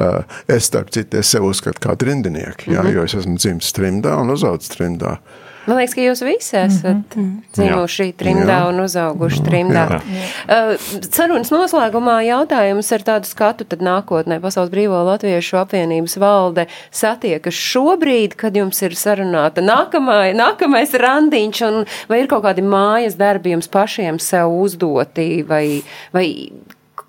Uh, 0.00 0.22
es, 0.48 0.66
starp 0.70 0.90
citu, 0.94 1.18
es 1.20 1.30
sev 1.30 1.44
uzskatu 1.44 1.82
kā 1.84 1.94
trindinieki, 1.98 2.70
mm 2.70 2.76
-hmm. 2.76 2.88
jā, 2.88 2.94
jo 2.94 3.04
es 3.04 3.14
esmu 3.14 3.36
dzimis 3.36 3.72
trimdā 3.76 4.14
un 4.16 4.30
uzaugusi 4.32 4.70
trimdā. 4.72 5.18
Uh, 5.18 5.49
Man 5.66 5.76
liekas, 5.76 5.94
ka 5.94 6.00
jūs 6.00 6.22
visi 6.24 6.56
esat 6.56 7.16
mm 7.16 7.24
-hmm. 7.24 7.32
dzimuši 7.52 8.12
trimdā 8.18 8.56
Jā. 8.62 8.68
un 8.68 8.80
uzauguši 8.80 9.42
trimdā. 9.44 9.84
Jā. 9.90 10.00
Uh, 10.00 11.00
sarunas 11.10 11.50
noslēgumā 11.52 12.16
jautājums 12.24 12.92
ar 12.92 13.04
tādu 13.08 13.28
skatu 13.28 13.64
tad 13.64 13.80
nākotnē 13.84 14.40
Pasaules 14.40 14.70
Brīvo 14.72 15.04
Latviešu 15.04 15.56
apvienības 15.60 16.16
valde 16.16 16.66
satiekas 16.90 17.54
šobrīd, 17.54 18.36
kad 18.36 18.56
jums 18.56 18.82
ir 18.82 18.96
sarunāta 18.96 19.60
nākamā, 19.60 20.32
nākamais 20.34 20.94
randiņš 20.94 21.62
un 21.68 21.84
vai 22.08 22.20
ir 22.20 22.26
kaut 22.26 22.44
kādi 22.44 22.62
mājas 22.62 23.16
darbi 23.16 23.50
jums 23.50 23.68
pašiem 23.68 24.18
sev 24.18 24.48
uzdoti 24.48 25.42
vai, 25.48 25.82
vai 26.12 26.52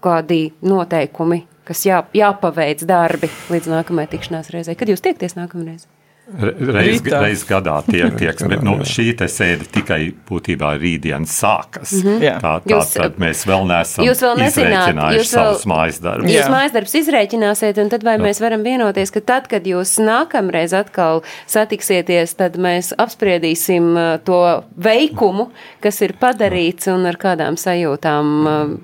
kādi 0.02 0.52
noteikumi, 0.62 1.46
kas 1.64 1.86
jā, 1.86 2.04
jāpaveic 2.14 2.86
darbi 2.86 3.30
līdz 3.50 3.68
nākamajai 3.68 4.12
tikšanās 4.12 4.50
reizei. 4.50 4.76
Kad 4.76 4.90
jūs 4.90 5.02
tiekties 5.02 5.38
nākamreiz? 5.40 5.88
Reiz, 6.32 7.02
reiz 7.04 7.42
gadā 7.44 7.76
tiek, 7.84 8.14
tieks, 8.16 8.46
bet 8.48 8.62
nu, 8.64 8.78
šī 8.88 9.12
sēde 9.20 9.66
tikai 9.74 10.00
būtībā 10.30 10.72
rītdien 10.80 11.26
sākas. 11.28 11.92
Mm 11.98 12.08
-hmm. 12.08 12.40
Tā, 12.42 12.54
tā 12.64 12.72
jūs, 12.72 12.94
tad 12.96 13.18
mēs 13.20 13.44
vēl 13.48 13.68
neesam 13.68 14.06
jūs 14.06 14.22
vēl 14.24 14.38
nezināt, 14.40 14.94
jūs 15.18 15.34
vēl, 15.34 15.34
savus 15.34 15.66
mājas 15.68 16.00
darbus. 16.04 16.32
Jūs 16.32 16.50
mājas 16.54 16.76
darbus 16.76 16.96
izrēķināsiet, 17.02 17.82
un 17.84 17.90
tad 17.90 18.04
vai 18.08 18.16
Jā. 18.18 18.24
mēs 18.24 18.42
varam 18.42 18.64
vienoties, 18.64 19.12
ka 19.12 19.22
tad, 19.22 19.48
kad 19.52 19.68
jūs 19.68 19.98
nākamreiz 20.00 20.74
atkal 20.74 21.24
satiksieties, 21.48 22.36
tad 22.40 22.56
mēs 22.58 22.94
apspriedīsim 22.98 23.92
uh, 23.96 24.18
to 24.24 24.64
veikumu, 24.78 25.50
kas 25.82 26.02
ir 26.02 26.16
padarīts 26.22 26.88
un 26.88 27.06
ar 27.06 27.20
kādām 27.20 27.60
sajūtām 27.60 28.48
uh, 28.48 28.78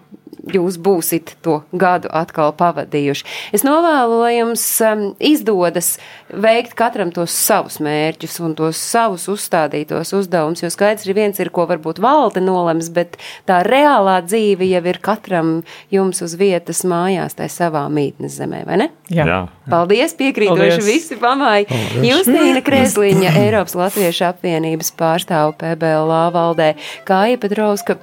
jūs 0.53 0.77
būsit 0.81 1.35
to 1.45 1.61
gadu 1.71 2.09
atkal 2.15 2.53
pavadījuši. 2.57 3.25
Es 3.55 3.65
novēlu, 3.67 4.19
lai 4.23 4.33
jums 4.37 4.63
um, 4.85 5.03
izdodas 5.19 5.95
veikt 6.31 6.75
katram 6.77 7.11
tos 7.15 7.35
savus 7.35 7.79
mērķus 7.83 8.39
un 8.43 8.55
tos 8.57 8.79
savus 8.81 9.27
uzstādītos 9.31 10.13
uzdevumus, 10.17 10.63
jo 10.63 10.71
skaidrs 10.73 11.07
ir 11.07 11.17
viens 11.17 11.39
ir, 11.41 11.51
ko 11.53 11.67
varbūt 11.69 12.01
valde 12.03 12.43
nolems, 12.43 12.89
bet 12.93 13.17
tā 13.49 13.61
reālā 13.67 14.19
dzīve 14.25 14.67
jau 14.67 14.83
ir 14.91 15.01
katram 15.03 15.53
jums 15.93 16.21
uz 16.25 16.35
vietas 16.39 16.83
mājās, 16.87 17.37
tai 17.37 17.49
savā 17.51 17.85
mītnes 17.91 18.39
zemē, 18.39 18.63
vai 18.67 18.81
ne? 18.83 18.89
Jā. 19.13 19.27
Jā. 19.27 19.39
Paldies, 19.71 20.15
piekrītoši 20.17 20.83
visi 20.85 21.17
pamāji. 21.19 21.67
Justīna 22.05 22.63
Krēsliņa, 22.65 23.33
Eiropas 23.43 23.75
Latviešu 23.77 24.27
apvienības 24.29 24.93
pārstāvu 24.99 25.55
PBLA 25.59 26.27
valdē, 26.35 26.73
Kāja 27.07 27.39
Petrauska 27.41 27.97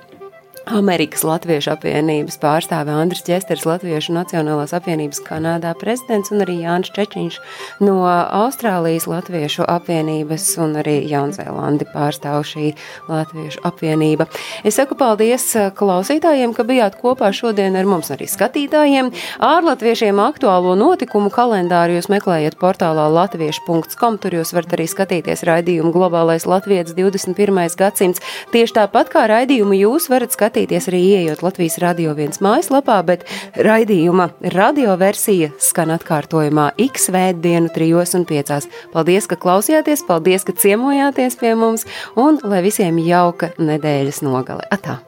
Amerikas 0.64 1.20
Latviešu 1.26 1.74
apvienības 1.74 2.38
pārstāve 2.40 2.92
Andris 2.96 3.20
Česters, 3.26 3.66
Latviešu 3.68 4.14
Nacionālās 4.16 4.72
apvienības 4.72 5.20
Kanādā 5.26 5.74
prezidents 5.76 6.32
un 6.32 6.40
arī 6.40 6.56
Jānis 6.62 6.88
Čečiņš 6.96 7.36
no 7.84 7.98
Austrālijas 8.08 9.04
Latviešu 9.10 9.66
apvienības 9.68 10.46
un 10.64 10.78
arī 10.80 10.94
Jaunzēlandi 11.10 11.88
pārstāv 11.92 12.46
šī 12.48 12.70
Latviešu 13.10 13.60
apvienība. 13.68 14.24
Es 14.64 14.78
saku 14.80 14.96
paldies 14.96 15.44
uh, 15.58 15.68
klausītājiem, 15.76 16.56
ka 16.56 16.64
bijāt 16.64 16.96
kopā 17.02 17.28
šodien 17.36 17.76
ar 17.76 17.84
mums 17.88 18.08
arī 18.14 18.24
skatītājiem. 18.30 19.12
Ārlatviešiem 19.44 20.22
aktuālo 20.24 20.72
notikumu 20.80 21.28
kalendāru 21.34 21.98
jūs 21.98 22.08
meklējat 22.08 22.56
portālā 22.56 23.10
latviešu.com, 23.12 24.16
tur 24.16 24.38
jūs 24.40 24.54
varat 24.56 24.78
arī 24.78 24.88
skatīties 24.88 25.44
raidījumu 25.44 25.92
Globālais 25.92 26.48
Latvijas 26.48 26.96
21. 26.96 27.60
gadsimts. 27.76 28.24
Tieši 28.54 28.78
tāpat 28.80 29.12
kā 29.12 29.28
raidījumu 29.28 29.76
jūs 29.82 30.08
varat 30.08 30.32
skatīties 30.32 30.53
skatīties 30.54 30.86
arī 30.90 31.00
ieejot 31.10 31.42
Latvijas 31.42 31.80
radio 31.82 32.12
viens 32.14 32.38
mājaslapā, 32.44 33.00
bet 33.06 33.24
raidījuma 33.58 34.28
radioversija 34.54 35.50
skan 35.58 35.90
atkārtojumā 35.96 36.70
ik 36.78 37.00
svētdienu 37.00 37.72
trijos 37.74 38.14
un 38.14 38.26
piecās. 38.28 38.68
Paldies, 38.94 39.26
ka 39.26 39.34
klausījāties, 39.40 40.06
paldies, 40.06 40.46
ka 40.46 40.54
ciemojāties 40.54 41.40
pie 41.40 41.56
mums 41.58 41.88
un 42.14 42.38
lai 42.46 42.62
visiem 42.62 43.02
jauka 43.02 43.50
nedēļas 43.58 44.22
nogale. 44.22 44.62
Atā! 44.70 45.00